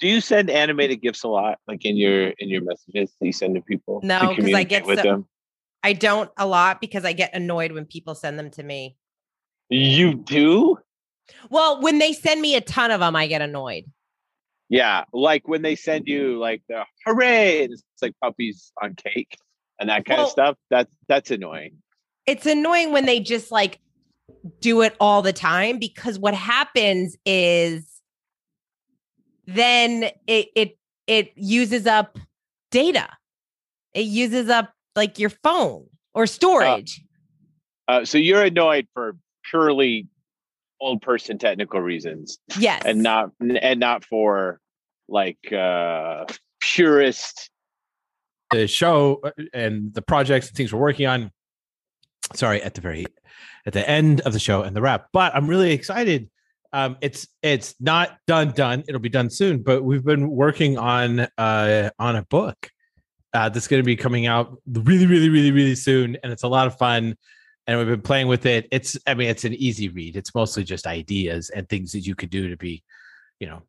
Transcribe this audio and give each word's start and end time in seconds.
Do 0.00 0.08
you 0.08 0.20
send 0.20 0.48
animated 0.50 1.02
gifts 1.02 1.22
a 1.24 1.28
lot, 1.28 1.58
like 1.68 1.84
in 1.84 1.96
your 1.96 2.28
in 2.38 2.48
your 2.48 2.62
messages 2.62 3.14
that 3.20 3.26
you 3.26 3.32
send 3.32 3.54
to 3.54 3.60
people? 3.60 4.00
No, 4.02 4.34
to 4.34 4.42
'cause 4.42 4.54
I 4.54 4.64
get 4.64 4.86
with 4.86 4.98
so- 4.98 5.04
them. 5.04 5.28
I 5.82 5.92
don't 5.94 6.30
a 6.36 6.46
lot 6.46 6.80
because 6.80 7.04
I 7.06 7.12
get 7.12 7.34
annoyed 7.34 7.72
when 7.72 7.86
people 7.86 8.14
send 8.14 8.38
them 8.38 8.50
to 8.52 8.62
me. 8.62 8.96
You 9.70 10.14
do? 10.14 10.78
Well, 11.48 11.80
when 11.80 11.98
they 11.98 12.12
send 12.12 12.40
me 12.42 12.54
a 12.56 12.60
ton 12.60 12.90
of 12.90 13.00
them, 13.00 13.14
I 13.16 13.26
get 13.28 13.40
annoyed. 13.40 13.84
Yeah, 14.68 15.04
like 15.12 15.48
when 15.48 15.62
they 15.62 15.76
send 15.76 16.06
you 16.06 16.38
like 16.38 16.62
the 16.68 16.84
hooray, 17.06 17.60
it's 17.64 17.82
like 18.02 18.14
puppies 18.22 18.72
on 18.82 18.94
cake 18.94 19.36
and 19.78 19.88
that 19.88 20.04
kind 20.04 20.18
Well- 20.18 20.26
of 20.26 20.32
stuff. 20.32 20.56
That's 20.70 20.94
that's 21.08 21.30
annoying. 21.30 21.76
It's 22.26 22.46
annoying 22.46 22.92
when 22.92 23.06
they 23.06 23.20
just 23.20 23.50
like 23.50 23.80
do 24.60 24.80
it 24.82 24.94
all 25.00 25.22
the 25.22 25.32
time 25.32 25.78
because 25.78 26.18
what 26.18 26.34
happens 26.34 27.16
is 27.26 27.89
then 29.54 30.10
it 30.26 30.48
it 30.54 30.78
it 31.06 31.32
uses 31.36 31.86
up 31.86 32.18
data. 32.70 33.08
It 33.94 34.06
uses 34.06 34.48
up 34.48 34.72
like 34.94 35.18
your 35.18 35.30
phone 35.30 35.86
or 36.14 36.26
storage. 36.26 37.02
Uh, 37.88 38.04
so 38.04 38.18
you're 38.18 38.44
annoyed 38.44 38.86
for 38.94 39.16
purely 39.44 40.06
old 40.80 41.02
person 41.02 41.38
technical 41.38 41.80
reasons, 41.80 42.38
yes. 42.58 42.82
and 42.84 43.02
not 43.02 43.30
and 43.40 43.80
not 43.80 44.04
for 44.04 44.60
like 45.08 45.52
uh 45.52 46.24
purist. 46.60 47.50
the 48.52 48.68
show 48.68 49.20
uh, 49.24 49.30
and 49.52 49.92
the 49.94 50.02
projects 50.02 50.48
and 50.48 50.56
things 50.56 50.72
we're 50.72 50.80
working 50.80 51.06
on. 51.06 51.30
Sorry, 52.34 52.62
at 52.62 52.74
the 52.74 52.80
very 52.80 53.06
at 53.66 53.72
the 53.72 53.88
end 53.88 54.20
of 54.20 54.32
the 54.32 54.38
show 54.38 54.62
and 54.62 54.76
the 54.76 54.80
wrap. 54.80 55.08
But 55.12 55.34
I'm 55.34 55.48
really 55.48 55.72
excited. 55.72 56.30
Um, 56.72 56.96
it's 57.00 57.26
it's 57.42 57.74
not 57.80 58.18
done 58.26 58.52
done. 58.52 58.84
It'll 58.86 59.00
be 59.00 59.08
done 59.08 59.30
soon. 59.30 59.62
But 59.62 59.82
we've 59.82 60.04
been 60.04 60.30
working 60.30 60.78
on 60.78 61.20
uh 61.38 61.90
on 61.98 62.16
a 62.16 62.22
book 62.24 62.70
uh, 63.32 63.48
that's 63.48 63.66
going 63.68 63.80
to 63.82 63.86
be 63.86 63.96
coming 63.96 64.26
out 64.26 64.56
really, 64.66 65.06
really, 65.06 65.28
really, 65.28 65.50
really 65.52 65.74
soon, 65.74 66.16
and 66.22 66.32
it's 66.32 66.42
a 66.44 66.48
lot 66.48 66.66
of 66.66 66.76
fun. 66.78 67.16
And 67.66 67.78
we've 67.78 67.86
been 67.88 68.02
playing 68.02 68.26
with 68.28 68.46
it. 68.46 68.66
It's 68.72 68.96
I 69.06 69.14
mean, 69.14 69.28
it's 69.28 69.44
an 69.44 69.54
easy 69.54 69.88
read. 69.88 70.16
It's 70.16 70.34
mostly 70.34 70.64
just 70.64 70.86
ideas 70.86 71.50
and 71.50 71.68
things 71.68 71.92
that 71.92 72.00
you 72.00 72.14
could 72.14 72.30
do 72.30 72.48
to 72.48 72.56
be, 72.56 72.82
you 73.38 73.46
know, 73.48 73.62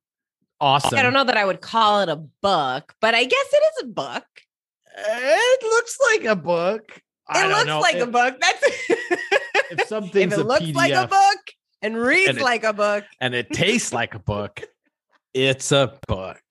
awesome. 0.59 0.97
I 0.97 1.03
don't 1.03 1.13
know 1.13 1.23
that 1.25 1.37
I 1.37 1.45
would 1.45 1.61
call 1.61 2.01
it 2.01 2.09
a 2.09 2.15
book, 2.15 2.93
but 3.01 3.13
I 3.15 3.23
guess 3.25 3.45
it 3.53 3.63
is 3.77 3.83
a 3.83 3.87
book. 3.87 4.25
It 4.97 5.63
looks 5.63 5.97
like 6.11 6.25
a 6.25 6.35
book. 6.35 7.01
I 7.27 7.39
It 7.39 7.41
don't 7.43 7.51
looks 7.51 7.65
know. 7.67 7.79
like 7.79 7.95
If- 7.95 8.03
a 8.03 8.07
book. 8.11 8.35
That's 8.41 8.63
if 9.71 9.87
something's 9.87 10.33
if 10.33 10.39
it 10.39 10.45
a 10.45 10.47
looks 10.47 10.71
like 10.73 10.93
a 10.93 11.07
book 11.07 11.37
and 11.81 11.97
reads 11.97 12.29
and 12.29 12.37
it- 12.39 12.43
like 12.43 12.63
a 12.63 12.73
book, 12.73 13.03
and 13.19 13.33
it 13.33 13.49
tastes 13.51 13.93
like 14.01 14.13
a 14.15 14.19
book, 14.19 14.61
it's 15.33 15.71
a 15.71 15.97
book. 16.07 16.41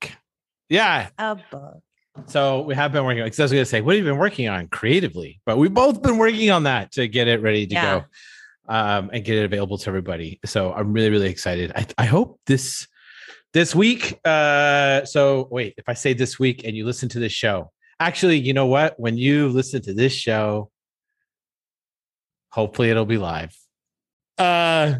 Yeah. 0.68 1.08
a 1.18 1.36
book. 1.50 1.78
So 2.26 2.62
we 2.62 2.74
have 2.74 2.92
been 2.92 3.04
working 3.04 3.22
on 3.22 3.26
because 3.26 3.40
I 3.40 3.44
was 3.44 3.52
gonna 3.52 3.64
say, 3.64 3.80
what 3.80 3.94
have 3.96 4.04
you 4.04 4.10
been 4.10 4.18
working 4.20 4.48
on 4.48 4.68
creatively? 4.68 5.40
But 5.46 5.56
we've 5.58 5.72
both 5.72 6.02
been 6.02 6.18
working 6.18 6.50
on 6.50 6.64
that 6.64 6.92
to 6.92 7.08
get 7.08 7.28
it 7.28 7.40
ready 7.42 7.66
to 7.66 7.74
Yeah. 7.74 7.98
go. 8.00 8.04
Um, 8.68 9.10
and 9.12 9.24
get 9.24 9.36
it 9.36 9.44
available 9.44 9.78
to 9.78 9.88
everybody. 9.88 10.38
So 10.44 10.72
I'm 10.72 10.92
really, 10.92 11.10
really 11.10 11.28
excited. 11.28 11.72
I, 11.74 11.86
I 11.98 12.04
hope 12.04 12.38
this 12.46 12.86
this 13.52 13.74
week. 13.74 14.20
Uh 14.24 15.04
so 15.06 15.48
wait, 15.50 15.74
if 15.76 15.88
I 15.88 15.94
say 15.94 16.12
this 16.12 16.38
week 16.38 16.62
and 16.64 16.76
you 16.76 16.84
listen 16.86 17.08
to 17.10 17.18
this 17.18 17.32
show, 17.32 17.72
actually, 17.98 18.38
you 18.38 18.52
know 18.52 18.66
what? 18.66 18.94
When 19.00 19.16
you 19.18 19.48
listen 19.48 19.82
to 19.82 19.92
this 19.94 20.12
show, 20.12 20.70
hopefully 22.52 22.90
it'll 22.90 23.06
be 23.06 23.18
live. 23.18 23.56
Uh 24.38 24.94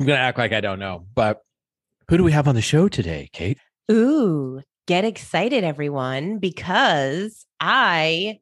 I'm 0.00 0.06
gonna 0.06 0.18
act 0.18 0.38
like 0.38 0.52
I 0.52 0.62
don't 0.62 0.78
know, 0.78 1.04
but 1.14 1.42
who 2.08 2.16
do 2.16 2.24
we 2.24 2.32
have 2.32 2.48
on 2.48 2.54
the 2.54 2.62
show 2.62 2.88
today, 2.88 3.28
Kate? 3.34 3.58
Ooh, 3.92 4.62
get 4.86 5.04
excited, 5.04 5.62
everyone, 5.62 6.38
because 6.38 7.44
I 7.60 8.38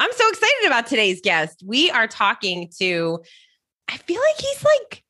I'm 0.00 0.12
so 0.12 0.28
excited 0.28 0.66
about 0.66 0.88
today's 0.88 1.20
guest. 1.20 1.62
We 1.64 1.88
are 1.92 2.08
talking 2.08 2.68
to 2.80 3.20
I 3.86 3.96
feel 3.98 4.20
like 4.20 4.40
he's 4.40 4.64
like 4.64 5.04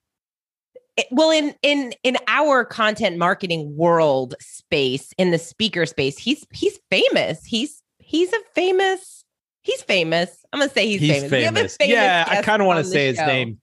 eh, 0.98 1.04
well 1.10 1.30
in 1.30 1.54
in 1.62 1.94
in 2.02 2.18
our 2.28 2.66
content 2.66 3.16
marketing 3.16 3.74
world 3.74 4.34
space 4.40 5.14
in 5.16 5.30
the 5.30 5.38
speaker 5.38 5.86
space 5.86 6.18
he's 6.18 6.46
he's 6.52 6.78
famous. 6.90 7.46
He's 7.46 7.82
he's 7.98 8.30
a 8.34 8.40
famous 8.54 9.24
he's 9.62 9.80
famous. 9.82 10.44
I'm 10.52 10.60
gonna 10.60 10.70
say 10.70 10.86
he's, 10.86 11.00
famous, 11.00 11.30
We 11.30 11.42
have 11.44 11.56
a 11.56 11.68
Yeah, 11.88 12.26
I 12.28 12.42
kind 12.42 12.60
of 12.60 12.66
want 12.66 12.84
to 12.84 12.90
say 12.90 13.06
his 13.06 13.18
name, 13.18 13.58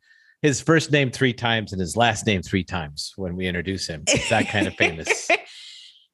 his 0.46 0.62
first 0.62 0.92
name 0.92 1.10
three 1.10 1.34
times 1.34 1.72
and 1.72 1.82
his 1.82 1.98
last 1.98 2.28
name 2.28 2.44
three 2.44 2.64
times 2.64 3.14
when 3.16 3.36
we 3.36 3.48
introduce 3.48 3.88
him. 3.88 4.04
It's 4.08 4.30
that 4.30 4.48
kind 4.48 4.68
of 4.68 4.74
famous. 4.78 5.28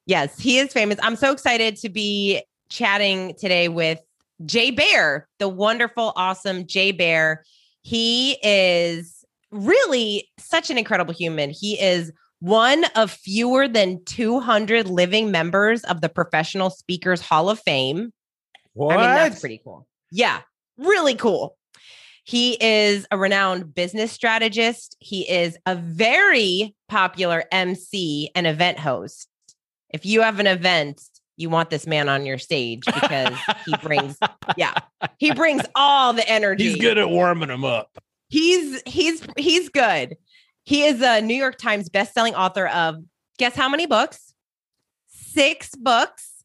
yes, 0.05 0.39
he 0.39 0.57
is 0.57 0.71
famous. 0.71 0.97
I'm 1.03 1.17
so 1.17 1.33
excited 1.33 1.75
to 1.77 1.89
be 1.89 2.41
chatting 2.69 3.35
today 3.37 3.67
with 3.67 3.99
Jay 4.45 4.71
Baer, 4.71 5.27
the 5.39 5.49
wonderful, 5.49 6.13
awesome 6.15 6.65
Jay 6.65 6.93
Baer. 6.93 7.43
He 7.81 8.37
is 8.41 9.25
really 9.51 10.29
such 10.39 10.69
an 10.69 10.77
incredible 10.77 11.13
human. 11.13 11.49
He 11.49 11.77
is 11.79 12.13
one 12.39 12.85
of 12.95 13.11
fewer 13.11 13.67
than 13.67 14.01
200 14.05 14.87
living 14.87 15.29
members 15.29 15.83
of 15.83 15.99
the 15.99 16.07
Professional 16.07 16.69
Speakers 16.69 17.19
Hall 17.19 17.49
of 17.49 17.59
Fame. 17.59 18.13
What? 18.73 18.97
I 18.97 19.01
mean, 19.01 19.15
that's 19.29 19.41
pretty 19.41 19.61
cool. 19.61 19.85
Yeah, 20.09 20.39
really 20.77 21.15
cool. 21.15 21.57
He 22.23 22.57
is 22.63 23.07
a 23.11 23.17
renowned 23.17 23.73
business 23.73 24.11
strategist. 24.11 24.95
He 24.99 25.29
is 25.29 25.57
a 25.65 25.75
very 25.75 26.75
popular 26.87 27.43
MC 27.51 28.29
and 28.35 28.45
event 28.45 28.79
host. 28.79 29.27
If 29.89 30.05
you 30.05 30.21
have 30.21 30.39
an 30.39 30.47
event, 30.47 31.01
you 31.35 31.49
want 31.49 31.69
this 31.69 31.87
man 31.87 32.07
on 32.07 32.25
your 32.25 32.37
stage 32.37 32.85
because 32.85 33.37
he 33.65 33.75
brings, 33.81 34.17
yeah, 34.57 34.73
he 35.17 35.33
brings 35.33 35.63
all 35.75 36.13
the 36.13 36.27
energy. 36.29 36.69
He's 36.69 36.77
good 36.77 36.97
at 36.97 37.09
warming 37.09 37.49
them 37.49 37.65
up. 37.65 37.97
He's 38.29 38.81
he's 38.85 39.25
he's 39.37 39.69
good. 39.69 40.15
He 40.63 40.83
is 40.83 41.01
a 41.01 41.21
New 41.21 41.35
York 41.35 41.57
Times 41.57 41.89
bestselling 41.89 42.33
author 42.33 42.67
of 42.67 43.03
guess 43.37 43.55
how 43.55 43.67
many 43.67 43.87
books? 43.87 44.33
Six 45.07 45.75
books. 45.75 46.43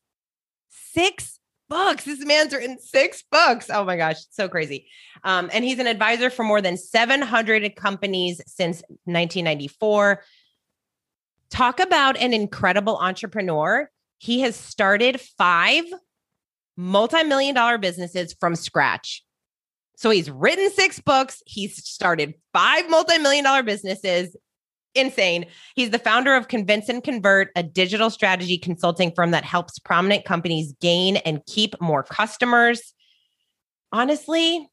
Six 0.69 1.36
books. 1.69 2.05
This 2.05 2.25
man's 2.25 2.53
written 2.53 2.79
six 2.79 3.23
books. 3.31 3.71
Oh 3.71 3.85
my 3.85 3.97
gosh, 3.97 4.17
so 4.31 4.49
crazy. 4.49 4.89
Um, 5.25 5.51
and 5.53 5.65
he's 5.65 5.79
an 5.79 5.87
advisor 5.87 6.31
for 6.31 6.43
more 6.43 6.61
than 6.61 6.77
700 6.77 7.77
companies 7.77 8.41
since 8.47 8.83
1994. 9.05 10.23
Talk 11.51 11.81
about 11.81 12.17
an 12.17 12.33
incredible 12.33 12.97
entrepreneur. 12.99 13.91
He 14.19 14.41
has 14.41 14.57
started 14.57 15.21
five 15.21 15.85
multi-million 16.77 17.55
dollar 17.55 17.79
businesses 17.79 18.35
from 18.39 18.55
scratch. 18.55 19.23
So 19.97 20.11
he's 20.11 20.31
written 20.31 20.71
six 20.71 21.01
books. 21.01 21.43
He's 21.47 21.85
started 21.89 22.35
five 22.53 22.89
multi-million 22.91 23.45
dollar 23.45 23.63
businesses. 23.63 24.37
Insane. 24.97 25.47
He's 25.75 25.91
the 25.91 25.99
founder 25.99 26.35
of 26.35 26.49
Convince 26.49 26.89
and 26.89 27.03
Convert, 27.03 27.51
a 27.55 27.63
digital 27.63 28.11
strategy 28.11 28.59
consulting 28.59 29.13
firm 29.15 29.31
that 29.31 29.45
helps 29.45 29.79
prominent 29.79 30.25
companies 30.25 30.75
gain 30.81 31.17
and 31.19 31.45
keep 31.47 31.75
more 31.81 32.03
customers. 32.03 32.95
Honestly, 33.93 34.69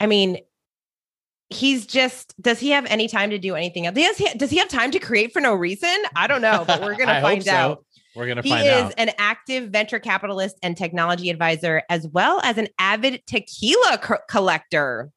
I 0.00 0.06
mean, 0.06 0.38
he's 1.50 1.86
just 1.86 2.34
does 2.40 2.58
he 2.58 2.70
have 2.70 2.86
any 2.86 3.08
time 3.08 3.30
to 3.30 3.38
do 3.38 3.54
anything 3.54 3.86
else? 3.86 3.94
Does 3.94 4.16
he, 4.16 4.28
does 4.36 4.50
he 4.50 4.56
have 4.58 4.68
time 4.68 4.90
to 4.92 4.98
create 4.98 5.32
for 5.32 5.40
no 5.40 5.54
reason? 5.54 5.94
I 6.16 6.26
don't 6.26 6.40
know, 6.42 6.64
but 6.66 6.80
we're 6.80 6.94
going 6.96 7.08
I 7.08 7.14
to 7.14 7.20
hope 7.20 7.30
find 7.30 7.44
so. 7.44 7.52
out. 7.52 7.84
We're 8.14 8.26
gonna 8.26 8.42
He 8.42 8.50
find 8.50 8.68
out. 8.68 8.82
He 8.82 8.88
is 8.88 8.94
an 8.98 9.10
active 9.18 9.70
venture 9.70 9.98
capitalist 9.98 10.58
and 10.62 10.76
technology 10.76 11.30
advisor, 11.30 11.82
as 11.88 12.06
well 12.08 12.40
as 12.42 12.58
an 12.58 12.68
avid 12.78 13.22
tequila 13.26 13.98
co- 14.02 14.18
collector, 14.28 15.10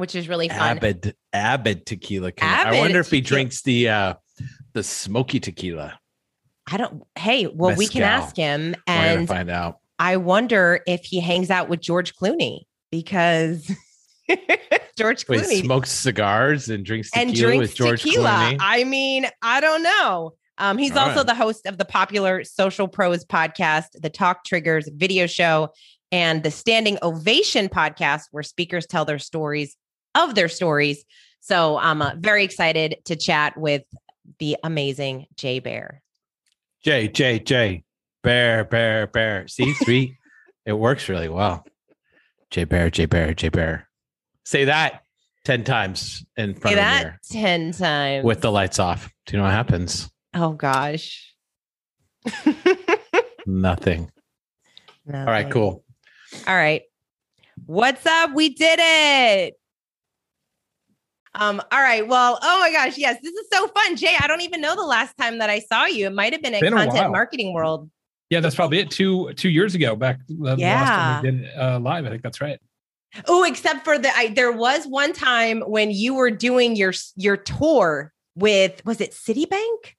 which 0.00 0.14
is 0.14 0.28
really 0.28 0.48
fun. 0.48 0.78
Avid, 0.78 1.14
Avid 1.32 1.86
tequila. 1.86 2.32
I 2.40 2.78
wonder 2.80 3.00
if 3.00 3.10
he 3.10 3.20
drinks 3.20 3.62
the 3.62 3.88
uh 3.88 4.14
the 4.72 4.82
smoky 4.82 5.38
tequila. 5.38 5.98
I 6.70 6.76
don't. 6.76 7.02
Hey, 7.16 7.46
well, 7.46 7.76
we 7.76 7.86
can 7.86 8.02
ask 8.02 8.36
him, 8.36 8.74
and 8.86 9.28
find 9.28 9.50
out. 9.50 9.78
I 9.98 10.16
wonder 10.16 10.80
if 10.86 11.04
he 11.04 11.20
hangs 11.20 11.50
out 11.50 11.68
with 11.68 11.80
George 11.80 12.16
Clooney 12.16 12.62
because 12.90 13.70
George 14.96 15.28
Wait, 15.28 15.42
Clooney 15.42 15.60
smokes 15.60 15.90
cigars 15.90 16.68
and 16.68 16.84
drinks 16.84 17.10
tequila 17.10 17.28
and 17.28 17.36
drinks 17.36 17.60
with 17.60 17.74
George 17.74 18.02
tequila. 18.02 18.28
Clooney. 18.28 18.56
I 18.60 18.84
mean, 18.84 19.26
I 19.42 19.60
don't 19.60 19.82
know. 19.82 20.34
Um, 20.58 20.78
he's 20.78 20.92
All 20.92 21.08
also 21.08 21.16
right. 21.18 21.26
the 21.26 21.34
host 21.34 21.66
of 21.66 21.78
the 21.78 21.84
popular 21.84 22.44
Social 22.44 22.86
Pros 22.86 23.24
podcast, 23.24 23.88
the 23.94 24.10
Talk 24.10 24.44
Triggers 24.44 24.88
video 24.94 25.26
show, 25.26 25.70
and 26.12 26.42
the 26.42 26.50
Standing 26.50 26.98
Ovation 27.02 27.68
podcast, 27.68 28.24
where 28.30 28.42
speakers 28.42 28.86
tell 28.86 29.04
their 29.04 29.18
stories 29.18 29.76
of 30.14 30.34
their 30.34 30.48
stories. 30.48 31.04
So 31.40 31.78
I'm 31.78 32.02
uh, 32.02 32.12
very 32.18 32.44
excited 32.44 32.96
to 33.06 33.16
chat 33.16 33.56
with 33.56 33.82
the 34.38 34.56
amazing 34.62 35.26
Jay 35.36 35.58
Baer. 35.58 36.02
Jay, 36.84 37.08
Jay, 37.08 37.38
Jay, 37.38 37.84
Baer 38.22 38.64
Baer 38.64 39.06
Baer. 39.06 39.48
See 39.48 39.72
three. 39.84 40.16
it 40.66 40.72
works 40.74 41.08
really 41.08 41.28
well. 41.28 41.64
Jay 42.50 42.64
Baer 42.64 42.90
Jay 42.90 43.06
Baer 43.06 43.34
Jay 43.34 43.48
Baer. 43.48 43.88
Say 44.44 44.64
that 44.64 45.02
ten 45.44 45.64
times 45.64 46.24
in 46.36 46.54
front 46.54 46.62
Say 46.64 46.72
of 46.72 46.76
that 46.76 47.02
mirror 47.04 47.18
10 47.30 47.72
times. 47.72 48.24
with 48.24 48.40
the 48.40 48.50
lights 48.52 48.78
off. 48.78 49.10
Do 49.26 49.32
you 49.32 49.38
know 49.38 49.44
what 49.44 49.52
happens? 49.52 50.10
oh 50.34 50.52
gosh. 50.52 51.34
Nothing. 53.46 54.10
All 55.12 55.24
right, 55.24 55.50
cool. 55.50 55.84
All 56.46 56.54
right. 56.54 56.82
What's 57.66 58.04
up? 58.06 58.32
We 58.34 58.50
did 58.50 58.78
it. 58.80 59.54
Um, 61.34 61.62
all 61.70 61.80
right. 61.80 62.06
Well, 62.06 62.38
oh 62.42 62.58
my 62.58 62.72
gosh, 62.72 62.98
yes, 62.98 63.18
this 63.22 63.32
is 63.32 63.46
so 63.52 63.68
fun. 63.68 63.96
Jay, 63.96 64.16
I 64.20 64.26
don't 64.26 64.40
even 64.40 64.60
know 64.60 64.74
the 64.74 64.82
last 64.82 65.16
time 65.16 65.38
that 65.38 65.48
I 65.48 65.60
saw 65.60 65.86
you. 65.86 66.06
It 66.06 66.12
might 66.12 66.32
have 66.32 66.42
been 66.42 66.54
at 66.54 66.60
Been 66.60 66.72
Content. 66.74 67.12
Marketing 67.12 67.52
World. 67.52 67.88
Yeah, 68.30 68.40
that's 68.40 68.54
probably 68.54 68.78
it. 68.78 68.90
Two 68.90 69.32
two 69.34 69.48
years 69.48 69.74
ago, 69.74 69.96
back 69.96 70.20
the 70.28 70.34
last 70.38 70.58
Yeah. 70.58 70.84
time 70.84 71.22
we 71.24 71.30
did 71.30 71.50
uh, 71.56 71.78
live. 71.80 72.06
I 72.06 72.10
think 72.10 72.22
that's 72.22 72.40
right. 72.40 72.58
Oh, 73.26 73.44
except 73.44 73.84
for 73.84 73.98
the 73.98 74.08
I, 74.16 74.28
there 74.28 74.52
was 74.52 74.86
one 74.86 75.12
time 75.12 75.62
when 75.62 75.90
you 75.90 76.14
were 76.14 76.30
doing 76.30 76.76
your 76.76 76.92
your 77.16 77.36
tour 77.36 78.12
with 78.36 78.84
was 78.84 79.00
it 79.00 79.12
Citibank? 79.12 79.94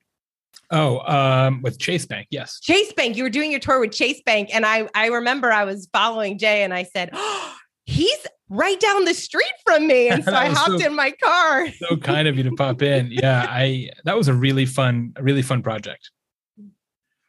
Oh, 0.74 1.00
um, 1.00 1.62
with 1.62 1.77
Chase 1.80 2.06
Bank, 2.06 2.27
yes. 2.31 2.62
Chase 2.62 2.94
Bank. 2.94 3.18
You 3.18 3.24
were 3.24 3.30
doing 3.30 3.51
your 3.51 3.60
tour 3.60 3.81
with 3.81 3.92
Chase 3.92 4.22
Bank, 4.25 4.50
and 4.54 4.66
I 4.66 4.88
I 4.95 5.07
remember 5.07 5.51
I 5.51 5.66
was 5.66 5.89
following 5.92 6.38
Jay, 6.38 6.63
and 6.63 6.74
I 6.74 6.84
said, 6.84 7.10
oh, 7.13 7.56
"He's 7.86 8.25
right 8.50 8.80
down 8.80 9.06
the 9.06 9.13
street 9.13 9.54
from 9.66 9.88
me," 9.88 10.10
and 10.10 10.24
so 10.25 10.33
I 10.33 10.48
hopped 10.50 10.80
so- 10.81 10.86
in 10.88 10.95
my 10.95 11.12
car. 11.24 11.68
So 11.80 11.98
kind 11.98 12.28
of 12.28 12.38
you 12.38 12.44
to 12.44 12.51
pop 12.51 12.81
in. 12.81 13.10
Yeah, 13.12 13.45
I 13.50 13.89
that 14.06 14.18
was 14.18 14.28
a 14.28 14.33
really 14.33 14.66
fun, 14.66 15.13
a 15.16 15.24
really 15.24 15.42
fun 15.42 15.62
project. 15.62 16.12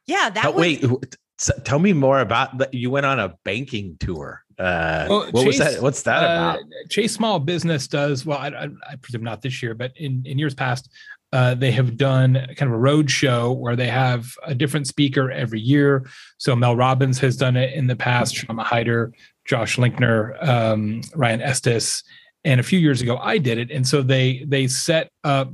Yeah, 0.07 0.31
that 0.31 0.43
But 0.45 0.55
was 0.55 0.61
wait, 0.61 0.81
who- 0.83 1.01
s- 1.41 1.51
tell 1.65 1.79
me 1.79 1.93
more 1.93 2.21
about 2.21 2.59
that. 2.59 2.75
You 2.75 2.91
went 2.91 3.07
on 3.07 3.19
a 3.21 3.35
banking 3.45 3.97
tour. 4.01 4.43
Uh, 4.59 5.07
Well, 5.09 5.29
what 5.31 5.47
was 5.47 5.59
that? 5.59 5.81
What's 5.83 6.03
that 6.03 6.23
Uh, 6.23 6.27
about? 6.27 6.61
Chase 6.91 7.15
Small 7.15 7.39
Business 7.39 7.87
does 7.89 8.25
well. 8.27 8.39
I, 8.39 8.49
I, 8.49 8.69
I 8.91 8.97
presume 8.97 9.23
not 9.25 9.43
this 9.43 9.63
year, 9.63 9.75
but 9.75 9.93
in 9.97 10.23
in 10.27 10.39
years 10.39 10.55
past, 10.55 10.91
uh, 11.33 11.55
they 11.55 11.71
have 11.73 11.97
done 11.97 12.35
kind 12.57 12.69
of 12.71 12.73
a 12.73 12.79
road 12.79 13.11
show 13.11 13.53
where 13.53 13.75
they 13.77 13.89
have 13.89 14.27
a 14.45 14.55
different 14.55 14.87
speaker 14.87 15.31
every 15.31 15.61
year. 15.61 16.07
So 16.37 16.55
Mel 16.55 16.77
Robbins 16.77 17.19
has 17.21 17.37
done 17.37 17.57
it 17.57 17.73
in 17.75 17.87
the 17.87 17.97
past. 17.97 18.35
Shama 18.35 18.63
Hyder, 18.65 19.13
Josh 19.45 19.77
Linkner, 19.77 20.43
um, 20.47 21.03
Ryan 21.15 21.41
Estis, 21.41 22.03
and 22.45 22.61
a 22.61 22.63
few 22.63 22.79
years 22.79 23.01
ago 23.01 23.19
I 23.19 23.39
did 23.39 23.59
it. 23.59 23.71
And 23.71 23.87
so 23.87 24.03
they 24.03 24.45
they 24.47 24.67
set 24.67 25.11
up 25.25 25.53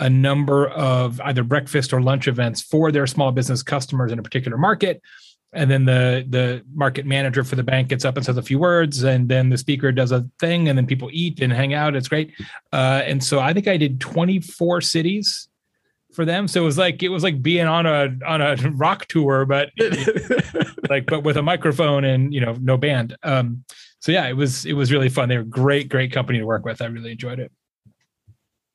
a 0.00 0.10
number 0.10 0.68
of 0.68 1.20
either 1.20 1.44
breakfast 1.44 1.92
or 1.92 2.02
lunch 2.02 2.26
events 2.26 2.60
for 2.60 2.90
their 2.90 3.06
small 3.06 3.30
business 3.30 3.62
customers 3.62 4.10
in 4.10 4.18
a 4.18 4.22
particular 4.22 4.58
market. 4.58 5.00
And 5.52 5.70
then 5.70 5.84
the 5.84 6.26
the 6.28 6.64
market 6.74 7.06
manager 7.06 7.44
for 7.44 7.56
the 7.56 7.62
bank 7.62 7.88
gets 7.88 8.04
up 8.04 8.16
and 8.16 8.24
says 8.24 8.36
a 8.36 8.42
few 8.42 8.58
words 8.58 9.04
and 9.04 9.28
then 9.28 9.50
the 9.50 9.58
speaker 9.58 9.92
does 9.92 10.10
a 10.10 10.26
thing 10.40 10.68
and 10.68 10.78
then 10.78 10.86
people 10.86 11.10
eat 11.12 11.40
and 11.40 11.52
hang 11.52 11.74
out. 11.74 11.94
It's 11.94 12.08
great. 12.08 12.32
Uh, 12.72 13.02
and 13.04 13.22
so 13.22 13.38
i 13.38 13.52
think 13.52 13.68
i 13.68 13.76
did 13.76 14.00
24 14.00 14.80
cities 14.80 15.48
for 16.12 16.24
them. 16.24 16.46
So 16.46 16.62
it 16.62 16.64
was 16.64 16.78
like 16.78 17.02
it 17.02 17.08
was 17.08 17.22
like 17.22 17.42
being 17.42 17.66
on 17.66 17.86
a 17.86 18.08
on 18.26 18.40
a 18.40 18.56
rock 18.74 19.06
tour 19.06 19.44
but 19.44 19.70
like 20.88 21.06
but 21.06 21.22
with 21.22 21.36
a 21.36 21.42
microphone 21.42 22.04
and 22.04 22.32
you 22.34 22.40
know 22.40 22.56
no 22.60 22.76
band 22.76 23.16
um 23.22 23.64
so 24.00 24.10
yeah 24.12 24.26
it 24.28 24.34
was 24.36 24.64
it 24.66 24.72
was 24.72 24.90
really 24.92 25.08
fun 25.08 25.28
they 25.28 25.36
were 25.36 25.44
great 25.44 25.88
great 25.88 26.12
company 26.12 26.38
to 26.38 26.46
work 26.46 26.64
with 26.64 26.82
i 26.82 26.86
really 26.86 27.12
enjoyed 27.12 27.38
it 27.38 27.52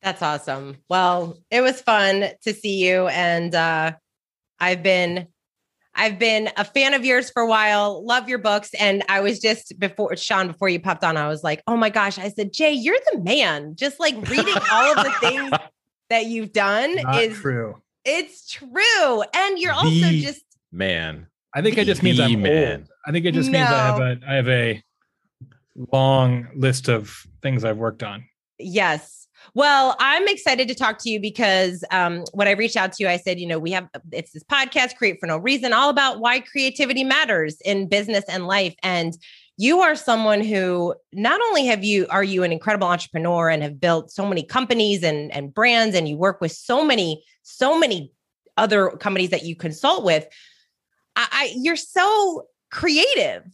That's 0.02 0.22
awesome. 0.22 0.76
Well, 0.88 1.38
it 1.50 1.60
was 1.60 1.80
fun 1.82 2.24
to 2.44 2.54
see 2.54 2.86
you 2.86 3.08
and 3.08 3.54
uh 3.54 3.92
I've 4.60 4.82
been 4.82 5.26
I've 5.94 6.18
been 6.20 6.50
a 6.56 6.64
fan 6.64 6.94
of 6.94 7.04
yours 7.04 7.30
for 7.30 7.42
a 7.42 7.48
while. 7.48 8.06
Love 8.06 8.28
your 8.28 8.38
books 8.38 8.70
and 8.78 9.02
I 9.08 9.20
was 9.20 9.40
just 9.40 9.76
before 9.78 10.16
Sean 10.16 10.46
before 10.46 10.68
you 10.68 10.78
popped 10.78 11.02
on 11.02 11.16
I 11.16 11.26
was 11.26 11.42
like, 11.42 11.62
"Oh 11.66 11.76
my 11.76 11.90
gosh." 11.90 12.16
I 12.18 12.28
said, 12.30 12.52
"Jay, 12.52 12.72
you're 12.72 13.00
the 13.12 13.18
man." 13.18 13.74
Just 13.74 13.98
like 13.98 14.14
reading 14.30 14.54
all 14.70 14.96
of 14.96 15.04
the 15.04 15.12
things 15.20 15.50
that 16.10 16.26
you've 16.26 16.52
done 16.52 16.94
Not 16.94 17.22
is 17.22 17.36
true 17.38 17.74
it's 18.04 18.48
true. 18.48 19.22
And 19.34 19.58
you're 19.58 19.72
also 19.74 19.90
The- 19.90 20.22
just 20.22 20.42
Man, 20.70 21.26
i 21.54 21.62
think 21.62 21.76
it 21.78 21.84
just 21.84 22.02
means 22.02 22.20
i'm 22.20 22.42
man. 22.42 22.80
old 22.80 22.88
i 23.06 23.12
think 23.12 23.24
it 23.24 23.32
just 23.32 23.50
means 23.50 23.68
i 23.68 23.86
have 23.86 24.00
a 24.00 24.18
i 24.26 24.34
have 24.34 24.48
a 24.48 24.82
long 25.92 26.48
list 26.56 26.88
of 26.88 27.26
things 27.42 27.64
i've 27.64 27.78
worked 27.78 28.02
on 28.02 28.24
Yes. 28.58 29.26
Well, 29.54 29.96
I'm 29.98 30.26
excited 30.28 30.68
to 30.68 30.74
talk 30.74 30.98
to 31.00 31.10
you 31.10 31.20
because 31.20 31.84
um, 31.90 32.24
when 32.32 32.48
I 32.48 32.52
reached 32.52 32.76
out 32.76 32.92
to 32.92 33.04
you, 33.04 33.08
I 33.08 33.16
said, 33.16 33.38
you 33.38 33.46
know, 33.46 33.58
we 33.58 33.70
have 33.70 33.88
it's 34.12 34.32
this 34.32 34.42
podcast, 34.44 34.96
Create 34.96 35.18
for 35.20 35.26
No 35.26 35.38
Reason, 35.38 35.72
all 35.72 35.90
about 35.90 36.20
why 36.20 36.40
creativity 36.40 37.04
matters 37.04 37.56
in 37.64 37.88
business 37.88 38.24
and 38.28 38.46
life. 38.46 38.74
And 38.82 39.16
you 39.56 39.80
are 39.80 39.94
someone 39.94 40.42
who 40.42 40.94
not 41.12 41.40
only 41.40 41.66
have 41.66 41.82
you 41.82 42.06
are 42.10 42.24
you 42.24 42.42
an 42.42 42.52
incredible 42.52 42.88
entrepreneur 42.88 43.48
and 43.48 43.62
have 43.62 43.80
built 43.80 44.10
so 44.10 44.26
many 44.26 44.42
companies 44.42 45.02
and 45.02 45.32
and 45.32 45.54
brands, 45.54 45.94
and 45.94 46.08
you 46.08 46.16
work 46.16 46.40
with 46.40 46.52
so 46.52 46.84
many 46.84 47.24
so 47.42 47.78
many 47.78 48.12
other 48.56 48.90
companies 48.90 49.30
that 49.30 49.44
you 49.44 49.56
consult 49.56 50.04
with. 50.04 50.26
I, 51.18 51.28
I 51.30 51.52
you're 51.56 51.76
so 51.76 52.46
creative. 52.70 53.44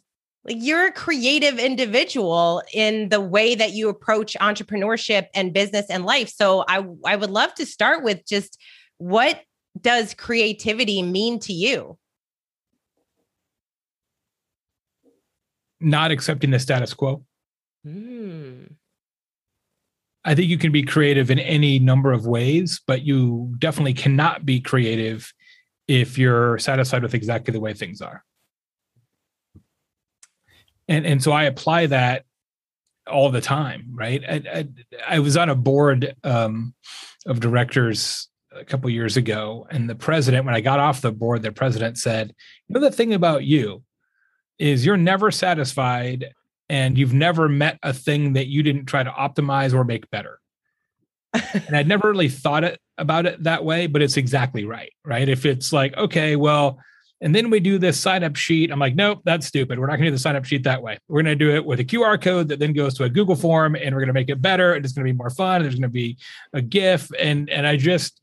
Like 0.44 0.58
you're 0.61 0.88
a 0.88 0.93
creative 0.93 1.58
individual 1.58 2.62
in 2.75 3.08
the 3.08 3.20
way 3.20 3.55
that 3.55 3.72
you 3.72 3.88
approach 3.88 4.37
entrepreneurship 4.38 5.28
and 5.34 5.55
business 5.55 5.87
and 5.88 6.05
life. 6.05 6.28
So 6.28 6.64
i 6.69 6.84
i 7.05 7.16
would 7.16 7.31
love 7.31 7.55
to 7.55 7.66
start 7.66 8.05
with 8.05 8.25
just 8.26 8.58
what 8.99 9.40
does 9.81 10.14
creativity 10.14 11.02
mean 11.02 11.40
to 11.40 11.52
you? 11.52 11.99
Not 15.81 16.10
accepting 16.10 16.50
the 16.50 16.58
status 16.58 16.94
quo. 16.94 17.25
Hmm. 17.84 18.64
I 20.26 20.34
think 20.34 20.49
you 20.49 20.56
can 20.56 20.72
be 20.72 20.82
creative 20.82 21.31
in 21.31 21.38
any 21.38 21.78
number 21.78 22.12
of 22.12 22.26
ways, 22.26 22.81
but 22.87 23.02
you 23.02 23.52
definitely 23.58 23.93
cannot 23.93 24.46
be 24.46 24.60
creative 24.60 25.32
if 25.86 26.19
you're 26.19 26.58
satisfied 26.58 27.02
with 27.02 27.14
exactly 27.14 27.52
the 27.52 27.60
way 27.60 27.75
things 27.75 28.00
are. 28.00 28.25
And 30.88 31.06
and 31.06 31.22
so 31.22 31.32
I 31.32 31.44
apply 31.44 31.86
that 31.86 32.25
all 33.06 33.31
the 33.31 33.40
time, 33.40 33.92
right? 33.94 34.22
I, 34.26 34.42
I, 34.52 34.69
I 35.08 35.19
was 35.19 35.36
on 35.36 35.48
a 35.48 35.54
board 35.54 36.14
um, 36.25 36.75
of 37.26 37.40
directors 37.40 38.28
a 38.52 38.64
couple 38.64 38.88
years 38.90 39.16
ago, 39.16 39.66
and 39.70 39.88
the 39.88 39.94
president, 39.94 40.46
when 40.46 40.54
I 40.54 40.60
got 40.60 40.81
off 40.81 41.00
the 41.00 41.12
board, 41.12 41.42
the 41.42 41.52
president 41.52 41.98
said, 41.98 42.34
"You 42.69 42.75
know, 42.75 42.81
the 42.81 42.90
thing 42.90 43.14
about 43.14 43.44
you 43.44 43.82
is 44.58 44.86
you're 44.86 44.96
never 44.96 45.31
satisfied 45.31 46.32
and 46.69 46.96
you've 46.96 47.14
never 47.14 47.48
met 47.48 47.78
a 47.82 47.92
thing 47.92 48.34
that 48.34 48.46
you 48.46 48.62
didn't 48.62 48.86
try 48.86 49.02
to 49.02 49.10
optimize 49.10 49.75
or 49.75 49.84
make 49.84 50.10
better. 50.10 50.40
and 51.66 51.76
I'd 51.76 51.88
never 51.88 52.08
really 52.08 52.28
thought 52.28 52.64
it 52.64 52.81
about 52.98 53.26
it 53.26 53.42
that 53.42 53.64
way, 53.64 53.86
but 53.86 54.02
it's 54.02 54.16
exactly 54.16 54.64
right. 54.64 54.92
Right. 55.04 55.28
If 55.28 55.46
it's 55.46 55.72
like, 55.72 55.96
okay, 55.96 56.36
well, 56.36 56.78
and 57.20 57.34
then 57.34 57.48
we 57.48 57.60
do 57.60 57.79
this 57.79 57.98
sign 57.98 58.22
up 58.22 58.36
sheet. 58.36 58.70
I'm 58.70 58.79
like, 58.79 58.94
nope, 58.94 59.22
that's 59.24 59.46
stupid. 59.46 59.79
We're 59.79 59.86
not 59.86 59.96
going 59.96 60.05
to 60.05 60.10
do 60.10 60.17
the 60.17 60.19
sign 60.19 60.36
up 60.36 60.44
sheet 60.44 60.64
that 60.64 60.82
way. 60.82 60.98
We're 61.08 61.22
going 61.22 61.38
to 61.38 61.44
do 61.44 61.55
it 61.55 61.64
with 61.64 61.81
a 61.81 61.84
QR 61.84 62.20
code 62.20 62.48
that 62.48 62.58
then 62.58 62.72
goes 62.72 62.94
to 62.94 63.05
a 63.05 63.08
Google 63.08 63.36
form 63.36 63.76
and 63.76 63.94
we're 63.94 64.00
going 64.00 64.08
to 64.08 64.14
make 64.14 64.29
it 64.29 64.43
better. 64.43 64.74
And 64.74 64.84
it's 64.84 64.93
going 64.93 65.06
to 65.06 65.12
be 65.12 65.17
more 65.17 65.31
fun. 65.31 65.62
There's 65.62 65.74
going 65.74 65.82
to 65.82 65.88
be 65.88 66.19
a 66.53 66.60
GIF. 66.60 67.08
And, 67.19 67.48
and 67.48 67.67
I 67.67 67.76
just, 67.76 68.20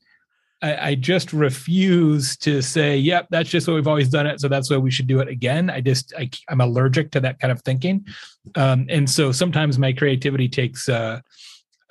I, 0.62 0.90
I 0.90 0.94
just 0.94 1.32
refuse 1.32 2.36
to 2.38 2.62
say, 2.62 2.96
yep, 2.96 3.26
that's 3.30 3.50
just 3.50 3.66
what 3.66 3.74
we've 3.74 3.88
always 3.88 4.08
done 4.08 4.26
it. 4.26 4.40
So 4.40 4.46
that's 4.46 4.70
why 4.70 4.76
we 4.76 4.90
should 4.90 5.08
do 5.08 5.18
it 5.18 5.26
again. 5.26 5.68
I 5.68 5.80
just, 5.80 6.12
I, 6.16 6.30
I'm 6.48 6.60
allergic 6.60 7.10
to 7.12 7.20
that 7.20 7.40
kind 7.40 7.50
of 7.50 7.60
thinking. 7.62 8.06
Um, 8.54 8.86
and 8.88 9.10
so 9.10 9.32
sometimes 9.32 9.78
my 9.78 9.92
creativity 9.92 10.48
takes, 10.48 10.88
uh, 10.88 11.20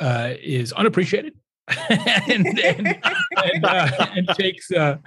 uh, 0.02 0.34
is 0.42 0.74
unappreciated 0.74 1.34
and, 2.28 2.60
and, 2.60 3.00
and, 3.44 3.66
uh, 3.66 3.90
and 4.16 4.28
takes, 4.30 4.72
uh, 4.72 4.98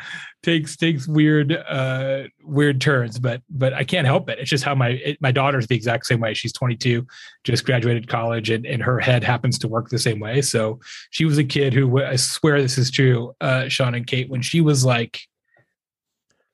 takes, 0.43 0.77
takes 0.77 1.07
weird, 1.07 1.53
uh, 1.53 2.23
weird 2.43 2.81
turns, 2.81 3.19
but, 3.19 3.43
but 3.51 3.75
I 3.75 3.85
can't 3.85 4.07
help 4.07 4.31
it. 4.31 4.39
It's 4.39 4.49
just 4.49 4.65
how 4.65 4.75
my, 4.75 4.91
it, 4.91 5.21
my 5.21 5.33
daughter's 5.33 5.67
the 5.67 5.75
exact 5.75 6.07
same 6.07 6.21
way. 6.21 6.33
She's 6.33 6.53
22, 6.53 7.07
just 7.43 7.67
graduated 7.67 8.09
college 8.09 8.51
and, 8.51 8.65
and 8.65 8.83
her 8.83 8.99
head 8.99 9.25
happens 9.25 9.59
to 9.59 9.69
work 9.69 9.89
the 9.89 9.99
same 9.99 10.21
way. 10.21 10.41
So 10.41 10.81
she 11.11 11.25
was 11.25 11.39
a 11.39 11.45
kid 11.45 11.75
who 11.75 12.03
I 12.03 12.17
swear 12.17 12.63
this 12.63 12.79
is 12.79 12.91
true, 12.91 13.35
uh, 13.41 13.69
Sean 13.69 13.95
and 13.95 14.07
Kate, 14.07 14.31
when 14.31 14.43
she 14.43 14.61
was 14.61 14.85
like, 14.85 15.21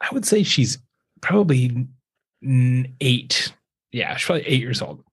I 0.01 0.09
would 0.13 0.25
say 0.25 0.43
she's 0.43 0.79
probably 1.21 1.87
eight. 3.01 3.53
Yeah, 3.93 4.17
she's 4.17 4.27
probably 4.27 4.47
eight 4.47 4.61
years 4.61 4.81
old. 4.81 5.05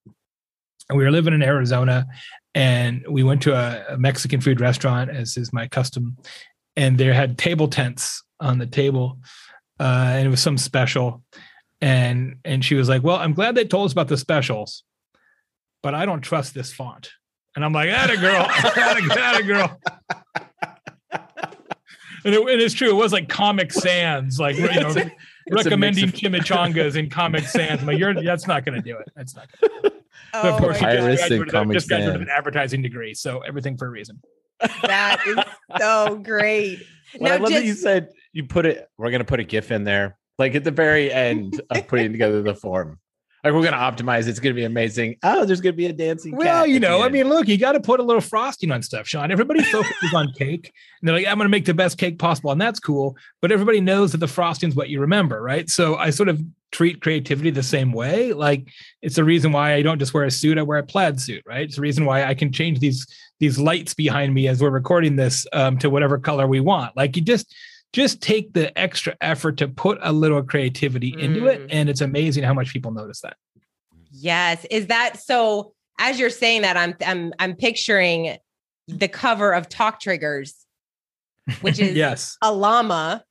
And 0.90 0.98
we 0.98 1.04
were 1.04 1.12
living 1.12 1.34
in 1.34 1.44
Arizona 1.44 2.08
and 2.58 3.06
we 3.08 3.22
went 3.22 3.44
to 3.44 3.54
a, 3.54 3.94
a 3.94 3.98
Mexican 4.00 4.42
food 4.42 4.60
restaurant, 4.60 5.12
as 5.12 5.38
is 5.38 5.54
my 5.54 5.68
custom. 5.68 6.18
And 6.76 6.98
there 6.98 7.14
had 7.14 7.38
table 7.38 7.68
tents 7.68 8.24
on 8.40 8.58
the 8.58 8.66
table. 8.66 9.20
Uh, 9.80 10.14
and 10.16 10.26
it 10.26 10.30
was 10.32 10.42
some 10.42 10.58
special. 10.58 11.24
And 11.82 12.38
and 12.44 12.66
she 12.66 12.74
was 12.74 12.90
like, 12.90 13.04
Well, 13.04 13.18
I'm 13.18 13.34
glad 13.34 13.54
they 13.54 13.64
told 13.64 13.86
us 13.86 13.92
about 13.92 14.08
the 14.08 14.18
specials, 14.18 14.84
but 15.84 15.94
I 15.94 16.08
don't 16.08 16.22
trust 16.22 16.56
this 16.56 16.74
font. 16.74 17.12
And 17.56 17.64
I'm 17.64 17.74
like, 17.74 17.90
Atta 17.90 18.18
girl, 18.18 18.42
atta, 18.50 19.20
atta 19.20 19.44
girl. 19.44 19.80
And, 22.26 22.34
it, 22.34 22.42
and 22.42 22.60
it's 22.60 22.74
true. 22.74 22.90
It 22.90 22.96
was 22.96 23.14
like 23.14 23.30
Comic 23.30 23.72
Sans, 23.72 24.40
like 24.40 24.58
you 24.58 24.64
know, 24.64 24.72
It's 24.88 24.96
a- 24.96 25.12
it's 25.50 25.62
a 25.62 25.64
recommending 25.64 26.08
mix 26.08 26.20
chimichangas 26.20 26.98
in 26.98 27.10
Comic 27.10 27.46
Sans. 27.46 27.80
I'm 27.80 27.88
like, 27.88 28.00
you're 28.00 28.22
that's 28.22 28.48
not 28.48 28.66
going 28.66 28.76
to 28.76 28.82
do 28.82 28.98
it. 28.98 29.08
That's 29.16 29.34
not. 29.34 29.48
Gonna 29.62 29.94
oh 30.34 30.42
But 30.44 30.54
of 30.54 30.60
course, 30.60 30.78
she 30.78 30.84
my 30.86 30.96
just 30.96 31.08
and 31.08 31.18
graduated, 31.18 31.50
Comic 31.52 31.76
just 31.76 31.88
graduated 31.88 32.22
an 32.22 32.30
advertising 32.30 32.82
degree, 32.82 33.14
so 33.14 33.40
everything 33.40 33.78
for 33.78 33.88
a 33.88 33.90
reason. 33.90 34.20
that 34.82 35.22
is 35.28 35.38
so 35.80 36.18
great 36.18 36.80
Well, 37.20 37.34
I 37.34 37.38
Now, 37.38 37.44
love 37.44 37.54
that 37.54 37.66
you 37.66 37.74
said 37.74 38.10
you 38.34 38.46
put 38.46 38.66
it. 38.66 38.88
We're 38.98 39.12
gonna 39.12 39.24
put 39.24 39.40
a 39.40 39.44
GIF 39.44 39.72
in 39.72 39.84
there, 39.84 40.18
like 40.38 40.56
at 40.56 40.64
the 40.64 40.72
very 40.72 41.12
end 41.12 41.62
of 41.70 41.88
putting 41.88 42.12
together 42.12 42.42
the 42.42 42.56
form. 42.56 43.00
Like 43.48 43.54
we're 43.54 43.63
gonna 43.63 43.77
optimize. 43.77 44.27
It's 44.27 44.42
gonna 44.42 44.56
be 44.56 44.66
amazing. 44.66 45.16
Oh, 45.24 45.46
there's 45.46 45.62
gonna 45.62 45.72
be 45.72 45.86
a 45.86 45.94
dancing. 45.94 46.36
Well, 46.36 46.68
you 46.68 46.82
know, 46.82 47.01
I 47.01 47.08
mean, 47.08 47.30
look, 47.30 47.48
you 47.48 47.58
got 47.58 47.72
to 47.72 47.80
put 47.80 48.01
a 48.01 48.04
little 48.04 48.22
frosting 48.22 48.74
on 48.74 48.82
stuff, 48.82 49.08
Sean. 49.08 49.32
Everybody 49.32 49.63
focuses 49.63 50.13
on 50.13 50.34
cake, 50.34 50.74
and 51.00 51.08
they're 51.08 51.16
like, 51.16 51.25
"I'm 51.25 51.38
going 51.38 51.46
to 51.46 51.50
make 51.50 51.63
the 51.63 51.74
best 51.74 51.98
cake 51.98 52.20
possible," 52.20 52.51
and 52.51 52.60
that's 52.60 52.82
cool. 52.82 53.16
But 53.42 53.54
everybody 53.54 53.80
knows 53.80 54.12
that 54.12 54.18
the 54.18 54.27
frosting's 54.27 54.75
what 54.75 54.89
you 54.89 55.00
remember, 55.00 55.42
right? 55.42 55.70
So 55.70 55.96
I 55.96 56.10
sort 56.10 56.27
of 56.27 56.42
treat 56.74 57.01
creativity 57.01 57.50
the 57.50 57.63
same 57.63 57.94
way. 57.94 58.34
Like 58.34 58.68
it's 59.01 59.16
the 59.16 59.24
reason 59.24 59.54
why 59.54 59.75
I 59.75 59.82
don't 59.82 60.00
just 60.00 60.13
wear 60.13 60.25
a 60.25 60.32
suit; 60.32 60.58
I 60.58 60.63
wear 60.63 60.80
a 60.80 60.84
plaid 60.84 61.22
suit, 61.22 61.44
right? 61.48 61.62
It's 61.62 61.77
the 61.77 61.82
reason 61.82 62.04
why 62.04 62.25
I 62.25 62.34
can 62.34 62.51
change 62.51 62.80
these 62.80 63.08
these 63.39 63.58
lights 63.58 63.94
behind 63.94 64.34
me 64.34 64.50
as 64.50 64.62
we're 64.62 64.72
recording 64.72 65.16
this 65.16 65.48
um, 65.54 65.77
to 65.77 65.89
whatever 65.89 66.18
color 66.18 66.48
we 66.48 66.60
want. 66.60 66.98
Like 66.98 67.16
you 67.16 67.22
just 67.22 67.56
just 67.94 68.22
take 68.22 68.53
the 68.53 68.77
extra 68.77 69.15
effort 69.22 69.58
to 69.58 69.67
put 69.67 69.98
a 70.01 70.12
little 70.12 70.44
creativity 70.44 71.15
into 71.20 71.48
it, 71.48 71.62
Mm. 71.62 71.67
and 71.70 71.89
it's 71.89 72.01
amazing 72.01 72.44
how 72.44 72.53
much 72.53 72.72
people 72.74 72.91
notice 72.91 73.22
that. 73.22 73.38
Yes. 74.12 74.65
Is 74.70 74.88
that 74.88 75.17
so? 75.20 75.74
As 76.00 76.20
you're 76.20 76.29
saying 76.29 76.62
that, 76.62 76.77
I'm 76.77 76.96
I'm 77.06 77.34
I'm 77.39 77.56
picturing 77.56 78.38
the 78.88 79.08
cover 79.08 79.53
of 79.53 79.67
Talk 79.67 80.00
Triggers, 80.00 80.53
which 81.62 81.79
is 81.79 81.96
yes, 81.96 82.38
a 82.41 82.53
llama. 82.53 83.24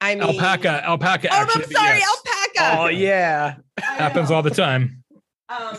I 0.00 0.14
mean, 0.14 0.24
alpaca, 0.24 0.84
alpaca. 0.84 1.28
Oh, 1.30 1.36
actually, 1.36 1.64
I'm 1.64 1.70
sorry, 1.70 1.98
yes. 1.98 2.08
alpaca. 2.56 2.80
Oh 2.80 2.86
yeah. 2.88 3.54
Happens 3.78 4.30
all 4.30 4.42
the 4.42 4.50
time. 4.50 5.02
Um, 5.48 5.76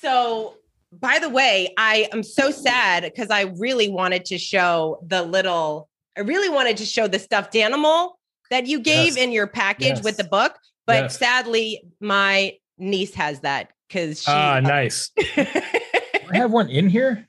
so, 0.00 0.56
by 0.92 1.18
the 1.18 1.28
way, 1.28 1.72
I 1.76 2.08
am 2.12 2.22
so 2.22 2.50
sad 2.50 3.02
because 3.02 3.30
I 3.30 3.42
really 3.58 3.88
wanted 3.88 4.24
to 4.26 4.38
show 4.38 4.98
the 5.06 5.22
little, 5.22 5.88
I 6.16 6.20
really 6.20 6.48
wanted 6.48 6.76
to 6.78 6.84
show 6.84 7.06
the 7.08 7.18
stuffed 7.18 7.56
animal 7.56 8.18
that 8.50 8.66
you 8.66 8.80
gave 8.80 9.14
Yes. 9.14 9.16
in 9.16 9.32
your 9.32 9.46
package 9.46 10.02
with 10.02 10.16
the 10.16 10.24
book. 10.24 10.56
But 10.86 11.04
Yes. 11.04 11.18
sadly, 11.18 11.82
my 12.00 12.54
niece 12.78 13.14
has 13.14 13.40
that 13.40 13.70
because 13.88 14.20
she. 14.22 14.30
Ah, 14.30 14.60
nice. 14.62 15.10
I 15.36 16.36
have 16.36 16.50
one 16.52 16.68
in 16.68 16.88
here. 16.88 17.26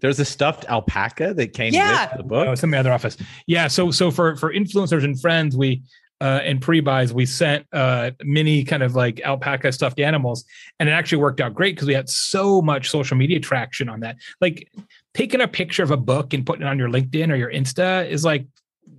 There's 0.00 0.18
a 0.20 0.24
stuffed 0.24 0.64
alpaca 0.68 1.34
that 1.34 1.52
came 1.52 1.72
Yeah. 1.72 2.08
with 2.10 2.18
the 2.18 2.24
book. 2.24 2.46
Oh, 2.48 2.52
it's 2.52 2.62
in 2.62 2.70
my 2.70 2.78
other 2.78 2.92
office. 2.92 3.16
Yeah. 3.46 3.68
So 3.68 3.90
so 3.90 4.10
for 4.10 4.36
for 4.36 4.52
influencers 4.52 5.04
and 5.04 5.20
friends, 5.20 5.56
we 5.56 5.82
uh 6.20 6.40
in 6.44 6.60
pre-buys 6.60 7.12
we 7.12 7.24
sent 7.26 7.66
uh 7.72 8.10
mini 8.22 8.62
kind 8.64 8.82
of 8.82 8.94
like 8.94 9.20
alpaca 9.20 9.70
stuffed 9.72 10.00
animals, 10.00 10.44
and 10.78 10.88
it 10.88 10.92
actually 10.92 11.18
worked 11.18 11.40
out 11.40 11.54
great 11.54 11.76
because 11.76 11.88
we 11.88 11.94
had 11.94 12.08
so 12.08 12.60
much 12.62 12.90
social 12.90 13.16
media 13.16 13.38
traction 13.40 13.88
on 13.88 14.00
that. 14.00 14.16
Like 14.40 14.68
taking 15.14 15.40
a 15.40 15.48
picture 15.48 15.82
of 15.82 15.90
a 15.90 15.96
book 15.96 16.32
and 16.32 16.46
putting 16.46 16.62
it 16.62 16.68
on 16.68 16.78
your 16.78 16.88
LinkedIn 16.88 17.30
or 17.30 17.36
your 17.36 17.52
Insta 17.52 18.08
is 18.08 18.24
like, 18.24 18.46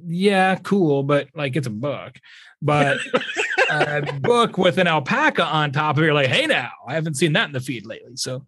yeah, 0.06 0.56
cool, 0.56 1.04
but 1.04 1.28
like 1.36 1.56
it's 1.56 1.68
a 1.68 1.72
book. 1.72 2.18
But 2.62 2.98
a 3.70 4.02
book 4.20 4.58
with 4.58 4.78
an 4.78 4.88
alpaca 4.88 5.44
on 5.44 5.72
top 5.72 5.98
of 5.98 6.04
it, 6.04 6.06
you're 6.06 6.14
like, 6.14 6.28
hey 6.28 6.46
now, 6.48 6.72
I 6.88 6.94
haven't 6.94 7.16
seen 7.16 7.34
that 7.34 7.48
in 7.48 7.54
the 7.54 7.60
feed 7.60 7.86
lately. 7.86 8.16
So 8.16 8.46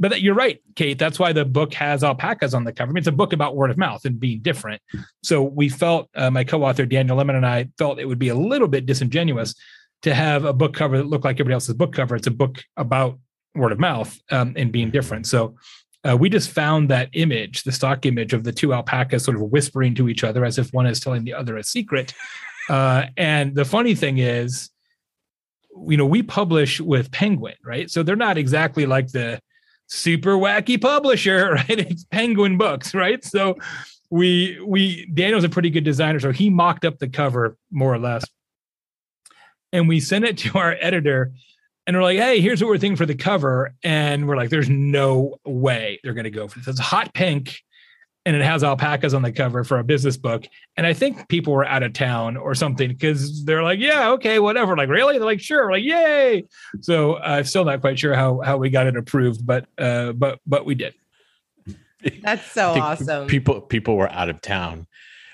but 0.00 0.12
that, 0.12 0.22
you're 0.22 0.34
right, 0.34 0.58
Kate. 0.76 0.98
That's 0.98 1.18
why 1.18 1.34
the 1.34 1.44
book 1.44 1.74
has 1.74 2.02
alpacas 2.02 2.54
on 2.54 2.64
the 2.64 2.72
cover. 2.72 2.90
I 2.90 2.92
mean, 2.92 2.98
it's 3.00 3.06
a 3.06 3.12
book 3.12 3.34
about 3.34 3.54
word 3.54 3.70
of 3.70 3.76
mouth 3.76 4.02
and 4.06 4.18
being 4.18 4.40
different. 4.40 4.80
So 5.22 5.42
we 5.42 5.68
felt, 5.68 6.08
uh, 6.14 6.30
my 6.30 6.42
co-author 6.42 6.86
Daniel 6.86 7.18
Lemin 7.18 7.36
and 7.36 7.44
I 7.44 7.68
felt 7.76 8.00
it 8.00 8.06
would 8.06 8.18
be 8.18 8.30
a 8.30 8.34
little 8.34 8.66
bit 8.66 8.86
disingenuous 8.86 9.54
to 10.02 10.14
have 10.14 10.46
a 10.46 10.54
book 10.54 10.72
cover 10.72 10.96
that 10.96 11.06
looked 11.06 11.26
like 11.26 11.36
everybody 11.36 11.52
else's 11.52 11.74
book 11.74 11.92
cover. 11.92 12.16
It's 12.16 12.26
a 12.26 12.30
book 12.30 12.64
about 12.78 13.18
word 13.54 13.72
of 13.72 13.78
mouth 13.78 14.18
um, 14.30 14.54
and 14.56 14.72
being 14.72 14.90
different. 14.90 15.26
So 15.26 15.56
uh, 16.08 16.16
we 16.16 16.28
just 16.28 16.50
found 16.50 16.88
that 16.88 17.08
image, 17.12 17.62
the 17.64 17.72
stock 17.72 18.06
image 18.06 18.32
of 18.32 18.44
the 18.44 18.52
two 18.52 18.72
alpacas 18.72 19.24
sort 19.24 19.36
of 19.36 19.42
whispering 19.42 19.94
to 19.94 20.08
each 20.08 20.24
other 20.24 20.44
as 20.44 20.58
if 20.58 20.72
one 20.72 20.86
is 20.86 21.00
telling 21.00 21.24
the 21.24 21.34
other 21.34 21.56
a 21.56 21.64
secret. 21.64 22.14
Uh, 22.68 23.06
and 23.16 23.56
the 23.56 23.64
funny 23.64 23.96
thing 23.96 24.18
is, 24.18 24.70
you 25.88 25.96
know, 25.96 26.06
we 26.06 26.22
publish 26.22 26.80
with 26.80 27.10
Penguin, 27.10 27.56
right? 27.64 27.90
So 27.90 28.04
they're 28.04 28.14
not 28.14 28.38
exactly 28.38 28.86
like 28.86 29.08
the 29.08 29.40
super 29.88 30.32
wacky 30.36 30.80
publisher, 30.80 31.52
right? 31.54 31.68
It's 31.68 32.04
Penguin 32.04 32.58
Books, 32.58 32.94
right? 32.94 33.24
So 33.24 33.56
we 34.10 34.60
we 34.64 35.06
Daniel's 35.12 35.44
a 35.44 35.48
pretty 35.48 35.70
good 35.70 35.84
designer, 35.84 36.20
so 36.20 36.32
he 36.32 36.50
mocked 36.50 36.84
up 36.84 36.98
the 36.98 37.08
cover 37.08 37.56
more 37.70 37.92
or 37.92 37.98
less, 37.98 38.24
and 39.72 39.88
we 39.88 40.00
sent 40.00 40.24
it 40.24 40.38
to 40.38 40.58
our 40.58 40.76
editor, 40.80 41.32
and 41.90 41.96
we're 41.96 42.04
like, 42.04 42.18
"Hey, 42.18 42.40
here's 42.40 42.62
what 42.62 42.68
we're 42.68 42.78
thinking 42.78 42.94
for 42.94 43.04
the 43.04 43.16
cover," 43.16 43.74
and 43.82 44.28
we're 44.28 44.36
like, 44.36 44.48
"There's 44.48 44.70
no 44.70 45.38
way 45.44 45.98
they're 46.04 46.14
going 46.14 46.22
to 46.22 46.30
go 46.30 46.46
for 46.46 46.60
this. 46.60 46.68
It's 46.68 46.78
hot 46.78 47.12
pink." 47.14 47.58
And 48.24 48.36
it 48.36 48.42
has 48.42 48.62
alpacas 48.62 49.12
on 49.12 49.22
the 49.22 49.32
cover 49.32 49.64
for 49.64 49.80
a 49.80 49.82
business 49.82 50.16
book. 50.16 50.46
And 50.76 50.86
I 50.86 50.92
think 50.92 51.26
people 51.28 51.52
were 51.52 51.64
out 51.64 51.82
of 51.82 51.94
town 51.94 52.36
or 52.36 52.54
something 52.54 52.90
because 52.90 53.44
they're 53.44 53.62
like, 53.62 53.80
yeah, 53.80 54.10
okay, 54.10 54.38
whatever. 54.38 54.76
Like, 54.76 54.90
really? 54.90 55.16
They're 55.16 55.24
like, 55.24 55.40
sure. 55.40 55.64
We're 55.64 55.72
like, 55.72 55.84
yay. 55.84 56.44
So 56.82 57.14
uh, 57.14 57.20
I'm 57.22 57.44
still 57.44 57.64
not 57.64 57.80
quite 57.80 57.98
sure 57.98 58.14
how 58.14 58.40
how 58.40 58.58
we 58.58 58.70
got 58.70 58.86
it 58.86 58.96
approved, 58.96 59.44
but 59.44 59.66
uh, 59.78 60.12
but 60.12 60.38
but 60.46 60.64
we 60.64 60.76
did. 60.76 60.94
That's 62.22 62.48
so 62.52 62.70
awesome. 62.72 63.26
People 63.26 63.62
people 63.62 63.96
were 63.96 64.12
out 64.12 64.28
of 64.28 64.40
town. 64.40 64.86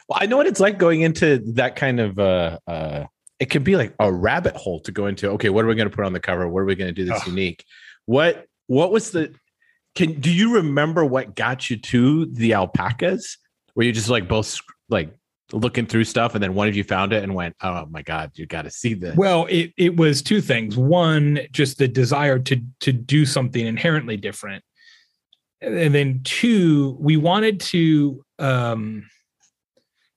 Well, 0.09 0.21
I 0.23 0.27
know 0.27 0.37
what 0.37 0.47
it's 0.47 0.61
like 0.61 0.79
going 0.79 1.03
into 1.03 1.39
that 1.55 1.77
kind 1.77 2.01
of 2.01 2.19
uh 2.19 2.59
uh 2.67 3.05
it 3.39 3.47
could 3.47 3.65
be 3.65 3.77
like 3.77 3.95
a 4.01 4.13
rabbit 4.13 4.57
hole 4.57 4.81
to 4.81 4.93
go 4.93 5.07
into. 5.07 5.31
Okay, 5.31 5.51
what 5.51 5.65
are 5.65 5.69
we 5.69 5.75
going 5.75 5.91
to 5.91 5.95
put 5.95 6.05
on 6.05 6.13
the 6.13 6.21
cover? 6.21 6.49
What 6.49 6.61
are 6.61 6.65
we 6.65 6.75
going 6.75 6.89
to 6.89 6.93
do 6.93 7.05
that's 7.05 7.27
Oh. 7.27 7.31
unique? 7.31 7.65
What 8.07 8.47
what 8.67 8.91
was 8.91 9.11
the 9.11 9.35
can 9.95 10.21
do 10.21 10.31
you 10.31 10.55
remember 10.55 11.05
what 11.05 11.35
got 11.35 11.71
you 11.71 11.77
to 11.77 12.27
the 12.27 12.53
alpacas? 12.55 13.39
Were 13.75 13.83
you 13.83 13.93
just 13.93 14.09
like 14.09 14.29
both 14.29 14.59
like 14.89 15.15
looking 15.53 15.87
through 15.87 16.05
stuff 16.05 16.35
and 16.35 16.43
then 16.43 16.55
one 16.55 16.67
of 16.69 16.75
you 16.77 16.83
found 16.85 17.13
it 17.13 17.23
and 17.23 17.35
went, 17.35 17.55
"Oh 17.63 17.87
my 17.91 18.03
god, 18.03 18.33
you 18.35 18.47
got 18.47 18.63
to 18.63 18.71
see 18.71 18.95
this." 18.95 19.17
Well, 19.17 19.47
it 19.51 19.73
it 19.77 19.97
was 19.97 20.23
two 20.23 20.41
things. 20.41 20.77
One, 20.77 21.41
just 21.53 21.79
the 21.79 21.89
desire 21.89 22.39
to 22.39 22.61
to 22.81 22.93
do 22.93 23.25
something 23.27 23.65
inherently 23.65 24.17
different, 24.17 24.65
and 25.61 25.95
then 25.95 26.21
two, 26.25 26.97
we 27.01 27.17
wanted 27.17 27.61
to 27.61 28.25
um, 28.39 29.09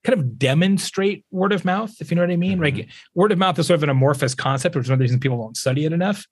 kind 0.10 0.20
of 0.20 0.38
demonstrate 0.40 1.26
word 1.32 1.54
of 1.54 1.66
mouth, 1.66 1.92
if 2.02 2.10
you 2.10 2.16
know 2.16 2.24
what 2.24 2.32
I 2.32 2.36
mean. 2.38 2.60
Like 2.60 2.88
word 3.16 3.32
of 3.32 3.38
mouth 3.38 3.60
is 3.60 3.68
sort 3.68 3.76
of 3.80 3.84
an 3.84 3.90
amorphous 3.90 4.34
concept, 4.36 4.76
which 4.76 4.86
is 4.86 4.90
one 4.90 4.96
of 4.96 5.00
the 5.00 5.04
reasons 5.04 5.20
people 5.20 5.38
don't 5.38 5.58
study 5.58 5.86
it 5.86 5.94
enough. 5.94 6.26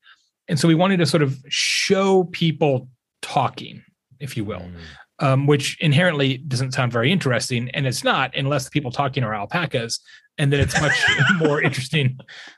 And 0.47 0.59
so 0.59 0.67
we 0.67 0.75
wanted 0.75 0.97
to 0.97 1.05
sort 1.05 1.23
of 1.23 1.37
show 1.49 2.23
people 2.25 2.89
talking, 3.21 3.83
if 4.19 4.37
you 4.37 4.45
will 4.45 4.59
Mm. 4.61 4.73
um, 5.19 5.47
which 5.47 5.77
inherently 5.81 6.37
doesn't 6.37 6.73
sound 6.73 6.91
very 6.91 7.11
interesting, 7.11 7.69
and 7.71 7.85
it's 7.87 8.03
not 8.03 8.35
unless 8.35 8.65
the 8.65 8.71
people 8.71 8.91
talking 8.91 9.23
are 9.23 9.33
alpacas, 9.33 9.99
and 10.37 10.53
then 10.53 10.59
it's 10.59 10.79
much 10.79 10.95
more 11.39 11.61
interesting 11.61 12.17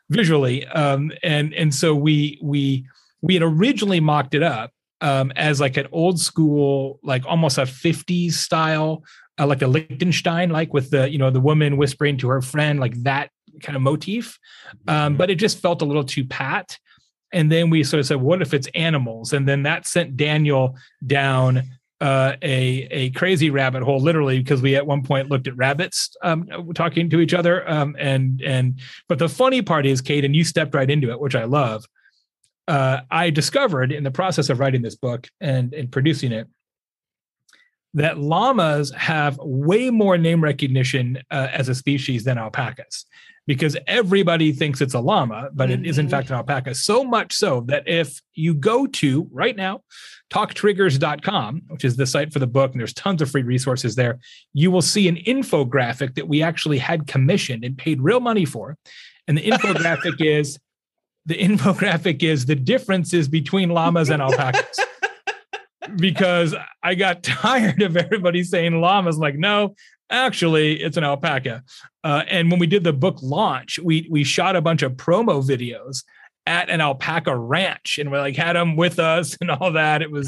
visually. 0.10 0.68
Um, 0.68 1.12
and 1.24 1.54
and 1.54 1.74
so 1.74 1.96
we 1.96 2.38
we 2.42 2.86
we 3.22 3.34
had 3.34 3.44
originally 3.44 4.00
mocked 4.02 4.34
it 4.36 4.44
up 4.44 4.72
um, 5.02 5.32
as 5.36 5.60
like 5.62 5.78
an 5.78 5.88
old 5.92 6.20
school, 6.20 7.00
like 7.02 7.26
almost 7.26 7.58
a 7.58 7.62
'50s 7.64 8.34
style, 8.34 9.04
uh, 9.40 9.48
like 9.48 9.62
a 9.62 9.68
Lichtenstein, 9.68 10.50
like 10.50 10.74
with 10.74 10.92
the 10.92 11.10
you 11.10 11.18
know 11.18 11.32
the 11.32 11.40
woman 11.40 11.78
whispering 11.78 12.18
to 12.18 12.30
her 12.30 12.42
friend, 12.42 12.80
like 12.80 12.96
that 13.04 13.32
kind 13.62 13.76
of 13.76 13.82
motif. 13.82 14.38
Um, 14.88 15.16
but 15.16 15.30
it 15.30 15.36
just 15.36 15.60
felt 15.60 15.82
a 15.82 15.86
little 15.86 16.04
too 16.04 16.26
pat. 16.26 16.78
And 17.32 17.52
then 17.52 17.70
we 17.70 17.84
sort 17.84 18.00
of 18.00 18.08
said, 18.08 18.22
what 18.22 18.42
if 18.42 18.54
it's 18.54 18.68
animals? 18.74 19.34
And 19.34 19.48
then 19.48 19.64
that 19.64 19.86
sent 19.86 20.18
Daniel 20.18 20.76
down 21.06 21.64
uh, 22.02 22.36
a 22.42 22.88
a 22.92 23.10
crazy 23.12 23.50
rabbit 23.50 23.84
hole, 23.84 24.00
literally, 24.00 24.40
because 24.40 24.62
we 24.62 24.76
at 24.76 24.88
one 24.88 25.04
point 25.04 25.30
looked 25.30 25.48
at 25.48 25.58
rabbits 25.58 26.16
um, 26.22 26.48
talking 26.74 27.10
to 27.10 27.20
each 27.20 27.34
other. 27.34 27.70
Um, 27.70 27.96
and 28.00 28.42
and 28.42 28.80
but 29.08 29.20
the 29.20 29.30
funny 29.30 29.62
part 29.62 29.86
is, 29.86 30.02
Kate, 30.02 30.26
and 30.26 30.36
you 30.36 30.44
stepped 30.44 30.74
right 30.74 30.90
into 30.90 31.12
it, 31.12 31.20
which 31.20 31.36
I 31.36 31.44
love. 31.44 31.86
Uh, 32.68 33.02
I 33.10 33.32
discovered 33.32 33.92
in 33.92 34.04
the 34.04 34.12
process 34.12 34.50
of 34.50 34.60
writing 34.60 34.82
this 34.82 34.96
book 34.96 35.28
and 35.42 35.74
and 35.74 35.92
producing 35.92 36.32
it 36.32 36.48
that 37.94 38.18
llamas 38.20 38.92
have 38.92 39.38
way 39.42 39.90
more 39.90 40.18
name 40.18 40.44
recognition 40.44 41.18
uh, 41.32 41.48
as 41.52 41.70
a 41.70 41.76
species 41.76 42.24
than 42.24 42.38
alpacas 42.38 43.06
because 43.48 43.76
everybody 43.88 44.52
thinks 44.52 44.80
it's 44.80 44.94
a 44.94 45.00
llama, 45.00 45.50
but 45.56 45.72
it 45.72 45.84
is 45.84 45.98
in 45.98 46.06
Mhm. 46.06 46.12
fact 46.12 46.30
an 46.30 46.36
alpaca. 46.36 46.76
So 46.76 47.04
much 47.04 47.34
so 47.34 47.62
that 47.62 47.88
if 47.88 48.22
you 48.36 48.54
go 48.54 48.86
to 48.86 49.28
right 49.32 49.56
now, 49.56 49.82
talktriggers.com, 50.30 51.64
which 51.70 51.84
is 51.84 51.96
the 51.96 52.06
site 52.06 52.32
for 52.32 52.40
the 52.40 52.48
book, 52.48 52.72
and 52.72 52.80
there's 52.80 52.94
tons 52.94 53.22
of 53.22 53.32
free 53.32 53.42
resources 53.42 53.96
there, 53.96 54.20
you 54.54 54.70
will 54.72 54.82
see 54.82 55.08
an 55.08 55.16
infographic 55.28 56.16
that 56.16 56.28
we 56.28 56.42
actually 56.44 56.78
had 56.78 57.08
commissioned 57.08 57.64
and 57.64 57.78
paid 57.78 58.02
real 58.02 58.20
money 58.20 58.46
for. 58.46 58.78
And 59.28 59.38
the 59.38 59.42
infographic 59.42 60.16
is 60.20 60.60
the 61.26 61.36
infographic 61.36 62.24
is 62.24 62.46
the 62.46 62.56
differences 62.56 63.28
between 63.28 63.70
llamas 63.70 64.10
and 64.10 64.22
alpacas. 64.28 64.80
Because 66.00 66.56
I 66.84 66.96
got 66.96 67.24
tired 67.24 67.82
of 67.82 67.98
everybody 67.98 68.44
saying 68.44 68.80
llamas, 68.82 69.18
like, 69.18 69.36
no, 69.36 69.76
actually, 70.10 70.82
it's 70.82 70.98
an 70.98 71.04
alpaca. 71.04 71.64
Uh, 72.04 72.24
and 72.28 72.50
when 72.50 72.60
we 72.60 72.68
did 72.68 72.84
the 72.84 72.94
book 72.94 73.18
launch, 73.22 73.80
we 73.80 74.08
we 74.10 74.24
shot 74.24 74.56
a 74.56 74.62
bunch 74.62 74.82
of 74.82 74.94
promo 74.94 75.46
videos 75.46 76.04
at 76.46 76.70
an 76.70 76.82
alpaca 76.82 77.36
ranch, 77.36 77.98
and 78.00 78.12
we 78.12 78.18
like 78.18 78.36
had 78.36 78.56
them 78.56 78.76
with 78.76 79.00
us 79.00 79.38
and 79.42 79.52
all 79.52 79.72
that. 79.74 80.02
It 80.02 80.12
was 80.12 80.28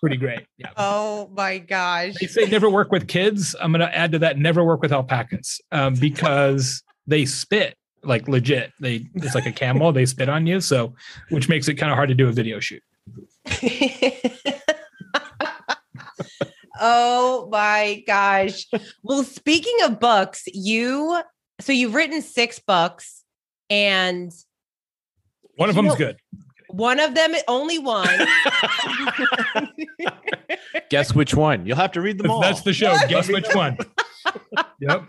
pretty 0.00 0.16
great. 0.16 0.46
Yeah. 0.56 0.70
Oh 0.76 1.30
my 1.36 1.58
gosh. 1.58 2.14
They 2.20 2.26
say 2.26 2.46
never 2.46 2.70
work 2.70 2.92
with 2.92 3.08
kids. 3.08 3.54
I'm 3.60 3.72
going 3.72 3.80
to 3.80 3.94
add 3.94 4.12
to 4.12 4.20
that 4.20 4.38
never 4.38 4.64
work 4.64 4.80
with 4.80 4.92
alpacas 4.92 5.60
um, 5.72 5.94
because 5.94 6.82
they 7.06 7.26
spit 7.26 7.76
like 8.04 8.28
legit. 8.28 8.72
They 8.80 9.06
it's 9.14 9.34
like 9.34 9.46
a 9.46 9.52
camel. 9.52 9.92
They 9.92 10.06
spit 10.06 10.28
on 10.28 10.46
you, 10.46 10.60
so 10.60 10.94
which 11.30 11.48
makes 11.48 11.68
it 11.68 11.74
kind 11.74 11.90
of 11.90 11.96
hard 11.96 12.08
to 12.08 12.14
do 12.14 12.28
a 12.28 12.32
video 12.32 12.60
shoot. 12.60 12.82
Oh 16.80 17.48
my 17.50 18.02
gosh. 18.06 18.66
Well, 19.02 19.24
speaking 19.24 19.76
of 19.84 19.98
books, 20.00 20.44
you 20.46 21.20
so 21.60 21.72
you've 21.72 21.94
written 21.94 22.22
six 22.22 22.58
books 22.58 23.24
and 23.70 24.30
one 25.56 25.68
of 25.70 25.76
You 25.76 25.82
them's 25.82 25.92
know- 25.98 26.06
good. 26.06 26.16
one 26.68 27.00
of 27.00 27.14
them 27.14 27.34
only 27.48 27.78
one. 27.78 28.08
Guess 30.90 31.14
which 31.14 31.34
one? 31.34 31.66
You'll 31.66 31.76
have 31.76 31.92
to 31.92 32.00
read 32.00 32.18
them 32.18 32.30
all. 32.30 32.40
That's 32.40 32.62
the 32.62 32.72
show. 32.72 32.96
Guess 33.08 33.28
which 33.28 33.46
one? 33.54 33.76
yep. 34.80 35.04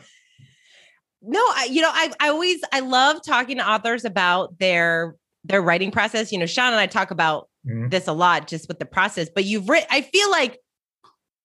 no, 1.22 1.40
I, 1.40 1.68
you 1.72 1.82
know, 1.82 1.92
I 1.92 2.12
I 2.20 2.30
always 2.30 2.62
I 2.74 2.80
love 2.82 3.22
talking 3.26 3.58
to 3.58 3.70
authors 3.70 4.06
about 4.06 4.58
their 4.60 5.16
their 5.46 5.62
writing 5.62 5.92
process. 5.92 6.32
You 6.32 6.38
know, 6.40 6.46
Sean 6.46 6.72
and 6.72 6.80
I 6.80 6.88
talk 6.88 7.12
about 7.12 7.48
Mhm. 7.68 7.92
this 7.92 8.08
a 8.08 8.14
lot 8.14 8.48
just 8.48 8.68
with 8.70 8.80
the 8.80 8.86
process, 8.86 9.30
but 9.34 9.44
you've 9.46 9.68
written 9.70 9.88
I 9.92 10.02
feel 10.02 10.32
like 10.32 10.58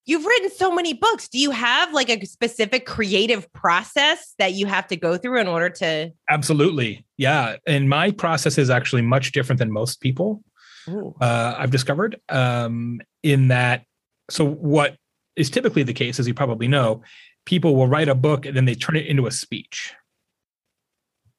you've 0.06 0.24
written 0.24 0.50
so 0.50 0.72
many 0.72 0.92
books. 0.92 1.28
Do 1.28 1.38
you 1.38 1.50
have 1.50 1.92
like 1.92 2.08
a 2.08 2.24
specific 2.26 2.86
creative 2.86 3.50
process 3.52 4.34
that 4.38 4.52
you 4.52 4.66
have 4.66 4.86
to 4.88 4.96
go 4.96 5.16
through 5.16 5.40
in 5.40 5.46
order 5.46 5.70
to 5.70 6.10
Absolutely. 6.28 7.06
Yeah. 7.16 7.56
And 7.66 7.88
my 7.88 8.10
process 8.10 8.58
is 8.58 8.70
actually 8.70 9.02
much 9.02 9.32
different 9.32 9.58
than 9.58 9.70
most 9.70 10.00
people. 10.00 10.42
Uh, 10.86 11.54
I've 11.56 11.70
discovered 11.70 12.20
um, 12.28 13.00
in 13.22 13.48
that. 13.48 13.84
So, 14.28 14.44
what 14.44 14.96
is 15.34 15.48
typically 15.48 15.82
the 15.82 15.94
case, 15.94 16.20
as 16.20 16.28
you 16.28 16.34
probably 16.34 16.68
know, 16.68 17.02
people 17.46 17.74
will 17.74 17.86
write 17.86 18.08
a 18.08 18.14
book 18.14 18.44
and 18.44 18.54
then 18.54 18.66
they 18.66 18.74
turn 18.74 18.96
it 18.96 19.06
into 19.06 19.26
a 19.26 19.30
speech, 19.30 19.94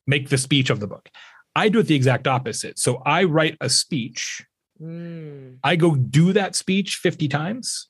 make 0.07 0.29
the 0.29 0.37
speech 0.39 0.71
of 0.71 0.79
the 0.79 0.87
book. 0.87 1.09
I 1.55 1.69
do 1.69 1.79
it 1.79 1.83
the 1.83 1.95
exact 1.95 2.27
opposite. 2.27 2.79
So, 2.79 3.03
I 3.05 3.25
write 3.25 3.55
a 3.61 3.69
speech, 3.69 4.43
Mm. 4.81 5.59
I 5.63 5.77
go 5.77 5.95
do 5.95 6.33
that 6.33 6.53
speech 6.53 6.97
50 6.97 7.29
times 7.29 7.87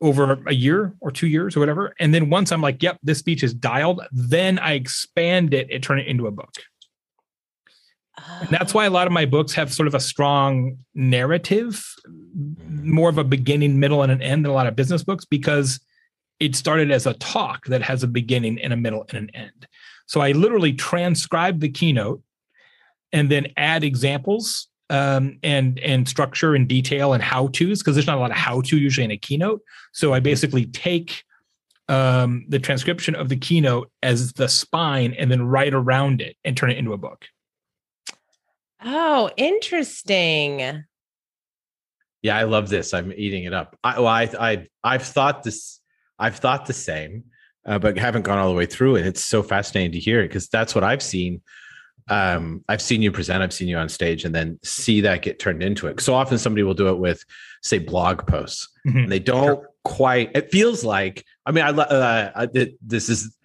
over 0.00 0.42
a 0.46 0.54
year 0.54 0.94
or 1.00 1.10
two 1.10 1.26
years 1.26 1.56
or 1.56 1.60
whatever. 1.60 1.94
And 1.98 2.12
then 2.12 2.28
once 2.28 2.52
I'm 2.52 2.60
like, 2.60 2.82
yep, 2.82 2.98
this 3.02 3.18
speech 3.18 3.42
is 3.42 3.54
dialed, 3.54 4.02
then 4.12 4.58
I 4.58 4.72
expand 4.72 5.54
it 5.54 5.68
and 5.70 5.82
turn 5.82 5.98
it 5.98 6.06
into 6.06 6.26
a 6.26 6.30
book. 6.30 6.52
And 8.40 8.48
that's 8.48 8.72
why 8.72 8.86
a 8.86 8.90
lot 8.90 9.06
of 9.06 9.12
my 9.12 9.26
books 9.26 9.52
have 9.54 9.72
sort 9.72 9.86
of 9.86 9.94
a 9.94 10.00
strong 10.00 10.78
narrative, 10.94 11.84
mm-hmm. 12.06 12.90
more 12.90 13.08
of 13.08 13.18
a 13.18 13.24
beginning, 13.24 13.78
middle, 13.78 14.02
and 14.02 14.12
an 14.12 14.22
end 14.22 14.44
than 14.44 14.50
a 14.50 14.54
lot 14.54 14.66
of 14.66 14.76
business 14.76 15.04
books 15.04 15.24
because 15.24 15.80
it 16.40 16.54
started 16.54 16.90
as 16.90 17.06
a 17.06 17.14
talk 17.14 17.66
that 17.66 17.82
has 17.82 18.02
a 18.02 18.08
beginning 18.08 18.60
and 18.60 18.72
a 18.72 18.76
middle 18.76 19.06
and 19.08 19.18
an 19.18 19.30
end. 19.34 19.66
So 20.06 20.20
I 20.20 20.32
literally 20.32 20.72
transcribe 20.72 21.60
the 21.60 21.68
keynote 21.68 22.22
and 23.12 23.30
then 23.30 23.48
add 23.56 23.84
examples 23.84 24.68
um, 24.90 25.38
and 25.42 25.78
and 25.80 26.08
structure 26.08 26.54
and 26.54 26.68
detail 26.68 27.12
and 27.12 27.22
how 27.22 27.48
tos 27.48 27.80
because 27.80 27.94
there's 27.94 28.06
not 28.06 28.18
a 28.18 28.20
lot 28.20 28.30
of 28.30 28.36
how 28.36 28.60
to 28.62 28.78
usually 28.78 29.04
in 29.04 29.10
a 29.10 29.16
keynote. 29.16 29.60
So 29.92 30.14
I 30.14 30.20
basically 30.20 30.66
take 30.66 31.24
um, 31.88 32.44
the 32.48 32.58
transcription 32.58 33.14
of 33.14 33.28
the 33.28 33.36
keynote 33.36 33.90
as 34.02 34.32
the 34.34 34.48
spine 34.48 35.14
and 35.18 35.30
then 35.30 35.42
write 35.42 35.74
around 35.74 36.20
it 36.20 36.36
and 36.44 36.56
turn 36.56 36.70
it 36.70 36.78
into 36.78 36.92
a 36.92 36.98
book. 36.98 37.26
Oh, 38.84 39.30
interesting. 39.36 40.84
Yeah, 42.22 42.36
I 42.36 42.44
love 42.44 42.68
this. 42.68 42.92
I'm 42.92 43.12
eating 43.16 43.44
it 43.44 43.52
up. 43.52 43.78
I, 43.84 44.00
well, 44.00 44.08
I, 44.08 44.22
I, 44.38 44.66
I've 44.82 45.04
thought 45.04 45.42
this. 45.42 45.80
I've 46.18 46.36
thought 46.36 46.66
the 46.66 46.72
same, 46.72 47.24
uh, 47.66 47.78
but 47.78 47.98
haven't 47.98 48.22
gone 48.22 48.38
all 48.38 48.48
the 48.48 48.54
way 48.54 48.66
through 48.66 48.96
it. 48.96 49.06
It's 49.06 49.22
so 49.22 49.42
fascinating 49.42 49.92
to 49.92 50.00
hear 50.00 50.20
it 50.20 50.28
because 50.28 50.48
that's 50.48 50.74
what 50.74 50.82
I've 50.82 51.02
seen. 51.02 51.42
Um, 52.08 52.64
I've 52.68 52.80
seen 52.82 53.02
you 53.02 53.10
present. 53.10 53.42
I've 53.42 53.52
seen 53.52 53.68
you 53.68 53.76
on 53.78 53.88
stage, 53.88 54.24
and 54.24 54.34
then 54.34 54.58
see 54.62 55.00
that 55.02 55.22
get 55.22 55.38
turned 55.38 55.62
into 55.62 55.86
it. 55.88 56.00
So 56.00 56.14
often, 56.14 56.38
somebody 56.38 56.62
will 56.62 56.74
do 56.74 56.88
it 56.88 56.98
with, 56.98 57.24
say, 57.62 57.78
blog 57.78 58.26
posts, 58.26 58.68
Mhm. 58.86 59.04
and 59.04 59.12
they 59.12 59.18
don't 59.18 59.64
quite. 59.84 60.30
It 60.34 60.50
feels 60.52 60.84
like. 60.84 61.24
I 61.44 61.50
mean, 61.52 61.64
I. 61.64 61.70
lo- 61.70 61.82
Uh, 61.84 62.30
I 62.34 62.68
this 62.80 63.08
is. 63.08 63.36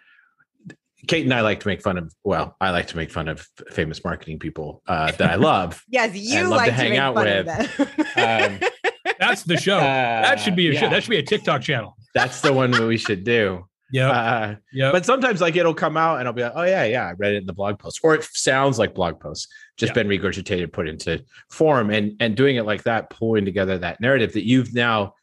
Kate 1.08 1.24
and 1.26 1.34
I 1.34 1.42
like 1.42 1.62
to 1.62 1.68
make 1.68 1.82
fun 1.82 1.98
of. 1.98 2.14
Well, 2.24 2.56
I 2.62 2.70
like 2.70 2.86
to 2.90 2.98
make 2.98 3.10
fun 3.10 3.28
of 3.28 3.48
famous 3.72 4.04
marketing 4.04 4.38
people 4.38 4.84
uh, 4.88 5.12
that 5.14 5.32
I 5.32 5.36
love. 5.36 5.84
Yes, 5.90 6.16
you 6.16 6.42
love 6.44 6.52
like 6.52 6.66
to 6.70 6.72
to, 6.72 6.76
hang 6.78 6.90
make 6.92 7.00
out 7.00 7.16
fun 7.16 7.26
with, 7.26 7.48
of 7.48 7.78
them. 8.16 8.62
um, 8.64 8.70
That's 9.20 9.44
the 9.44 9.58
show. 9.58 9.80
that 9.80 10.40
should 10.40 10.56
be 10.56 10.70
a 10.70 10.80
show. 10.80 10.90
That 10.90 11.02
should 11.04 11.10
be 11.10 11.18
a 11.18 11.24
TikTok 11.24 11.62
channel. 11.64 11.98
That's 12.14 12.42
the 12.42 12.54
one 12.54 12.70
that 12.72 12.86
we 12.86 12.98
should 12.98 13.24
do. 13.24 13.66
Yeah. 13.92 14.10
Uh, 14.10 14.56
yeah. 14.72 14.92
but 14.92 15.06
sometimes 15.06 15.42
like 15.42 15.56
it'll 15.56 15.74
come 15.74 15.98
out 15.98 16.20
and 16.20 16.28
I'll 16.28 16.34
be 16.34 16.42
like, 16.44 16.54
oh 16.56 16.64
yeah, 16.64 16.86
yeah, 16.86 17.08
I 17.08 17.12
read 17.14 17.34
it 17.34 17.38
in 17.38 17.46
the 17.46 17.54
blog 17.54 17.78
post, 17.80 18.00
or 18.04 18.16
it 18.16 18.24
sounds 18.32 18.80
like 18.80 18.96
blog 18.96 19.20
posts, 19.20 19.48
just 19.78 19.92
Yeah. 19.92 20.04
been 20.04 20.08
regurgitated, 20.08 20.72
put 20.72 20.88
into 20.88 21.24
form, 21.50 21.90
and 21.90 22.16
and 22.20 22.36
doing 22.36 22.56
it 22.56 22.66
like 22.66 22.84
that, 22.84 23.10
pulling 23.10 23.46
together 23.46 23.78
that 23.80 24.00
narrative 24.00 24.34
that 24.34 24.46
you've 24.48 24.74
now 24.74 25.14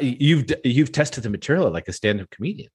you've 0.00 0.46
you've 0.64 0.92
tested 0.92 1.22
the 1.24 1.30
material 1.30 1.70
like 1.70 1.88
a 1.88 1.92
stand-up 1.92 2.30
comedian, 2.30 2.70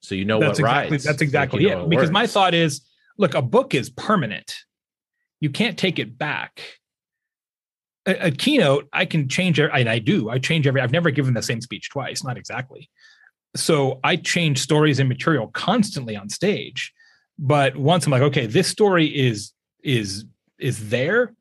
so 0.00 0.14
you 0.14 0.24
know 0.24 0.40
that's 0.40 0.60
what 0.60 0.66
exactly 0.70 0.90
rides. 0.92 1.04
that's 1.04 1.20
like, 1.20 1.22
exactly 1.22 1.64
know 1.66 1.70
it. 1.72 1.80
what 1.80 1.90
Because 1.90 2.10
my 2.10 2.26
thought 2.26 2.54
is, 2.54 2.80
look, 3.18 3.34
a 3.34 3.42
book 3.42 3.74
is 3.74 3.90
permanent. 3.90 4.56
You 5.40 5.50
can't 5.50 5.76
take 5.76 5.98
it 5.98 6.16
back. 6.16 6.62
A, 8.06 8.28
a 8.28 8.30
keynote, 8.30 8.88
I 8.92 9.04
can 9.04 9.28
change 9.28 9.60
it, 9.60 9.70
and 9.74 9.88
I 9.88 9.98
do. 9.98 10.30
I 10.30 10.38
change 10.38 10.66
every. 10.66 10.80
I've 10.80 10.92
never 10.92 11.10
given 11.10 11.34
the 11.34 11.42
same 11.42 11.60
speech 11.60 11.90
twice, 11.90 12.24
not 12.24 12.38
exactly. 12.38 12.88
So 13.56 14.00
I 14.04 14.16
change 14.16 14.58
stories 14.60 14.98
and 14.98 15.08
material 15.08 15.48
constantly 15.48 16.16
on 16.16 16.28
stage. 16.28 16.92
But 17.38 17.76
once 17.76 18.06
I'm 18.06 18.12
like, 18.12 18.22
okay, 18.22 18.46
this 18.46 18.68
story 18.68 19.06
is 19.06 19.52
is 19.82 20.24
is 20.58 20.88
there. 20.90 21.34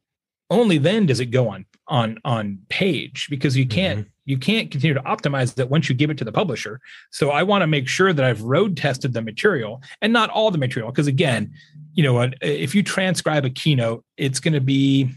Only 0.49 0.77
then 0.77 1.05
does 1.05 1.19
it 1.19 1.27
go 1.27 1.49
on 1.49 1.65
on 1.87 2.17
on 2.25 2.59
page 2.69 3.27
because 3.29 3.55
you 3.55 3.67
can't 3.67 4.07
you 4.25 4.37
can't 4.37 4.71
continue 4.71 4.93
to 4.95 5.01
optimize 5.01 5.57
it 5.59 5.69
once 5.69 5.87
you 5.87 5.95
give 5.95 6.09
it 6.09 6.17
to 6.17 6.23
the 6.23 6.31
publisher. 6.31 6.79
So 7.11 7.29
I 7.29 7.43
want 7.43 7.61
to 7.61 7.67
make 7.67 7.87
sure 7.87 8.11
that 8.11 8.25
I've 8.25 8.41
road 8.41 8.75
tested 8.75 9.13
the 9.13 9.21
material 9.21 9.81
and 10.01 10.11
not 10.11 10.29
all 10.31 10.49
the 10.51 10.57
material. 10.57 10.91
Because 10.91 11.07
again, 11.07 11.53
you 11.93 12.03
know, 12.03 12.31
if 12.41 12.73
you 12.73 12.81
transcribe 12.81 13.45
a 13.45 13.51
keynote, 13.51 14.03
it's 14.17 14.39
going 14.39 14.55
to 14.55 14.61
be, 14.61 15.11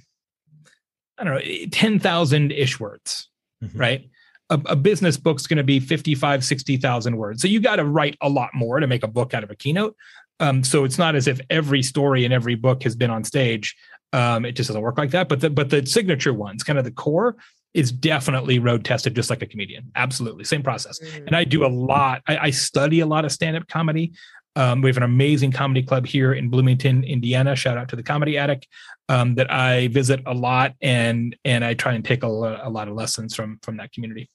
I 1.16 1.24
don't 1.24 1.34
know, 1.34 1.66
10,000 1.72 2.52
ish 2.52 2.78
words, 2.78 3.28
Mhm. 3.64 3.70
right? 3.74 4.08
A, 4.50 4.60
a 4.66 4.76
business 4.76 5.16
book's 5.16 5.46
going 5.46 5.58
to 5.58 5.64
be 5.64 5.80
55, 5.80 6.44
60,000 6.44 7.16
words. 7.16 7.42
So 7.42 7.48
you 7.48 7.60
got 7.60 7.76
to 7.76 7.84
write 7.84 8.16
a 8.20 8.28
lot 8.28 8.50
more 8.54 8.80
to 8.80 8.86
make 8.86 9.02
a 9.02 9.08
book 9.08 9.34
out 9.34 9.44
of 9.44 9.50
a 9.50 9.56
keynote. 9.56 9.96
Um, 10.40 10.62
so 10.62 10.84
it's 10.84 10.98
not 10.98 11.16
as 11.16 11.26
if 11.26 11.40
every 11.50 11.82
story 11.82 12.24
in 12.24 12.32
every 12.32 12.54
book 12.54 12.82
has 12.84 12.94
been 12.94 13.10
on 13.10 13.24
stage. 13.24 13.76
Um, 14.12 14.44
it 14.44 14.52
just 14.52 14.68
doesn't 14.68 14.80
work 14.80 14.96
like 14.96 15.10
that. 15.10 15.28
But 15.28 15.40
the, 15.40 15.50
but 15.50 15.70
the 15.70 15.84
signature 15.84 16.32
ones, 16.32 16.62
kind 16.62 16.78
of 16.78 16.84
the 16.84 16.90
core, 16.90 17.36
is 17.74 17.92
definitely 17.92 18.58
road 18.58 18.84
tested 18.84 19.14
just 19.14 19.30
like 19.30 19.42
a 19.42 19.46
comedian. 19.46 19.90
Absolutely. 19.94 20.44
Same 20.44 20.62
process. 20.62 21.00
And 21.00 21.36
I 21.36 21.44
do 21.44 21.66
a 21.66 21.68
lot, 21.68 22.22
I, 22.26 22.38
I 22.38 22.50
study 22.50 23.00
a 23.00 23.06
lot 23.06 23.24
of 23.24 23.32
stand 23.32 23.56
up 23.56 23.68
comedy. 23.68 24.12
Um, 24.56 24.80
we 24.80 24.88
have 24.88 24.96
an 24.96 25.04
amazing 25.04 25.52
comedy 25.52 25.84
club 25.84 26.04
here 26.04 26.32
in 26.32 26.48
Bloomington, 26.48 27.04
Indiana. 27.04 27.54
Shout 27.54 27.78
out 27.78 27.88
to 27.90 27.96
the 27.96 28.02
Comedy 28.02 28.36
Attic 28.36 28.66
um, 29.08 29.36
that 29.36 29.52
I 29.52 29.86
visit 29.88 30.20
a 30.26 30.34
lot, 30.34 30.74
and 30.82 31.36
and 31.44 31.64
I 31.64 31.74
try 31.74 31.92
and 31.92 32.04
take 32.04 32.24
a, 32.24 32.26
a 32.26 32.68
lot 32.68 32.88
of 32.88 32.94
lessons 32.94 33.36
from 33.36 33.60
from 33.62 33.76
that 33.76 33.92
community. 33.92 34.28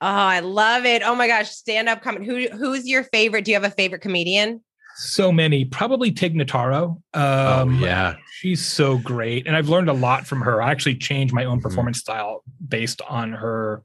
Oh, 0.00 0.06
I 0.06 0.40
love 0.40 0.84
it. 0.84 1.02
Oh 1.02 1.14
my 1.14 1.26
gosh, 1.26 1.50
stand 1.50 1.88
up 1.88 2.02
comedy. 2.02 2.26
Who 2.26 2.48
who's 2.56 2.86
your 2.86 3.04
favorite? 3.04 3.44
Do 3.44 3.50
you 3.50 3.56
have 3.56 3.64
a 3.64 3.70
favorite 3.70 4.02
comedian? 4.02 4.62
So 4.98 5.30
many, 5.30 5.64
probably 5.66 6.10
Tig 6.10 6.34
Notaro. 6.34 7.00
oh 7.14 7.60
Um, 7.62 7.78
yeah, 7.82 8.14
She's 8.40 8.64
so 8.64 8.96
great. 8.98 9.46
And 9.46 9.54
I've 9.56 9.68
learned 9.68 9.88
a 9.90 9.94
lot 9.94 10.26
from 10.26 10.40
her. 10.42 10.62
I 10.62 10.70
actually 10.70 10.96
changed 10.96 11.34
my 11.34 11.44
own 11.44 11.58
Mhm. 11.58 11.62
performance 11.62 11.98
style 11.98 12.42
based 12.66 13.00
on 13.08 13.32
her 13.32 13.82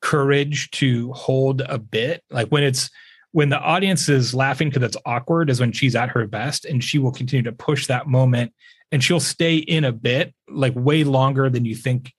courage 0.00 0.70
to 0.72 1.12
hold 1.12 1.60
a 1.62 1.78
bit. 1.78 2.22
Like 2.30 2.48
when 2.48 2.62
it's 2.64 2.90
when 3.32 3.48
the 3.48 3.58
audience 3.58 4.08
is 4.10 4.34
laughing 4.34 4.68
because 4.68 4.82
it's 4.82 4.96
awkward 5.06 5.48
is 5.48 5.58
when 5.60 5.72
she's 5.72 5.96
at 5.96 6.10
her 6.10 6.26
best 6.26 6.66
and 6.66 6.84
she 6.84 6.98
will 6.98 7.12
continue 7.12 7.42
to 7.42 7.52
push 7.52 7.86
that 7.86 8.06
moment 8.06 8.52
and 8.90 9.02
she'll 9.02 9.20
stay 9.20 9.56
in 9.56 9.84
a 9.84 9.92
bit 9.92 10.34
like 10.50 10.74
way 10.76 11.02
longer 11.04 11.48
than 11.48 11.64
you 11.64 11.74
think 11.74 12.12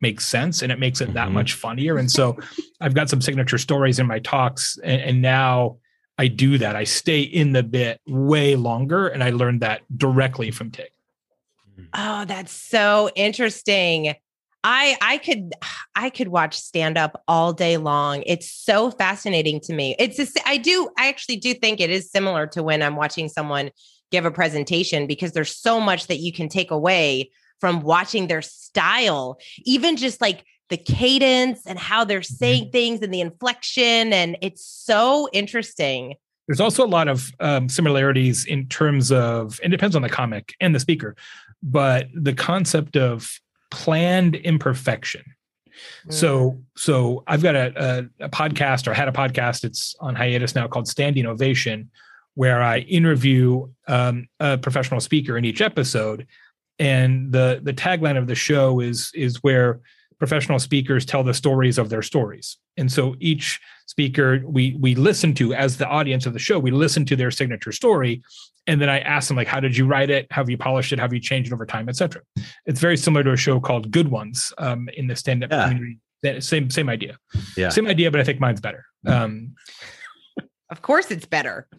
makes 0.00 0.26
sense 0.26 0.62
and 0.62 0.72
it 0.72 0.78
makes 0.78 1.00
it 1.00 1.12
that 1.14 1.28
Mhm. 1.28 1.32
much 1.32 1.52
funnier. 1.54 1.98
And 1.98 2.10
so 2.10 2.36
I've 2.80 2.94
got 2.94 3.08
some 3.10 3.20
signature 3.20 3.58
stories 3.58 3.98
in 3.98 4.06
my 4.06 4.18
talks 4.18 4.78
and, 4.82 5.00
and 5.00 5.22
now 5.22 5.78
I 6.18 6.28
do 6.28 6.58
that. 6.58 6.76
I 6.76 6.84
stay 6.84 7.20
in 7.22 7.52
the 7.52 7.62
bit 7.62 8.00
way 8.06 8.54
longer 8.56 9.08
and 9.08 9.24
I 9.24 9.30
learned 9.30 9.62
that 9.62 9.82
directly 9.96 10.50
from 10.50 10.70
Tig. 10.70 10.90
Oh, 11.94 12.24
that's 12.24 12.52
so 12.52 13.10
interesting. 13.16 14.14
I 14.62 14.96
I 15.00 15.18
could 15.18 15.54
I 15.94 16.10
could 16.10 16.28
watch 16.28 16.58
stand 16.58 16.98
up 16.98 17.22
all 17.26 17.52
day 17.52 17.78
long. 17.78 18.22
It's 18.26 18.50
so 18.50 18.90
fascinating 18.90 19.60
to 19.60 19.72
me. 19.72 19.96
It's 19.98 20.16
just, 20.16 20.38
I 20.46 20.58
do 20.58 20.90
I 20.98 21.08
actually 21.08 21.36
do 21.38 21.54
think 21.54 21.80
it 21.80 21.90
is 21.90 22.10
similar 22.10 22.46
to 22.48 22.62
when 22.62 22.82
I'm 22.82 22.96
watching 22.96 23.28
someone 23.28 23.70
give 24.10 24.26
a 24.26 24.30
presentation 24.30 25.06
because 25.06 25.32
there's 25.32 25.56
so 25.56 25.80
much 25.80 26.08
that 26.08 26.18
you 26.18 26.32
can 26.32 26.48
take 26.48 26.70
away 26.70 27.30
from 27.60 27.82
watching 27.82 28.26
their 28.26 28.42
style. 28.42 29.38
Even 29.64 29.96
just 29.96 30.20
like 30.20 30.44
the 30.68 30.76
cadence 30.76 31.66
and 31.66 31.78
how 31.78 32.04
they're 32.04 32.20
Mm-hmm. 32.20 32.34
saying 32.34 32.70
things 32.70 33.00
and 33.02 33.12
the 33.12 33.20
inflection. 33.20 34.12
And 34.12 34.36
it's 34.40 34.64
so 34.64 35.28
interesting. 35.32 36.14
There's 36.46 36.60
also 36.60 36.84
a 36.84 36.88
lot 36.88 37.08
of 37.08 37.30
um, 37.40 37.68
similarities 37.68 38.44
in 38.44 38.66
terms 38.68 39.12
of, 39.12 39.60
and 39.62 39.72
it 39.72 39.76
depends 39.76 39.94
on 39.94 40.02
the 40.02 40.08
comic 40.08 40.54
and 40.60 40.74
the 40.74 40.80
speaker, 40.80 41.14
but 41.62 42.08
the 42.14 42.32
concept 42.32 42.96
of 42.96 43.30
planned 43.70 44.34
imperfection. 44.34 45.22
Mm. 46.08 46.12
So, 46.12 46.60
so 46.76 47.22
I've 47.26 47.42
got 47.42 47.54
a, 47.54 48.08
a, 48.20 48.24
a 48.26 48.28
podcast 48.28 48.88
or 48.88 48.94
had 48.94 49.08
a 49.08 49.12
podcast. 49.12 49.64
It's 49.64 49.94
on 50.00 50.16
hiatus 50.16 50.54
now 50.54 50.66
called 50.66 50.88
Standing 50.88 51.26
Ovation, 51.26 51.90
where 52.34 52.62
I 52.62 52.78
interview 52.80 53.68
um, 53.86 54.26
a 54.40 54.58
professional 54.58 55.00
speaker 55.00 55.38
in 55.38 55.44
each 55.44 55.60
episode. 55.60 56.26
And 56.80 57.30
the 57.30 57.60
the 57.62 57.72
tagline 57.74 58.16
of 58.18 58.26
the 58.26 58.34
show 58.34 58.80
is 58.80 59.12
is 59.14 59.36
where 59.44 59.80
professional 60.18 60.58
speakers 60.58 61.06
tell 61.06 61.22
the 61.22 61.32
stories 61.34 61.78
of 61.78 61.88
their 61.90 62.02
stories. 62.02 62.58
And 62.76 62.90
so 62.90 63.14
each 63.20 63.60
speaker 63.86 64.42
we 64.46 64.76
we 64.80 64.94
listen 64.94 65.34
to 65.34 65.54
as 65.54 65.76
the 65.76 65.86
audience 65.86 66.26
of 66.26 66.32
the 66.32 66.38
show, 66.38 66.58
we 66.58 66.70
listen 66.70 67.04
to 67.06 67.16
their 67.16 67.30
signature 67.30 67.72
story. 67.72 68.22
And 68.66 68.80
then 68.80 68.88
I 68.88 69.00
ask 69.00 69.28
them 69.28 69.36
like, 69.36 69.46
how 69.48 69.60
did 69.60 69.76
you 69.76 69.86
write 69.86 70.10
it? 70.10 70.26
How 70.30 70.42
have 70.42 70.50
you 70.50 70.58
polished 70.58 70.92
it? 70.92 70.98
How 70.98 71.04
have 71.04 71.12
you 71.14 71.20
changed 71.20 71.50
it 71.50 71.54
over 71.54 71.66
time, 71.66 71.88
etc. 71.88 72.22
It's 72.66 72.80
very 72.80 72.96
similar 72.96 73.24
to 73.24 73.32
a 73.32 73.36
show 73.36 73.60
called 73.60 73.90
Good 73.90 74.08
Ones 74.08 74.52
um, 74.58 74.88
in 74.94 75.06
the 75.06 75.16
stand-up 75.16 75.50
Yeah. 75.50 75.64
community. 75.68 75.98
That- 76.22 76.44
Same 76.44 76.70
same 76.70 76.88
idea. 76.88 77.16
Yeah. 77.56 77.70
Same 77.70 77.86
idea, 77.86 78.10
but 78.10 78.20
I 78.20 78.24
think 78.24 78.40
mine's 78.40 78.60
better. 78.60 78.84
Um, 79.06 79.54
Of 80.70 80.82
course, 80.82 81.10
it's 81.10 81.26
better. 81.26 81.66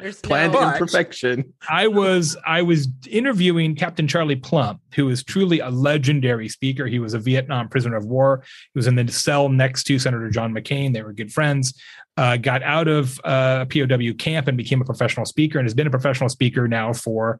There's 0.00 0.20
Planned 0.20 0.54
no, 0.54 0.72
imperfection. 0.72 1.52
I 1.68 1.86
was 1.86 2.36
I 2.46 2.62
was 2.62 2.88
interviewing 3.08 3.74
Captain 3.74 4.08
Charlie 4.08 4.36
Plumb, 4.36 4.80
who 4.94 5.10
is 5.10 5.22
truly 5.22 5.60
a 5.60 5.68
legendary 5.68 6.48
speaker. 6.48 6.86
He 6.86 6.98
was 6.98 7.12
a 7.12 7.18
Vietnam 7.18 7.68
prisoner 7.68 7.96
of 7.96 8.06
war. 8.06 8.42
He 8.72 8.78
was 8.78 8.86
in 8.86 8.94
the 8.94 9.06
cell 9.12 9.50
next 9.50 9.84
to 9.84 9.98
Senator 9.98 10.30
John 10.30 10.54
McCain. 10.54 10.94
They 10.94 11.02
were 11.02 11.12
good 11.12 11.32
friends. 11.32 11.78
Uh, 12.16 12.38
got 12.38 12.62
out 12.62 12.88
of 12.88 13.20
uh, 13.24 13.66
POW 13.66 14.14
camp 14.18 14.48
and 14.48 14.56
became 14.56 14.80
a 14.80 14.86
professional 14.86 15.26
speaker, 15.26 15.58
and 15.58 15.66
has 15.66 15.74
been 15.74 15.86
a 15.86 15.90
professional 15.90 16.30
speaker 16.30 16.66
now 16.66 16.94
for 16.94 17.38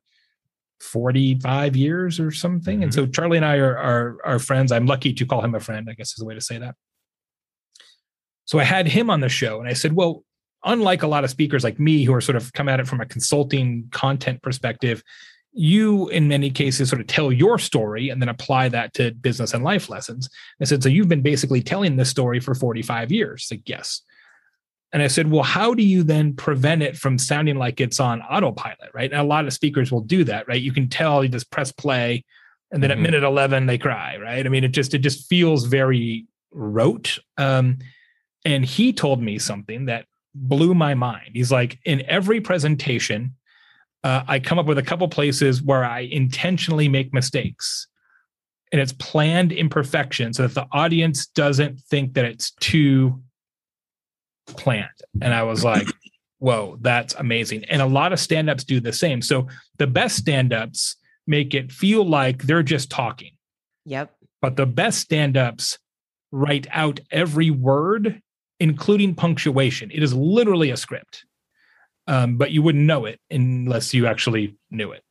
45 0.80 1.76
years 1.76 2.20
or 2.20 2.30
something. 2.30 2.82
And 2.82 2.92
so 2.92 3.06
Charlie 3.06 3.38
and 3.38 3.46
I 3.46 3.56
are, 3.56 3.76
are 3.76 4.18
are 4.24 4.38
friends. 4.38 4.70
I'm 4.70 4.86
lucky 4.86 5.14
to 5.14 5.26
call 5.26 5.42
him 5.42 5.54
a 5.54 5.60
friend. 5.60 5.88
I 5.90 5.94
guess 5.94 6.10
is 6.10 6.16
the 6.16 6.26
way 6.26 6.34
to 6.34 6.42
say 6.42 6.58
that. 6.58 6.74
So 8.50 8.58
I 8.58 8.64
had 8.64 8.88
him 8.88 9.10
on 9.10 9.20
the 9.20 9.28
show, 9.28 9.60
and 9.60 9.68
I 9.68 9.74
said, 9.74 9.92
"Well, 9.92 10.24
unlike 10.64 11.04
a 11.04 11.06
lot 11.06 11.22
of 11.22 11.30
speakers 11.30 11.62
like 11.62 11.78
me 11.78 12.02
who 12.02 12.12
are 12.12 12.20
sort 12.20 12.34
of 12.34 12.52
come 12.52 12.68
at 12.68 12.80
it 12.80 12.88
from 12.88 13.00
a 13.00 13.06
consulting 13.06 13.86
content 13.92 14.42
perspective, 14.42 15.04
you 15.52 16.08
in 16.08 16.26
many 16.26 16.50
cases 16.50 16.88
sort 16.88 17.00
of 17.00 17.06
tell 17.06 17.30
your 17.30 17.60
story 17.60 18.08
and 18.08 18.20
then 18.20 18.28
apply 18.28 18.68
that 18.70 18.92
to 18.94 19.12
business 19.12 19.54
and 19.54 19.62
life 19.62 19.88
lessons. 19.88 20.28
I 20.60 20.64
said, 20.64 20.82
so 20.82 20.88
you've 20.88 21.08
been 21.08 21.22
basically 21.22 21.62
telling 21.62 21.94
this 21.94 22.10
story 22.10 22.40
for 22.40 22.56
45 22.56 23.12
years. 23.12 23.46
Like, 23.52 23.68
yes. 23.68 24.02
And 24.92 25.00
I 25.00 25.06
said, 25.06 25.30
well, 25.30 25.44
how 25.44 25.72
do 25.72 25.84
you 25.84 26.02
then 26.02 26.34
prevent 26.34 26.82
it 26.82 26.96
from 26.96 27.18
sounding 27.18 27.56
like 27.56 27.80
it's 27.80 28.00
on 28.00 28.20
autopilot? 28.20 28.90
Right. 28.92 29.12
And 29.12 29.20
a 29.20 29.24
lot 29.24 29.46
of 29.46 29.52
speakers 29.52 29.92
will 29.92 30.00
do 30.02 30.24
that, 30.24 30.48
right? 30.48 30.60
You 30.60 30.72
can 30.72 30.88
tell 30.88 31.22
you 31.22 31.30
just 31.30 31.52
press 31.52 31.70
play 31.70 32.24
and 32.72 32.82
then 32.82 32.90
Mhm. 32.90 32.94
at 32.94 32.98
minute 32.98 33.22
11 33.22 33.66
they 33.66 33.78
cry, 33.78 34.16
right? 34.18 34.44
I 34.44 34.48
mean, 34.48 34.64
it 34.64 34.72
just, 34.72 34.92
it 34.92 34.98
just 34.98 35.28
feels 35.28 35.66
very 35.66 36.26
rote. 36.50 37.18
Um, 37.38 37.78
and 38.44 38.64
he 38.64 38.92
told 38.92 39.20
me 39.22 39.38
something 39.38 39.86
that 39.86 40.06
blew 40.34 40.74
my 40.74 40.94
mind. 40.94 41.30
He's 41.34 41.52
like, 41.52 41.78
in 41.84 42.02
every 42.06 42.40
presentation, 42.40 43.34
uh, 44.04 44.22
I 44.26 44.38
come 44.38 44.58
up 44.58 44.66
with 44.66 44.78
a 44.78 44.82
couple 44.82 45.08
places 45.08 45.62
where 45.62 45.84
I 45.84 46.00
intentionally 46.00 46.88
make 46.88 47.12
mistakes. 47.12 47.86
And 48.72 48.80
it's 48.80 48.92
planned 48.92 49.52
imperfection 49.52 50.32
so 50.32 50.44
that 50.44 50.54
the 50.54 50.66
audience 50.72 51.26
doesn't 51.26 51.80
think 51.80 52.14
that 52.14 52.24
it's 52.24 52.52
too 52.60 53.20
planned. 54.46 54.88
And 55.20 55.34
I 55.34 55.42
was 55.42 55.64
like, 55.64 55.86
whoa, 56.38 56.78
that's 56.80 57.14
amazing. 57.14 57.64
And 57.64 57.82
a 57.82 57.86
lot 57.86 58.12
of 58.12 58.20
stand 58.20 58.48
ups 58.48 58.64
do 58.64 58.80
the 58.80 58.92
same. 58.92 59.22
So 59.22 59.48
the 59.78 59.86
best 59.86 60.16
stand 60.16 60.52
ups 60.52 60.96
make 61.26 61.52
it 61.54 61.72
feel 61.72 62.04
like 62.04 62.44
they're 62.44 62.62
just 62.62 62.90
talking, 62.90 63.32
Yep. 63.86 64.14
but 64.40 64.56
the 64.56 64.66
best 64.66 64.98
stand 64.98 65.36
ups 65.36 65.78
write 66.32 66.66
out 66.70 67.00
every 67.10 67.50
word 67.50 68.22
including 68.60 69.14
punctuation. 69.14 69.90
It 69.90 70.02
is 70.02 70.14
literally 70.14 70.70
a 70.70 70.76
script, 70.76 71.24
um, 72.06 72.36
but 72.36 72.50
you 72.52 72.62
wouldn't 72.62 72.84
know 72.84 73.06
it 73.06 73.18
unless 73.30 73.92
you 73.94 74.06
actually 74.06 74.56
knew 74.70 74.92
it. 74.92 75.02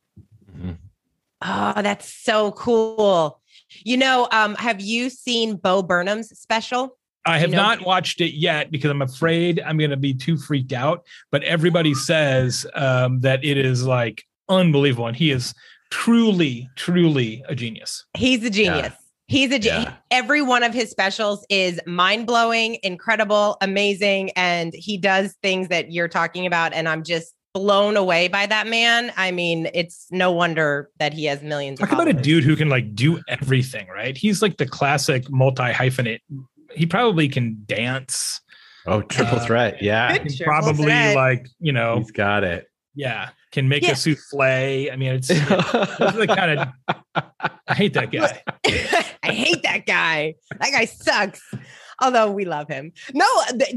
Oh, 1.42 1.80
that's 1.82 2.12
so 2.12 2.52
cool. 2.52 3.40
You 3.84 3.96
know, 3.96 4.28
um, 4.30 4.54
have 4.56 4.80
you 4.80 5.08
seen 5.10 5.56
Bo 5.56 5.82
Burnham's 5.82 6.38
special? 6.38 6.96
I 7.26 7.36
You 7.36 7.40
have 7.42 7.50
know- 7.50 7.56
not 7.56 7.84
watched 7.86 8.20
it 8.20 8.34
yet 8.34 8.70
because 8.70 8.90
I'm 8.90 9.02
afraid 9.02 9.60
I'm 9.64 9.78
going 9.78 9.90
to 9.90 9.96
be 9.96 10.14
too 10.14 10.36
freaked 10.36 10.72
out. 10.72 11.04
But 11.30 11.42
everybody 11.44 11.94
says 11.94 12.66
um, 12.74 13.20
that 13.20 13.44
it 13.44 13.58
is 13.58 13.84
like 13.84 14.24
unbelievable, 14.48 15.06
and 15.06 15.16
he 15.16 15.30
is 15.30 15.54
truly, 15.90 16.68
truly 16.76 17.42
a 17.48 17.54
genius. 17.54 18.04
He's 18.16 18.44
a 18.44 18.50
genius. 18.50 18.92
He's 19.30 19.52
a 19.52 19.60
ge- 19.60 19.66
Yeah. 19.66 19.92
every 20.10 20.42
one 20.42 20.64
of 20.64 20.74
his 20.74 20.90
specials 20.90 21.46
is 21.48 21.80
mind 21.86 22.26
blowing, 22.26 22.78
incredible, 22.82 23.56
amazing, 23.60 24.30
and 24.34 24.72
he 24.74 24.98
does 24.98 25.36
things 25.40 25.68
that 25.68 25.92
you're 25.92 26.08
talking 26.08 26.46
about. 26.46 26.72
And 26.72 26.88
I'm 26.88 27.04
just 27.04 27.32
blown 27.54 27.96
away 27.96 28.26
by 28.26 28.46
that 28.46 28.66
man. 28.66 29.12
I 29.16 29.30
mean, 29.30 29.68
it's 29.72 30.08
no 30.10 30.32
wonder 30.32 30.90
that 30.98 31.12
he 31.14 31.26
has 31.26 31.42
millions. 31.42 31.78
Talk 31.78 31.90
of 31.92 31.94
about 31.94 32.08
a 32.08 32.12
dude 32.12 32.42
who 32.42 32.56
can 32.56 32.68
like 32.68 32.92
do 32.94 33.20
everything, 33.28 33.86
right? 33.86 34.16
He's 34.16 34.42
like 34.42 34.56
the 34.56 34.66
classic 34.66 35.30
multi 35.30 35.62
hyphenate. 35.72 36.18
He 36.74 36.84
probably 36.86 37.28
can 37.28 37.62
dance. 37.66 38.40
Oh, 38.86 39.00
triple 39.02 39.38
Uh, 39.38 39.46
threat. 39.46 39.80
Yeah. 39.80 40.12
Good. 40.12 40.22
Can 40.26 40.36
Triple 40.38 40.44
probably 40.46 40.84
threat. 40.86 41.14
like 41.14 41.46
you 41.60 41.70
know, 41.72 41.98
He's 41.98 42.10
got 42.10 42.42
it. 42.42 42.66
yeah, 42.96 43.28
can 43.52 43.68
make 43.68 43.84
Yeah. 43.84 43.90
a 43.92 43.94
souffle. 43.94 44.90
I 44.92 44.96
mean, 44.96 45.12
it's 45.14 45.28
those 45.98 46.14
are 46.14 46.26
the 46.26 46.26
kind 46.26 46.58
of. 46.58 46.96
I 47.14 47.74
hate 47.74 47.94
that 47.94 48.12
guy. 48.12 48.42
I 49.22 49.32
hate 49.32 49.62
that 49.62 49.86
guy. 49.86 50.34
That 50.58 50.70
guy 50.72 50.84
sucks. 50.84 51.42
Although 52.00 52.30
we 52.30 52.44
love 52.44 52.68
him. 52.68 52.92
No, 53.12 53.26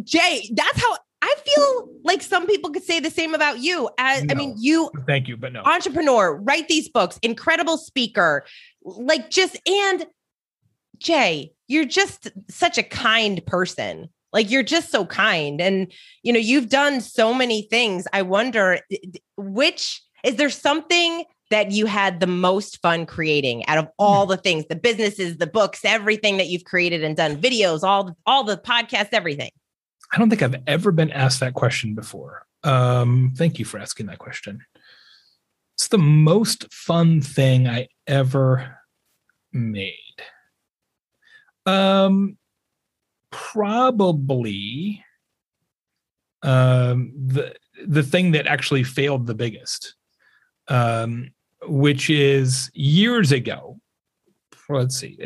Jay, 0.04 0.50
that's 0.54 0.82
how 0.82 0.98
I 1.22 1.36
feel 1.46 1.90
like 2.04 2.22
some 2.22 2.46
people 2.46 2.70
could 2.72 2.84
say 2.84 3.00
the 3.00 3.10
same 3.10 3.34
about 3.34 3.60
you. 3.60 3.90
As, 3.98 4.26
I 4.30 4.34
mean, 4.34 4.56
you 4.58 4.92
Thank 5.08 5.28
you, 5.28 5.38
but 5.38 5.54
no. 5.54 5.62
entrepreneur, 5.64 6.36
write 6.36 6.68
these 6.68 6.90
books, 6.90 7.18
incredible 7.22 7.78
speaker, 7.78 8.46
like 8.84 9.30
just 9.30 9.58
and 9.68 10.06
Jay, 10.98 11.54
you're 11.68 11.86
just 11.86 12.30
such 12.50 12.78
a 12.78 12.84
kind 12.84 13.46
person. 13.46 14.10
Like 14.34 14.50
you're 14.50 14.64
just 14.64 14.92
so 14.92 15.06
kind 15.06 15.62
and 15.62 15.92
you 16.24 16.34
know, 16.34 16.40
you've 16.40 16.70
done 16.70 17.00
so 17.00 17.34
many 17.34 17.64
things. 17.64 18.06
I 18.12 18.24
wonder 18.24 18.80
which 19.38 20.02
is 20.24 20.36
there 20.36 20.50
something 20.50 21.24
that 21.54 21.70
you 21.70 21.86
had 21.86 22.20
the 22.20 22.26
most 22.26 22.82
fun 22.82 23.06
creating 23.06 23.64
out 23.68 23.78
of 23.78 23.88
all 24.00 24.26
the 24.26 24.38
things, 24.38 24.66
the 24.70 24.76
businesses, 24.76 25.38
the 25.38 25.46
books, 25.46 25.86
everything 25.86 26.38
that 26.38 26.48
you've 26.48 26.64
created 26.64 27.04
and 27.04 27.16
done, 27.16 27.40
videos, 27.40 27.84
all 27.84 28.18
all 28.26 28.44
the 28.44 28.58
podcasts, 28.58 29.10
everything. 29.12 29.52
I 30.12 30.18
don't 30.18 30.32
think 30.32 30.42
I've 30.42 30.64
ever 30.66 30.92
been 30.92 31.12
asked 31.12 31.42
that 31.42 31.54
question 31.54 31.94
before. 31.94 32.48
Um, 32.64 33.34
thank 33.38 33.60
you 33.60 33.66
for 33.66 33.78
asking 33.78 34.08
that 34.08 34.18
question. 34.18 34.62
It's 35.76 35.90
the 35.90 36.00
most 36.00 36.74
fun 36.74 37.22
thing 37.22 37.68
I 37.68 37.88
ever 38.08 38.80
made. 39.52 39.94
Um, 41.68 42.38
probably 43.30 45.06
um, 46.42 47.14
the 47.16 47.54
the 47.86 48.04
thing 48.04 48.32
that 48.32 48.48
actually 48.48 48.84
failed 48.84 49.28
the 49.28 49.36
biggest, 49.36 49.94
um, 50.68 51.33
which 51.68 52.10
is 52.10 52.72
years 52.74 53.32
ago. 53.32 53.80
Let's 54.70 54.98
see, 54.98 55.18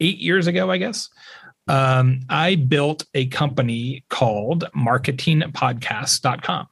eight 0.00 0.18
years 0.18 0.46
ago, 0.46 0.70
I 0.70 0.76
guess 0.76 1.08
um, 1.68 2.20
I 2.28 2.56
built 2.56 3.04
a 3.14 3.26
company 3.26 4.04
called 4.08 4.64
marketingpodcast.com. 4.76 6.66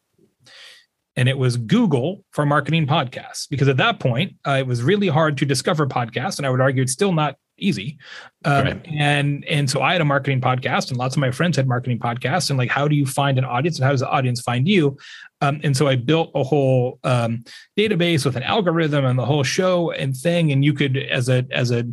And 1.18 1.28
it 1.30 1.38
was 1.38 1.56
Google 1.56 2.24
for 2.32 2.44
marketing 2.44 2.86
podcasts 2.86 3.48
because 3.48 3.68
at 3.68 3.78
that 3.78 4.00
point, 4.00 4.34
uh, 4.46 4.56
it 4.58 4.66
was 4.66 4.82
really 4.82 5.08
hard 5.08 5.38
to 5.38 5.46
discover 5.46 5.86
podcasts. 5.86 6.36
And 6.38 6.46
I 6.46 6.50
would 6.50 6.60
argue 6.60 6.82
it's 6.82 6.92
still 6.92 7.12
not 7.12 7.36
easy. 7.58 7.98
Um, 8.44 8.64
Right. 8.64 8.86
And 8.98 9.44
and 9.46 9.68
so 9.68 9.82
I 9.82 9.92
had 9.92 10.00
a 10.00 10.04
marketing 10.04 10.40
podcast, 10.40 10.88
and 10.88 10.98
lots 10.98 11.16
of 11.16 11.20
my 11.20 11.30
friends 11.30 11.56
had 11.56 11.66
marketing 11.66 11.98
podcasts. 11.98 12.50
And 12.50 12.58
like, 12.58 12.70
how 12.70 12.88
do 12.88 12.94
you 12.94 13.06
find 13.06 13.38
an 13.38 13.44
audience, 13.44 13.78
and 13.78 13.84
how 13.84 13.90
does 13.90 14.00
the 14.00 14.08
audience 14.08 14.40
find 14.40 14.68
you? 14.68 14.96
Um, 15.40 15.60
and 15.62 15.76
so 15.76 15.86
I 15.86 15.96
built 15.96 16.30
a 16.34 16.42
whole 16.42 16.98
um, 17.04 17.44
database 17.78 18.24
with 18.24 18.36
an 18.36 18.42
algorithm 18.42 19.04
and 19.04 19.18
the 19.18 19.26
whole 19.26 19.42
show 19.42 19.90
and 19.90 20.16
thing. 20.16 20.52
And 20.52 20.64
you 20.64 20.72
could, 20.72 20.96
as 20.96 21.28
a 21.28 21.46
as 21.50 21.70
a 21.70 21.84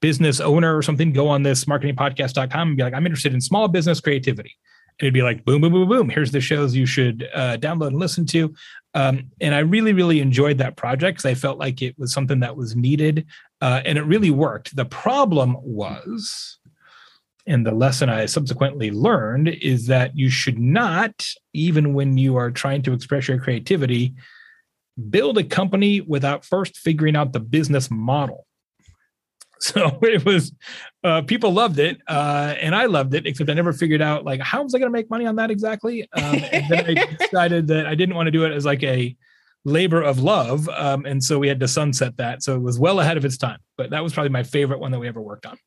business 0.00 0.40
owner 0.40 0.76
or 0.76 0.82
something, 0.82 1.12
go 1.12 1.28
on 1.28 1.42
this 1.42 1.64
marketingpodcast.com 1.64 2.68
and 2.68 2.76
be 2.76 2.82
like, 2.82 2.94
I'm 2.94 3.06
interested 3.06 3.34
in 3.34 3.40
small 3.40 3.68
business 3.68 4.00
creativity. 4.00 4.56
And 4.98 5.06
it'd 5.06 5.14
be 5.14 5.22
like, 5.22 5.44
boom, 5.46 5.62
boom, 5.62 5.72
boom, 5.72 5.88
boom. 5.88 6.08
Here's 6.10 6.30
the 6.30 6.42
shows 6.42 6.74
you 6.74 6.84
should 6.84 7.28
uh, 7.34 7.56
download 7.56 7.88
and 7.88 7.98
listen 7.98 8.26
to. 8.26 8.54
Um, 8.92 9.30
and 9.40 9.54
I 9.54 9.60
really, 9.60 9.92
really 9.92 10.20
enjoyed 10.20 10.58
that 10.58 10.76
project 10.76 11.18
because 11.18 11.30
I 11.30 11.34
felt 11.34 11.58
like 11.58 11.80
it 11.80 11.98
was 11.98 12.12
something 12.12 12.40
that 12.40 12.56
was 12.56 12.76
needed. 12.76 13.26
Uh, 13.60 13.82
and 13.84 13.98
it 13.98 14.02
really 14.02 14.30
worked. 14.30 14.74
The 14.74 14.84
problem 14.84 15.56
was, 15.60 16.58
and 17.46 17.66
the 17.66 17.72
lesson 17.72 18.08
I 18.08 18.26
subsequently 18.26 18.90
learned 18.90 19.48
is 19.48 19.86
that 19.86 20.16
you 20.16 20.30
should 20.30 20.58
not, 20.58 21.26
even 21.52 21.94
when 21.94 22.16
you 22.16 22.36
are 22.36 22.50
trying 22.50 22.82
to 22.82 22.92
express 22.92 23.28
your 23.28 23.38
creativity, 23.38 24.14
build 25.08 25.38
a 25.38 25.44
company 25.44 26.00
without 26.00 26.44
first 26.44 26.76
figuring 26.76 27.16
out 27.16 27.32
the 27.32 27.40
business 27.40 27.90
model. 27.90 28.46
So 29.62 29.98
it 30.00 30.24
was, 30.24 30.54
uh, 31.04 31.20
people 31.20 31.52
loved 31.52 31.78
it, 31.78 32.00
uh, 32.08 32.54
and 32.58 32.74
I 32.74 32.86
loved 32.86 33.12
it. 33.12 33.26
Except 33.26 33.50
I 33.50 33.52
never 33.52 33.74
figured 33.74 34.00
out 34.00 34.24
like 34.24 34.40
how 34.40 34.62
was 34.62 34.74
I 34.74 34.78
going 34.78 34.90
to 34.90 34.98
make 34.98 35.10
money 35.10 35.26
on 35.26 35.36
that 35.36 35.50
exactly. 35.50 36.08
Um, 36.14 36.36
and 36.50 36.64
then 36.70 36.86
I 36.86 37.14
decided 37.20 37.66
that 37.66 37.86
I 37.86 37.94
didn't 37.94 38.14
want 38.14 38.26
to 38.26 38.30
do 38.30 38.46
it 38.46 38.52
as 38.52 38.64
like 38.64 38.82
a 38.82 39.14
labor 39.64 40.02
of 40.02 40.18
love, 40.20 40.68
um, 40.68 41.04
and 41.04 41.22
so 41.22 41.38
we 41.38 41.48
had 41.48 41.60
to 41.60 41.68
sunset 41.68 42.16
that. 42.16 42.42
So 42.42 42.56
it 42.56 42.62
was 42.62 42.78
well 42.78 43.00
ahead 43.00 43.16
of 43.16 43.24
its 43.24 43.36
time. 43.36 43.58
But 43.76 43.90
that 43.90 44.02
was 44.02 44.12
probably 44.12 44.30
my 44.30 44.42
favorite 44.42 44.80
one 44.80 44.92
that 44.92 44.98
we 44.98 45.08
ever 45.08 45.20
worked 45.20 45.46
on. 45.46 45.58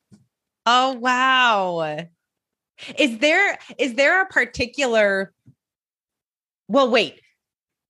Oh 0.65 0.93
wow. 0.93 2.07
Is 2.97 3.19
there 3.19 3.57
is 3.77 3.95
there 3.95 4.21
a 4.21 4.25
particular 4.25 5.33
Well, 6.67 6.89
wait. 6.89 7.19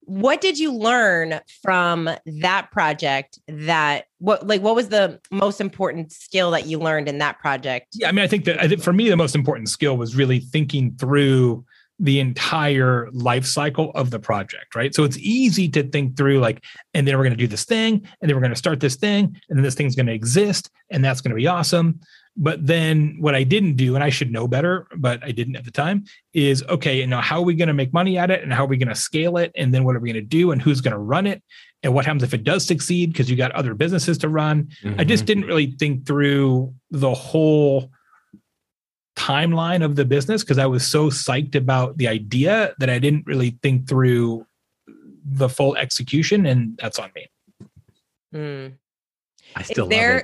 What 0.06 0.42
did 0.42 0.58
you 0.58 0.70
learn 0.74 1.40
from 1.62 2.10
that 2.26 2.70
project 2.70 3.38
that 3.48 4.04
what 4.18 4.46
like 4.46 4.60
what 4.60 4.74
was 4.74 4.90
the 4.90 5.18
most 5.30 5.62
important 5.62 6.12
skill 6.12 6.50
that 6.50 6.66
you 6.66 6.78
learned 6.78 7.08
in 7.08 7.18
that 7.18 7.38
project? 7.38 7.88
Yeah, 7.94 8.08
I 8.08 8.12
mean, 8.12 8.22
I 8.22 8.28
think 8.28 8.44
that 8.44 8.60
I 8.60 8.68
think 8.68 8.82
for 8.82 8.92
me 8.92 9.08
the 9.08 9.16
most 9.16 9.34
important 9.34 9.70
skill 9.70 9.96
was 9.96 10.14
really 10.14 10.40
thinking 10.40 10.94
through 10.96 11.64
the 11.98 12.18
entire 12.18 13.08
life 13.12 13.46
cycle 13.46 13.92
of 13.94 14.10
the 14.10 14.18
project, 14.18 14.74
right? 14.74 14.94
So 14.94 15.04
it's 15.04 15.18
easy 15.18 15.68
to 15.70 15.82
think 15.84 16.16
through 16.16 16.40
like, 16.40 16.64
and 16.92 17.06
then 17.06 17.16
we're 17.16 17.24
going 17.24 17.32
to 17.32 17.36
do 17.36 17.46
this 17.46 17.64
thing, 17.64 18.06
and 18.20 18.28
then 18.28 18.36
we're 18.36 18.42
going 18.42 18.50
to 18.50 18.58
start 18.58 18.80
this 18.80 18.96
thing, 18.96 19.40
and 19.48 19.58
then 19.58 19.62
this 19.62 19.74
thing's 19.74 19.94
going 19.94 20.06
to 20.06 20.12
exist, 20.12 20.70
and 20.90 21.04
that's 21.04 21.20
going 21.20 21.30
to 21.30 21.36
be 21.36 21.46
awesome. 21.46 22.00
But 22.36 22.66
then 22.66 23.16
what 23.20 23.36
I 23.36 23.44
didn't 23.44 23.76
do, 23.76 23.94
and 23.94 24.02
I 24.02 24.10
should 24.10 24.32
know 24.32 24.48
better, 24.48 24.88
but 24.96 25.22
I 25.22 25.30
didn't 25.30 25.54
at 25.54 25.64
the 25.64 25.70
time, 25.70 26.04
is 26.32 26.64
okay, 26.64 26.98
you 26.98 27.06
know, 27.06 27.20
how 27.20 27.38
are 27.38 27.44
we 27.44 27.54
going 27.54 27.68
to 27.68 27.74
make 27.74 27.92
money 27.92 28.18
at 28.18 28.28
it 28.28 28.42
and 28.42 28.52
how 28.52 28.64
are 28.64 28.68
we 28.68 28.76
going 28.76 28.88
to 28.88 28.94
scale 28.96 29.36
it? 29.36 29.52
And 29.54 29.72
then 29.72 29.84
what 29.84 29.94
are 29.94 30.00
we 30.00 30.12
going 30.12 30.22
to 30.22 30.28
do 30.28 30.50
and 30.50 30.60
who's 30.60 30.80
going 30.80 30.92
to 30.94 30.98
run 30.98 31.28
it? 31.28 31.44
And 31.84 31.94
what 31.94 32.06
happens 32.06 32.24
if 32.24 32.34
it 32.34 32.42
does 32.42 32.66
succeed? 32.66 33.12
Because 33.12 33.30
you 33.30 33.36
got 33.36 33.52
other 33.52 33.74
businesses 33.74 34.18
to 34.18 34.28
run. 34.28 34.68
Mm-hmm. 34.82 35.00
I 35.00 35.04
just 35.04 35.26
didn't 35.26 35.44
really 35.44 35.76
think 35.78 36.06
through 36.06 36.74
the 36.90 37.14
whole 37.14 37.92
timeline 39.16 39.84
of 39.84 39.96
the 39.96 40.04
business 40.04 40.42
because 40.42 40.58
I 40.58 40.66
was 40.66 40.86
so 40.86 41.08
psyched 41.08 41.54
about 41.54 41.96
the 41.98 42.08
idea 42.08 42.74
that 42.78 42.90
I 42.90 42.98
didn't 42.98 43.26
really 43.26 43.58
think 43.62 43.88
through 43.88 44.46
the 45.24 45.48
full 45.48 45.76
execution, 45.76 46.46
and 46.46 46.78
that's 46.80 46.98
on 46.98 47.10
me. 47.14 47.26
Mm. 48.34 48.72
I 49.56 49.62
still 49.62 49.86
there, 49.86 50.14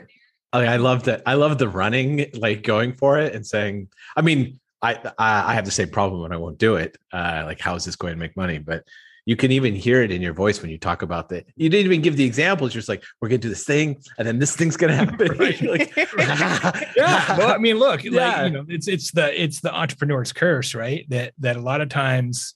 love 0.52 0.64
it. 0.64 0.68
I, 0.68 0.74
I 0.74 0.76
love 0.76 1.04
that. 1.04 1.22
I 1.26 1.34
love 1.34 1.58
the 1.58 1.68
running, 1.68 2.26
like 2.34 2.62
going 2.62 2.94
for 2.94 3.18
it 3.18 3.34
and 3.34 3.46
saying. 3.46 3.88
I 4.16 4.22
mean, 4.22 4.60
I 4.82 4.94
I, 5.18 5.50
I 5.50 5.54
have 5.54 5.64
the 5.64 5.70
same 5.70 5.88
problem 5.88 6.22
when 6.22 6.32
I 6.32 6.36
won't 6.36 6.58
do 6.58 6.76
it. 6.76 6.98
Uh, 7.12 7.44
like, 7.46 7.60
how 7.60 7.74
is 7.76 7.84
this 7.84 7.96
going 7.96 8.12
to 8.12 8.18
make 8.18 8.36
money? 8.36 8.58
But 8.58 8.84
you 9.30 9.36
can 9.36 9.52
even 9.52 9.76
hear 9.76 10.02
it 10.02 10.10
in 10.10 10.20
your 10.20 10.32
voice 10.32 10.60
when 10.60 10.72
you 10.72 10.76
talk 10.76 11.02
about 11.02 11.28
that. 11.28 11.46
You 11.54 11.68
didn't 11.68 11.86
even 11.86 12.02
give 12.02 12.16
the 12.16 12.24
examples. 12.24 12.74
You're 12.74 12.80
just 12.80 12.88
like, 12.88 13.04
we're 13.20 13.28
gonna 13.28 13.38
do 13.38 13.48
this 13.48 13.62
thing, 13.62 14.02
and 14.18 14.26
then 14.26 14.40
this 14.40 14.56
thing's 14.56 14.76
gonna 14.76 14.96
happen. 14.96 15.28
like, 15.38 15.94
yeah. 16.96 17.38
Well, 17.38 17.54
I 17.54 17.58
mean, 17.58 17.76
look, 17.76 18.02
yeah. 18.02 18.10
like 18.10 18.44
you 18.46 18.58
know, 18.58 18.64
it's 18.68 18.88
it's 18.88 19.12
the 19.12 19.40
it's 19.40 19.60
the 19.60 19.72
entrepreneur's 19.72 20.32
curse, 20.32 20.74
right? 20.74 21.08
That 21.10 21.34
that 21.38 21.54
a 21.54 21.60
lot 21.60 21.80
of 21.80 21.90
times 21.90 22.54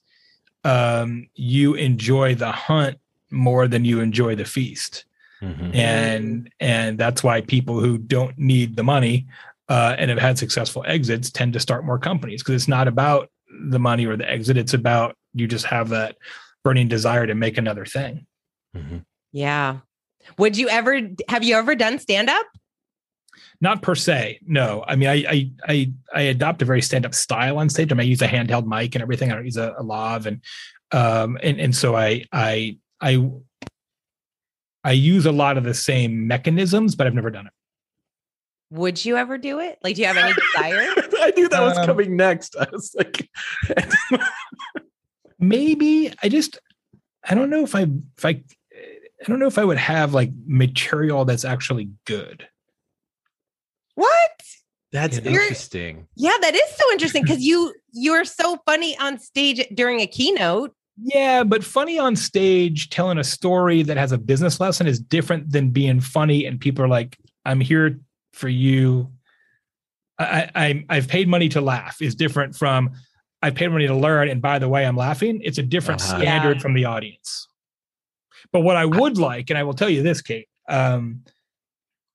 um, 0.65 1.29
you 1.33 1.75
enjoy 1.75 2.35
the 2.35 2.51
hunt 2.51 2.97
more 3.31 3.69
than 3.69 3.85
you 3.85 4.01
enjoy 4.01 4.35
the 4.35 4.43
feast. 4.43 5.05
Mm-hmm. 5.41 5.75
And 5.75 6.51
and 6.59 6.97
that's 6.97 7.23
why 7.23 7.39
people 7.39 7.79
who 7.79 7.97
don't 7.97 8.37
need 8.37 8.75
the 8.75 8.83
money 8.83 9.27
uh, 9.69 9.95
and 9.97 10.09
have 10.09 10.19
had 10.19 10.37
successful 10.37 10.83
exits 10.85 11.31
tend 11.31 11.53
to 11.53 11.61
start 11.61 11.85
more 11.85 11.99
companies 11.99 12.43
because 12.43 12.55
it's 12.55 12.67
not 12.67 12.89
about 12.89 13.29
the 13.69 13.79
money 13.79 14.05
or 14.05 14.17
the 14.17 14.29
exit. 14.29 14.57
It's 14.57 14.73
about 14.73 15.15
you 15.33 15.47
just 15.47 15.67
have 15.67 15.87
that 15.89 16.17
burning 16.65 16.87
desire 16.87 17.27
to 17.27 17.35
make 17.35 17.59
another 17.59 17.85
thing. 17.85 18.25
Mm-hmm. 18.75 18.97
Yeah. 19.31 19.77
Would 20.39 20.57
you 20.57 20.67
ever 20.67 20.99
have 21.29 21.43
you 21.43 21.55
ever 21.55 21.75
done 21.75 21.99
stand 21.99 22.29
up? 22.29 22.47
Not 23.61 23.83
per 23.83 23.93
se. 23.93 24.39
No. 24.45 24.83
I 24.87 24.95
mean, 24.95 25.07
I 25.07 25.25
I 25.29 25.51
I, 25.67 25.93
I 26.13 26.21
adopt 26.23 26.63
a 26.63 26.65
very 26.65 26.81
stand 26.81 27.05
up 27.05 27.13
style 27.13 27.59
on 27.59 27.69
stage. 27.69 27.91
I 27.91 27.95
mean, 27.95 28.05
I 28.05 28.09
use 28.09 28.23
a 28.23 28.27
handheld 28.27 28.65
mic 28.65 28.95
and 28.95 29.01
everything. 29.03 29.31
I 29.31 29.35
don't 29.35 29.45
use 29.45 29.57
a, 29.57 29.75
a 29.77 29.83
lav 29.83 30.25
and 30.25 30.41
um 30.91 31.37
and 31.43 31.59
and 31.59 31.75
so 31.75 31.95
I 31.95 32.25
I 32.33 32.79
I 32.99 33.29
I 34.83 34.91
use 34.91 35.27
a 35.27 35.31
lot 35.31 35.57
of 35.57 35.63
the 35.63 35.73
same 35.75 36.27
mechanisms, 36.27 36.95
but 36.95 37.05
I've 37.05 37.13
never 37.13 37.29
done 37.29 37.45
it. 37.45 37.53
Would 38.71 39.05
you 39.05 39.17
ever 39.17 39.37
do 39.37 39.59
it? 39.59 39.77
Like, 39.83 39.95
do 39.95 40.01
you 40.01 40.07
have 40.07 40.17
any 40.17 40.33
desire? 40.33 40.81
I 41.21 41.31
knew 41.35 41.47
that 41.49 41.61
was 41.61 41.77
um, 41.77 41.85
coming 41.85 42.15
next. 42.15 42.55
I 42.55 42.67
was 42.71 42.95
like, 42.95 43.29
maybe 45.47 46.13
I 46.21 46.29
just 46.29 46.59
I 47.27 47.35
don't 47.35 47.49
know 47.49 47.63
if 47.63 47.75
I 47.75 47.87
if 48.17 48.25
I 48.25 48.41
I 49.25 49.27
don't 49.27 49.39
know 49.39 49.47
if 49.47 49.57
I 49.57 49.65
would 49.65 49.77
have 49.77 50.13
like 50.13 50.31
material 50.45 51.25
that's 51.25 51.45
actually 51.45 51.89
good. 52.05 52.47
What? 53.95 54.41
That's 54.91 55.19
You're, 55.19 55.41
interesting. 55.41 56.07
Yeah, 56.15 56.35
that 56.41 56.53
is 56.53 56.75
so 56.75 56.91
interesting 56.91 57.23
because 57.23 57.41
you 57.41 57.73
you're 57.91 58.25
so 58.25 58.59
funny 58.65 58.97
on 58.97 59.19
stage 59.19 59.65
during 59.73 60.01
a 60.01 60.07
keynote. 60.07 60.73
Yeah, 61.01 61.43
but 61.43 61.63
funny 61.63 61.99
on 61.99 62.15
stage 62.15 62.89
telling 62.89 63.17
a 63.17 63.23
story 63.23 63.83
that 63.83 63.97
has 63.97 64.13
a 64.13 64.17
business 64.17 64.59
lesson 64.61 64.87
is 64.87 64.99
different 64.99 65.51
than 65.51 65.71
being 65.71 65.99
funny 65.99 66.45
and 66.45 66.59
people 66.59 66.85
are 66.85 66.89
like, 66.89 67.17
"I'm 67.43 67.59
here 67.59 67.99
for 68.33 68.47
you." 68.47 69.11
I, 70.17 70.49
I 70.55 70.85
I've 70.89 71.09
paid 71.09 71.27
money 71.27 71.49
to 71.49 71.61
laugh 71.61 72.01
is 72.01 72.15
different 72.15 72.55
from 72.55 72.91
I 73.45 73.51
paid 73.51 73.67
money 73.67 73.85
to 73.85 73.95
learn, 73.95 74.27
and 74.27 74.41
by 74.41 74.57
the 74.57 74.67
way, 74.67 74.87
I'm 74.87 74.97
laughing. 74.97 75.39
It's 75.43 75.59
a 75.59 75.63
different 75.63 76.01
uh-huh. 76.01 76.17
standard 76.17 76.57
yeah. 76.57 76.61
from 76.63 76.73
the 76.73 76.85
audience. 76.85 77.47
But 78.51 78.61
what 78.61 78.75
I 78.75 78.85
would 78.85 79.19
like, 79.19 79.51
and 79.51 79.59
I 79.59 79.61
will 79.61 79.75
tell 79.75 79.89
you 79.89 80.01
this, 80.01 80.19
Kate, 80.23 80.47
um, 80.67 81.21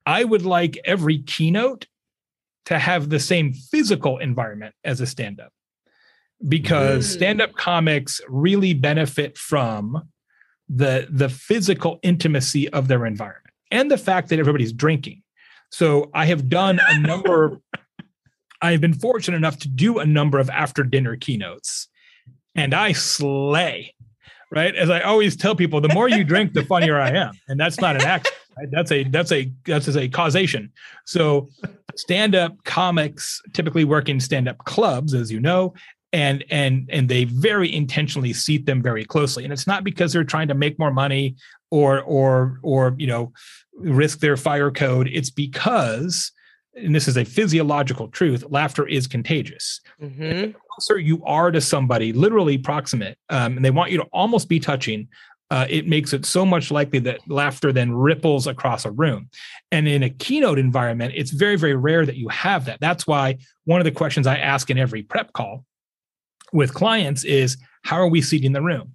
I 0.05 0.25
would 0.25 0.45
like 0.45 0.77
every 0.85 1.19
keynote 1.19 1.87
to 2.65 2.81
have 2.81 3.11
the 3.11 3.21
same 3.21 3.53
physical 3.53 4.19
environment 4.19 4.75
as 4.83 5.01
a 5.01 5.07
stand 5.07 5.39
up 5.39 5.53
because 6.49 7.07
mm. 7.07 7.13
stand 7.13 7.41
up 7.41 7.53
comics 7.53 8.21
really 8.29 8.75
benefit 8.75 9.39
from 9.39 10.09
the 10.69 11.07
the 11.11 11.29
physical 11.29 12.01
intimacy 12.03 12.69
of 12.71 12.89
their 12.89 13.07
environment 13.07 13.55
and 13.71 13.89
the 13.89 13.99
fact 13.99 14.31
that 14.31 14.41
everybody's 14.41 14.73
drinking. 14.73 15.23
So 15.71 16.11
I 16.13 16.27
have 16.27 16.49
done 16.49 16.81
a 16.85 16.99
number 16.99 17.61
I've 18.63 18.81
been 18.81 18.95
fortunate 18.95 19.37
enough 19.37 19.59
to 19.61 19.69
do 19.69 19.99
a 19.99 20.07
number 20.07 20.39
of 20.39 20.51
after 20.51 20.83
dinner 20.83 21.17
keynotes, 21.17 21.89
and 22.55 22.75
I 22.75 22.93
slay. 22.93 23.95
Right, 24.53 24.75
as 24.75 24.91
I 24.91 25.03
always 25.03 25.37
tell 25.37 25.55
people, 25.55 25.81
the 25.81 25.95
more 25.95 26.09
you 26.09 26.25
drink, 26.25 26.55
the 26.55 26.65
funnier 26.65 26.99
I 26.99 27.11
am, 27.11 27.33
and 27.47 27.59
that's 27.59 27.81
not 27.81 27.95
an 27.95 28.03
act. 28.03 28.33
Right? 28.59 28.69
That's 28.73 28.91
a 28.91 29.05
that's 29.05 29.31
a 29.31 29.53
that's 29.65 29.87
a 29.95 30.09
causation. 30.09 30.73
So, 31.07 31.49
stand 31.95 32.35
up 32.35 32.57
comics 32.65 33.41
typically 33.53 33.85
work 33.85 34.09
in 34.09 34.19
stand 34.19 34.49
up 34.49 34.59
clubs, 34.65 35.15
as 35.15 35.31
you 35.31 35.39
know, 35.39 35.75
and 36.13 36.45
and 36.51 36.89
and 36.91 37.09
they 37.09 37.25
very 37.25 37.73
intentionally 37.73 38.33
seat 38.33 38.67
them 38.67 38.83
very 38.83 39.05
closely 39.05 39.45
and 39.45 39.53
it's 39.53 39.67
not 39.67 39.85
because 39.85 40.13
they're 40.13 40.25
trying 40.25 40.49
to 40.49 40.55
make 40.55 40.79
more 40.79 40.93
money 40.93 41.37
or 41.71 42.03
or 42.03 42.59
or 42.63 42.95
you 42.99 43.07
know 43.07 43.33
risk 43.75 44.19
their 44.19 44.37
fire 44.37 44.71
code 44.71 45.09
it's 45.13 45.31
because 45.31 46.33
and 46.75 46.95
this 46.95 47.09
is 47.09 47.17
a 47.17 47.25
physiological 47.25 48.09
truth, 48.09 48.45
laughter 48.49 48.87
is 48.87 49.07
contagious. 49.07 49.81
Mm-hmm. 50.01 50.21
The 50.21 50.55
closer 50.71 50.99
you 50.99 51.23
are 51.25 51.51
to 51.51 51.61
somebody, 51.61 52.13
literally 52.13 52.59
proximate, 52.59 53.19
um, 53.29 53.57
and 53.57 53.65
they 53.65 53.71
want 53.71 53.91
you 53.91 53.99
to 53.99 54.07
almost 54.13 54.49
be 54.49 54.61
touching, 54.61 55.09
uh, 55.51 55.67
it 55.69 55.89
makes 55.89 56.13
it 56.13 56.25
so 56.25 56.47
much 56.47 56.71
likely 56.71 57.01
that 57.01 57.19
laughter 57.29 57.73
then 57.73 57.93
ripples 57.93 58.47
across 58.47 58.85
a 58.85 58.91
room. 58.93 59.29
And 59.73 59.89
in 59.89 60.05
a 60.05 60.11
keynote 60.11 60.59
environment, 60.59 61.15
it's 61.17 61.33
very, 61.33 61.57
very 61.57 61.75
rare 61.75 62.07
that 62.07 62.17
you 62.17 62.29
have 62.29 62.67
that. 62.67 62.81
That's 62.81 63.07
why 63.07 63.39
one 63.65 63.81
of 63.81 63.85
the 63.85 63.91
questions 63.91 64.27
I 64.27 64.37
ask 64.37 64.71
in 64.71 64.79
every 64.79 65.03
prep 65.03 65.33
call 65.33 65.65
with 66.53 66.73
clients 66.73 67.25
is 67.25 67.57
how 67.83 67.97
are 67.97 68.09
we 68.09 68.23
seating 68.23 68.53
the 68.53 68.63
room? 68.63 68.95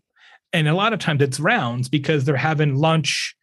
And 0.53 0.69
a 0.69 0.73
lot 0.73 0.93
of 0.93 0.99
times 0.99 1.21
it's 1.21 1.39
rounds 1.39 1.89
because 1.89 2.23
they're 2.23 2.38
having 2.38 2.75
lunch 2.75 3.35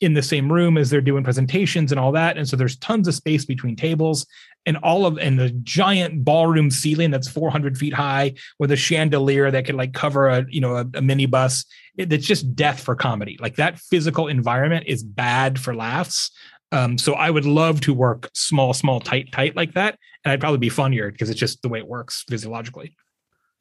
in 0.00 0.14
the 0.14 0.22
same 0.22 0.52
room 0.52 0.76
as 0.76 0.90
they're 0.90 1.00
doing 1.00 1.24
presentations 1.24 1.90
and 1.90 1.98
all 1.98 2.12
that. 2.12 2.36
And 2.36 2.46
so 2.48 2.56
there's 2.56 2.76
tons 2.76 3.08
of 3.08 3.14
space 3.14 3.44
between 3.44 3.76
tables 3.76 4.26
and 4.66 4.76
all 4.78 5.06
of 5.06 5.18
and 5.18 5.38
the 5.38 5.50
giant 5.62 6.24
ballroom 6.24 6.70
ceiling 6.70 7.10
that's 7.10 7.28
400 7.28 7.78
feet 7.78 7.94
high 7.94 8.34
with 8.58 8.72
a 8.72 8.76
chandelier 8.76 9.50
that 9.50 9.64
can 9.64 9.76
like 9.76 9.94
cover 9.94 10.28
a 10.28 10.44
you 10.48 10.60
know 10.60 10.76
a, 10.76 10.80
a 10.80 11.00
minibus. 11.00 11.64
It, 11.96 12.12
it's 12.12 12.26
just 12.26 12.54
death 12.54 12.80
for 12.80 12.94
comedy. 12.94 13.38
Like 13.40 13.56
that 13.56 13.78
physical 13.78 14.28
environment 14.28 14.84
is 14.86 15.02
bad 15.02 15.58
for 15.58 15.74
laughs. 15.74 16.30
Um, 16.72 16.98
so 16.98 17.14
i 17.14 17.30
would 17.30 17.46
love 17.46 17.80
to 17.82 17.94
work 17.94 18.28
small 18.34 18.74
small 18.74 19.00
tight 19.00 19.30
tight 19.32 19.56
like 19.56 19.74
that. 19.74 19.98
And 20.24 20.32
i'd 20.32 20.40
probably 20.40 20.58
be 20.58 20.68
funnier 20.68 21.10
because 21.10 21.30
it's 21.30 21.38
just 21.38 21.62
the 21.62 21.68
way 21.68 21.78
it 21.78 21.86
works 21.86 22.24
physiologically. 22.28 22.96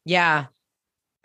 Yeah 0.06 0.46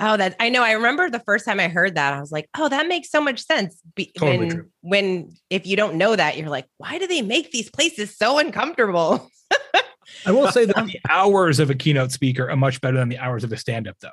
Oh, 0.00 0.16
that 0.16 0.34
I 0.40 0.48
know. 0.48 0.62
I 0.62 0.72
remember 0.72 1.10
the 1.10 1.20
first 1.20 1.44
time 1.44 1.60
I 1.60 1.68
heard 1.68 1.94
that, 1.96 2.14
I 2.14 2.20
was 2.20 2.32
like, 2.32 2.48
"Oh, 2.56 2.68
that 2.68 2.88
makes 2.88 3.10
so 3.10 3.20
much 3.20 3.44
sense." 3.44 3.78
Be, 3.94 4.10
Totally 4.16 4.38
when 4.38 4.50
true. 4.50 4.68
when 4.80 5.36
if 5.50 5.66
you 5.66 5.76
don't 5.76 5.96
know 5.96 6.16
that, 6.16 6.38
you're 6.38 6.48
like, 6.48 6.66
"Why 6.78 6.98
do 6.98 7.06
they 7.06 7.22
make 7.22 7.50
these 7.50 7.70
places 7.70 8.16
so 8.16 8.38
uncomfortable?" 8.38 9.30
I 10.26 10.32
will 10.32 10.50
say 10.50 10.64
that 10.64 10.74
the 10.86 10.98
hours 11.08 11.60
of 11.60 11.70
a 11.70 11.74
keynote 11.74 12.12
speaker 12.12 12.48
are 12.50 12.56
much 12.56 12.80
better 12.80 12.96
than 12.96 13.08
the 13.10 13.18
hours 13.18 13.44
of 13.44 13.52
a 13.52 13.56
stand-up, 13.56 13.96
though. 14.00 14.08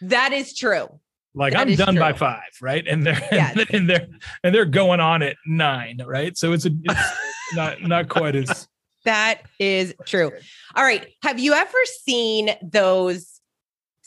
That 0.00 0.32
is 0.32 0.56
true. 0.56 0.88
Like 1.34 1.52
That 1.52 1.60
I'm 1.62 1.68
is 1.68 1.78
done 1.78 1.94
by 1.96 2.14
five, 2.14 2.40
right? 2.60 2.84
And 2.88 3.04
they're 3.06 3.20
Yes. 3.32 3.56
and 3.70 3.88
they're 3.88 4.06
and 4.42 4.54
they're 4.54 4.64
going 4.64 4.98
on 4.98 5.22
at 5.22 5.36
nine, 5.46 6.00
right? 6.04 6.36
So 6.36 6.52
it's 6.52 6.64
a 6.66 6.70
it's 6.82 7.12
not 7.54 7.82
not 7.82 8.08
quite 8.08 8.34
as 8.34 8.66
That 9.04 9.42
is 9.60 9.94
true. 10.06 10.32
All 10.74 10.82
right. 10.82 11.06
Have 11.22 11.38
you 11.38 11.52
ever 11.52 11.78
seen 12.04 12.50
those 12.62 13.37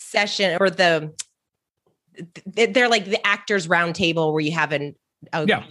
session 0.02 0.58
or 0.60 0.70
the 0.70 1.14
they're 2.46 2.90
like 2.90 3.06
the 3.06 3.26
actors 3.26 3.68
round 3.68 3.96
table 3.96 4.34
where 4.34 4.42
you 4.42 4.52
have 4.52 4.72
an 4.72 4.96
a- 5.34 5.46
Yeah. 5.48 5.64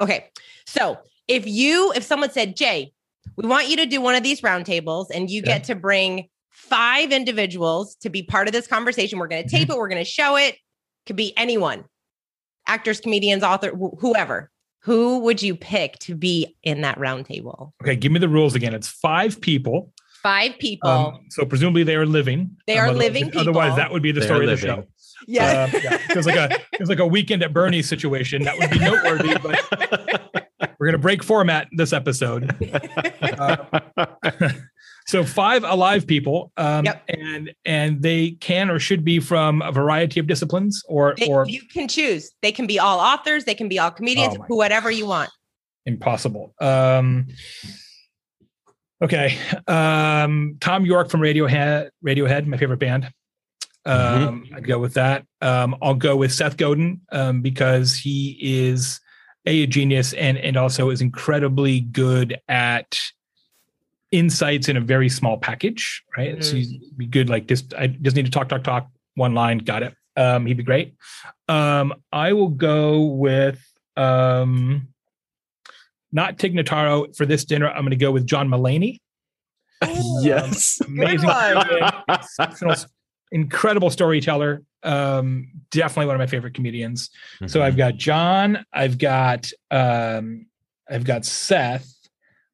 Okay. 0.00 0.26
So 0.66 0.98
if 1.28 1.46
you 1.46 1.92
if 1.94 2.02
someone 2.02 2.30
said, 2.30 2.56
Jay, 2.56 2.92
we 3.36 3.46
want 3.46 3.68
you 3.68 3.76
to 3.76 3.86
do 3.86 4.00
one 4.00 4.14
of 4.14 4.22
these 4.22 4.42
round 4.42 4.66
tables 4.66 5.10
and 5.10 5.30
you 5.30 5.42
Yeah. 5.44 5.58
get 5.58 5.64
to 5.64 5.74
bring 5.74 6.28
five 6.50 7.12
individuals 7.12 7.94
to 7.96 8.10
be 8.10 8.22
part 8.22 8.48
of 8.48 8.52
this 8.52 8.66
conversation. 8.66 9.18
We're 9.18 9.28
going 9.28 9.42
to 9.44 9.48
tape 9.48 9.68
mm-hmm. 9.68 9.72
it, 9.72 9.78
we're 9.78 9.88
going 9.88 10.04
to 10.04 10.10
show 10.10 10.36
it. 10.36 10.56
Could 11.06 11.16
be 11.16 11.36
anyone. 11.36 11.84
Actors, 12.66 13.00
comedians, 13.00 13.42
author, 13.42 13.70
wh- 13.70 13.98
whoever. 14.00 14.50
Who 14.82 15.20
would 15.20 15.42
you 15.42 15.56
pick 15.56 15.98
to 16.00 16.14
be 16.14 16.56
in 16.62 16.82
that 16.82 16.98
round 16.98 17.26
table? 17.26 17.74
okay. 17.82 17.96
Give 17.96 18.12
me 18.12 18.18
the 18.18 18.28
rules 18.28 18.54
again. 18.54 18.74
It's 18.74 18.88
five 18.88 19.40
people. 19.40 19.92
Five 20.24 20.58
people. 20.58 20.90
Um, 20.90 21.20
so 21.30 21.44
presumably 21.44 21.84
they 21.84 21.94
are 21.94 22.04
living. 22.06 22.56
They 22.66 22.78
are 22.78 22.86
otherwise- 22.88 22.98
living 23.04 23.30
Otherwise, 23.36 23.64
people. 23.66 23.76
that 23.76 23.92
would 23.92 24.02
be 24.02 24.10
the 24.10 24.18
They 24.20 24.26
story 24.26 24.50
of 24.50 24.60
the 24.60 24.66
living. 24.66 24.82
show. 24.84 24.88
yeah. 25.28 25.68
Um, 25.72 25.80
yeah. 25.84 25.98
It 26.10 26.16
was 26.16 26.26
like 26.26 26.36
a 26.36 26.52
it 26.72 26.80
was 26.80 26.88
like 26.88 26.98
a 26.98 27.06
weekend 27.06 27.44
at 27.44 27.52
Bernie's 27.52 27.88
situation. 27.88 28.42
That 28.42 28.58
would 28.58 28.70
be 28.70 28.80
noteworthy, 28.80 29.36
but 29.38 30.50
we're 30.80 30.86
gonna 30.86 30.98
break 30.98 31.22
format 31.22 31.68
this 31.76 31.92
episode. 31.92 32.50
So 35.06 35.22
five 35.22 35.64
alive 35.64 36.06
people, 36.06 36.50
um, 36.56 36.86
Yep. 36.86 37.02
and 37.08 37.52
and 37.66 38.02
they 38.02 38.32
can 38.40 38.70
or 38.70 38.78
should 38.78 39.04
be 39.04 39.20
from 39.20 39.60
a 39.60 39.70
variety 39.70 40.18
of 40.18 40.26
disciplines, 40.26 40.82
or 40.88 41.14
They- 41.18 41.28
or 41.28 41.46
you 41.46 41.60
can 41.70 41.88
choose. 41.88 42.32
They 42.40 42.52
can 42.52 42.66
be 42.66 42.78
all 42.78 43.00
authors. 43.00 43.44
They 43.44 43.54
can 43.54 43.68
be 43.68 43.78
all 43.78 43.90
comedians. 43.90 44.34
Oh 44.34 44.38
my 44.38 44.46
whatever 44.48 44.90
you 44.90 45.04
want. 45.06 45.28
impossible. 45.84 46.54
Um, 46.58 47.26
okay, 49.02 49.38
um, 49.66 50.56
Thom 50.60 50.84
Yorke 50.86 51.10
from 51.10 51.20
Radiohead. 51.20 51.90
Radiohead, 52.04 52.46
my 52.46 52.56
favorite 52.56 52.80
band. 52.80 53.12
Um, 53.86 54.46
I'd 54.54 54.66
go 54.66 54.78
with 54.78 54.94
that. 54.94 55.26
Um, 55.42 55.76
I'll 55.82 55.94
go 55.94 56.16
with 56.16 56.32
Seth 56.32 56.56
Godin 56.56 57.02
um, 57.12 57.42
because 57.42 57.94
he 57.96 58.38
is 58.40 59.00
a, 59.46 59.62
a 59.62 59.66
genius 59.66 60.14
and 60.14 60.38
and 60.38 60.56
also 60.56 60.90
is 60.90 61.02
incredibly 61.02 61.80
good 61.80 62.40
at 62.48 62.98
insights 64.10 64.68
in 64.68 64.76
a 64.76 64.80
very 64.80 65.08
small 65.08 65.36
package. 65.36 66.02
Right, 66.16 66.42
so 66.42 66.56
he'd 66.56 66.96
be 66.96 67.06
good. 67.06 67.28
Like 67.28 67.46
just 67.46 67.74
I 67.74 67.88
just 67.88 68.16
need 68.16 68.24
to 68.24 68.30
talk, 68.30 68.48
talk, 68.48 68.64
talk. 68.64 68.88
One 69.16 69.34
line, 69.34 69.58
got 69.58 69.82
it. 69.82 69.94
Um, 70.16 70.46
he'd 70.46 70.56
be 70.56 70.62
great. 70.62 70.94
Um, 71.48 71.94
I 72.12 72.32
will 72.32 72.48
go 72.48 73.02
with 73.02 73.60
um, 73.96 74.88
not 76.14 76.38
Tig 76.38 76.54
Notaro 76.54 77.14
for 77.14 77.26
this 77.26 77.44
dinner. 77.44 77.68
I'm 77.68 77.82
going 77.82 77.90
to 77.90 77.96
go 77.96 78.12
with 78.12 78.24
John 78.24 78.48
Mulaney. 78.48 79.00
yes. 80.22 80.80
Amazing, 80.86 81.28
one. 81.28 81.66
comedian, 81.66 81.90
exceptional, 82.08 82.76
incredible 83.32 83.90
storyteller. 83.90 84.62
Um, 84.84 85.50
definitely 85.70 86.06
one 86.06 86.14
of 86.14 86.20
my 86.20 86.26
favorite 86.26 86.54
comedians. 86.54 87.10
So 87.46 87.62
I've 87.62 87.76
got 87.76 87.96
John, 87.96 88.64
I've 88.72 88.96
got 88.96 89.50
um, 89.70 90.46
I've 90.88 91.04
got 91.04 91.24
Seth, 91.24 91.92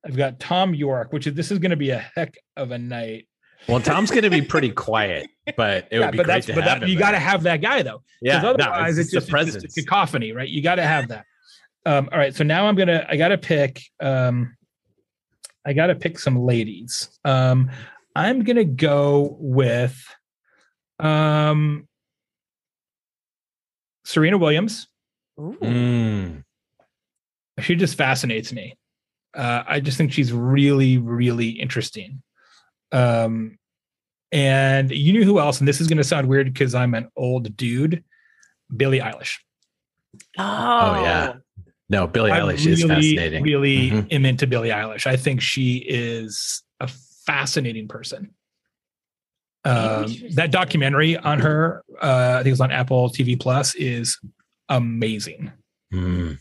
I've 0.04 0.16
got 0.16 0.40
Thom 0.40 0.74
Yorke, 0.74 1.12
which 1.12 1.26
is 1.26 1.34
this 1.34 1.50
is 1.50 1.58
going 1.58 1.70
to 1.70 1.76
be 1.76 1.90
a 1.90 1.98
heck 1.98 2.38
of 2.56 2.70
a 2.70 2.78
night. 2.78 3.28
well, 3.68 3.80
Thom's 3.80 4.10
going 4.10 4.22
to 4.22 4.30
be 4.30 4.42
pretty 4.42 4.70
quiet, 4.70 5.28
but 5.56 5.86
it 5.90 5.98
would 5.98 6.12
be 6.12 6.16
but 6.16 6.26
great 6.26 6.34
that's 6.34 6.46
to 6.46 6.54
but 6.54 6.64
have 6.64 6.80
that, 6.80 6.84
him 6.84 6.88
you 6.88 6.98
got 6.98 7.10
to 7.10 7.18
have 7.18 7.42
that 7.42 7.60
guy 7.60 7.82
though. 7.82 8.02
yeah. 8.22 8.40
Because 8.40 8.56
no, 8.56 8.64
otherwise, 8.64 8.96
it's, 8.96 9.12
it's, 9.12 9.12
just 9.12 9.28
just, 9.28 9.52
the 9.52 9.58
it's 9.58 9.74
just 9.74 9.78
a 9.78 9.82
cacophony, 9.82 10.32
right? 10.32 10.48
You 10.48 10.62
got 10.62 10.76
to 10.76 10.84
have 10.86 11.08
that. 11.08 11.26
Um, 11.86 12.08
all 12.12 12.18
right, 12.18 12.34
so 12.34 12.44
now 12.44 12.66
I'm 12.66 12.74
gonna 12.74 13.06
I 13.08 13.16
gotta 13.16 13.38
pick 13.38 13.82
um, 14.00 14.56
I 15.66 15.72
gotta 15.72 15.94
pick 15.94 16.18
some 16.18 16.38
ladies. 16.38 17.18
Um, 17.24 17.70
I'm 18.14 18.44
gonna 18.44 18.64
go 18.64 19.36
with 19.40 19.98
um, 20.98 21.88
Serena 24.04 24.38
Williams. 24.38 24.88
Ooh. 25.38 25.56
Mm. 25.62 26.44
She 27.60 27.74
just 27.76 27.96
fascinates 27.96 28.52
me. 28.52 28.76
Uh, 29.34 29.62
I 29.66 29.80
just 29.80 29.96
think 29.96 30.12
she's 30.12 30.32
really, 30.32 30.98
really 30.98 31.50
interesting. 31.50 32.22
Um, 32.92 33.58
and 34.32 34.90
you 34.90 35.12
knew 35.12 35.24
who 35.24 35.38
else? 35.38 35.60
And 35.60 35.68
this 35.68 35.80
is 35.80 35.86
going 35.86 35.98
to 35.98 36.04
sound 36.04 36.28
weird 36.28 36.52
because 36.52 36.74
I'm 36.74 36.94
an 36.94 37.08
old 37.16 37.56
dude. 37.56 38.04
Billie 38.74 39.00
Eilish. 39.00 39.38
Oh, 40.38 41.02
yeah. 41.02 41.34
No, 41.90 42.06
Billie 42.06 42.30
I 42.30 42.38
Eilish 42.40 42.66
is 42.66 42.84
fascinating. 42.84 43.42
really 43.42 43.90
Mhm. 43.90 44.12
am 44.12 44.24
into 44.24 44.46
Billie 44.46 44.68
Eilish. 44.70 45.06
I 45.06 45.16
think 45.16 45.40
she 45.42 45.84
is 45.86 46.62
a 46.78 46.88
fascinating 47.26 47.88
person. 47.88 48.30
Um, 49.64 50.06
that 50.36 50.50
documentary 50.52 51.16
on 51.18 51.40
her, 51.40 51.82
uh, 52.00 52.34
I 52.34 52.36
think 52.38 52.46
it 52.46 52.50
was 52.52 52.60
on 52.62 52.70
Apple 52.70 53.10
TV 53.10 53.38
Plus, 53.38 53.74
is 53.74 54.18
amazing. 54.70 55.52
Mm. 55.92 56.38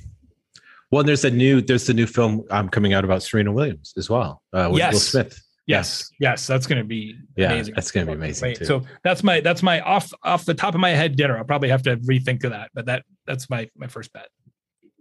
Well, 0.91 1.03
there's 1.03 1.25
a 1.25 1.31
new 1.31 1.62
there's 1.62 1.85
the 1.88 1.93
new 1.93 2.05
film 2.07 2.43
um, 2.49 2.69
coming 2.69 2.93
out 2.93 3.03
about 3.03 3.21
Serena 3.23 3.51
Williams 3.51 3.93
as 3.97 4.09
well 4.09 4.41
uh, 4.53 4.69
with 4.71 4.73
Will 4.73 4.77
Yes. 4.79 5.01
Smith. 5.03 5.41
Yes, 5.67 6.09
yes, 6.19 6.47
that's 6.47 6.65
going 6.65 6.79
to 6.81 6.88
be 6.88 7.15
Yeah, 7.35 7.51
amazing. 7.51 7.75
that's 7.75 7.91
going 7.91 8.07
to 8.07 8.13
be 8.13 8.17
amazing 8.17 8.47
Wait, 8.49 8.57
too. 8.57 8.65
so 8.65 8.83
that's 9.03 9.23
my 9.23 9.39
that's 9.41 9.62
my 9.62 9.81
off 9.81 10.12
off 10.23 10.45
the 10.45 10.55
top 10.55 10.73
of 10.73 10.79
my 10.79 10.89
head 10.91 11.15
dinner. 11.15 11.38
I'll 11.38 11.43
probably 11.43 11.69
have 11.69 11.83
to 11.83 11.97
rethink 11.97 12.43
of 12.43 12.51
that, 12.51 12.71
but 12.73 12.85
that 12.88 13.03
that's 13.27 13.49
my 13.51 13.67
my 13.75 13.85
first 13.88 14.12
bet. 14.13 14.29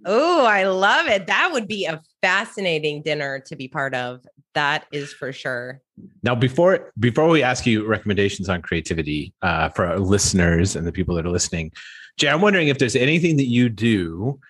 Oh, 0.04 0.44
I 0.44 0.64
love 0.64 1.06
it. 1.06 1.26
That 1.26 1.50
would 1.52 1.66
be 1.66 1.84
a 1.86 2.00
fascinating 2.22 3.02
dinner 3.02 3.40
to 3.46 3.56
be 3.56 3.68
part 3.68 3.94
of. 3.94 4.24
That 4.54 4.86
is 4.92 5.12
for 5.12 5.32
sure. 5.32 5.80
Now, 6.22 6.34
before 6.34 6.92
before 6.98 7.28
we 7.28 7.42
ask 7.42 7.66
you 7.66 7.86
recommendations 7.86 8.48
on 8.48 8.62
creativity 8.62 9.32
uh, 9.42 9.68
for 9.70 9.86
our 9.86 9.98
listeners 9.98 10.76
and 10.76 10.86
the 10.86 10.92
people 10.92 11.14
that 11.16 11.26
are 11.26 11.30
listening, 11.30 11.72
Jay, 12.16 12.28
I'm 12.28 12.40
wondering 12.40 12.68
if 12.68 12.78
there's 12.78 12.96
anything 12.96 13.36
that 13.36 13.46
you 13.46 13.68
do 13.68 14.40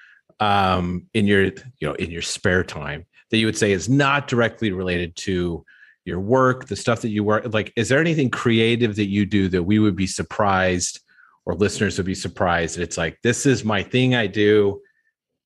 um, 0.41 1.07
in 1.15 1.27
your 1.27 1.45
you 1.45 1.53
know 1.83 1.95
in 1.95 2.11
your 2.11 2.23
spare 2.23 2.65
time 2.65 3.07
that 3.31 3.39
you 3.39 3.47
would 3.47 3.57
say 3.57 3.73
is 3.73 3.89
not 3.89 4.29
directly 4.29 4.73
related 4.73 5.15
to 5.17 5.65
your 6.05 6.21
work, 6.21 6.67
the 6.67 6.77
stuff 6.77 7.03
that 7.03 7.11
you 7.11 7.23
work. 7.23 7.53
Like, 7.53 7.73
is 7.77 7.91
there 7.91 8.01
anything 8.01 8.31
creative 8.31 8.97
that 8.97 9.09
you 9.09 9.27
do 9.27 9.49
that 9.49 9.65
we 9.65 9.79
would 9.79 9.97
be 9.97 10.07
surprised 10.07 11.01
or 11.45 11.55
listeners 11.55 11.97
would 11.99 12.07
be 12.07 12.15
surprised 12.15 12.77
that 12.77 12.83
it's 12.83 12.99
like 12.99 13.19
this 13.23 13.47
is 13.47 13.65
my 13.65 13.83
thing 13.83 14.15
I 14.15 14.27
do, 14.27 14.81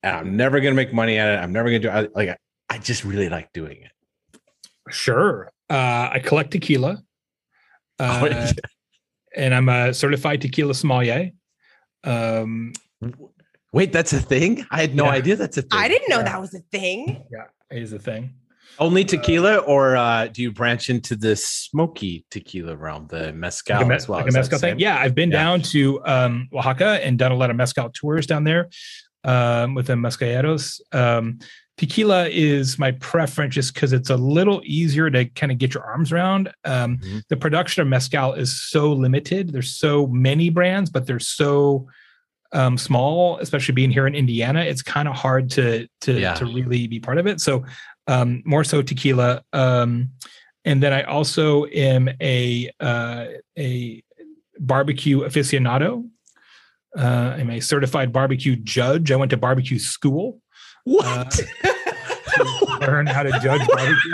and 0.03 0.17
I'm 0.17 0.37
never 0.37 0.61
going 0.61 0.73
to 0.75 0.77
make 0.77 0.93
money 0.93 1.19
at 1.19 1.29
it. 1.35 1.37
I'm 1.43 1.53
never 1.53 1.69
going 1.71 1.83
to 1.83 1.88
do 1.88 1.93
I, 1.95 2.09
like 2.15 2.37
I 2.69 2.79
just 2.79 3.05
really 3.05 3.29
like 3.29 3.53
doing 3.53 3.83
it. 3.83 4.41
Sure. 4.91 5.51
Uh, 5.71 6.11
I 6.12 6.21
collect 6.25 6.51
tequila, 6.51 7.03
uh, 7.99 8.53
and 9.37 9.55
I'm 9.55 9.69
a 9.69 9.95
certified 9.95 10.41
tequila 10.41 10.75
sommelier. 10.75 11.31
Um, 12.05 12.73
Wait, 13.73 13.91
that's 13.93 14.12
a 14.12 14.21
thing? 14.21 14.67
I 14.71 14.81
had 14.83 14.95
no 14.95 15.05
Yeah. 15.05 15.11
idea 15.12 15.37
that's 15.37 15.57
a 15.57 15.62
thing. 15.62 15.71
I 15.73 15.88
didn't 15.88 16.09
know 16.11 16.19
Yeah. 16.19 16.25
that 16.25 16.41
was 16.41 16.53
a 16.55 16.61
thing. 16.73 17.25
yeah, 17.33 17.45
it 17.71 17.83
is 17.83 17.93
a 17.93 17.99
thing. 17.99 18.35
Only 18.79 19.05
tequila, 19.05 19.59
or 19.59 19.97
uh, 19.97 20.27
do 20.29 20.43
you 20.43 20.51
branch 20.53 20.88
into 20.91 21.15
the 21.15 21.37
smoky 21.37 22.25
tequila 22.31 22.75
realm, 22.77 23.07
the 23.09 23.33
mezcal 23.33 23.77
like 23.77 23.85
a, 23.85 23.88
me- 23.88 23.95
as 23.95 24.09
well? 24.09 24.21
like 24.21 24.29
a 24.31 24.33
mezcal 24.33 24.59
thing. 24.59 24.79
Yeah, 24.79 24.99
I've 24.99 25.15
been 25.15 25.31
Yeah. 25.31 25.43
down 25.43 25.62
to 25.62 26.05
um, 26.07 26.49
Oaxaca 26.55 27.05
and 27.05 27.19
done 27.19 27.33
a 27.33 27.35
lot 27.37 27.51
of 27.51 27.57
mezcal 27.57 27.91
tours 27.91 28.27
down 28.27 28.45
there 28.45 28.69
um, 29.25 29.75
with 29.75 29.87
the 29.87 29.95
mezcaleros. 29.95 30.81
Um, 30.93 31.39
tequila 31.79 32.29
is 32.29 32.79
my 32.79 32.93
preference 32.93 33.55
just 33.55 33.75
because 33.75 33.93
it's 33.93 34.11
a 34.11 34.17
little 34.17 34.61
easier 34.65 35.11
to 35.11 35.25
kind 35.27 35.51
of 35.53 35.59
get 35.59 35.75
your 35.75 35.85
arms 35.85 36.13
around. 36.13 36.53
Um, 36.65 36.99
Mhm. 36.99 37.23
The 37.29 37.37
production 37.37 37.83
of 37.83 37.88
mezcal 37.88 38.35
is 38.35 38.61
so 38.71 38.92
limited. 38.92 39.51
There's 39.53 39.71
so 39.77 40.07
many 40.07 40.51
brands, 40.51 40.90
but 40.90 41.07
they're 41.07 41.19
so 41.19 41.88
um, 42.55 42.77
small, 42.77 43.38
especially 43.38 43.73
being 43.73 43.90
here 43.90 44.07
in 44.07 44.15
Indiana. 44.15 44.61
It's 44.61 44.83
kind 44.83 45.09
of 45.09 45.15
hard 45.15 45.49
to 45.53 45.87
to 46.03 46.13
Yeah. 46.21 46.35
to 46.35 46.44
really 46.44 46.87
be 46.87 47.01
part 47.01 47.17
of 47.19 47.27
it. 47.27 47.40
So 47.40 47.65
um, 48.07 48.42
more 48.44 48.63
so 48.65 48.83
tequila. 48.83 49.42
Um, 49.55 50.11
and 50.65 50.83
then 50.83 50.92
I 50.92 51.03
also 51.05 51.65
am 51.67 52.11
a 52.21 52.71
uh, 52.79 53.27
a 53.59 54.03
barbecue 54.61 55.21
aficionado. 55.21 56.07
Uh, 56.97 57.37
I'm 57.38 57.51
a 57.51 57.61
certified 57.61 58.13
barbecue 58.13 58.57
judge. 58.57 59.11
I 59.11 59.17
went 59.17 59.31
to 59.31 59.37
barbecue 59.37 59.79
school 59.79 60.40
What? 60.85 61.31
to 61.31 62.79
learn 62.81 63.07
how 63.07 63.23
to 63.23 63.31
judge 63.40 63.67
barbecue. 63.67 64.13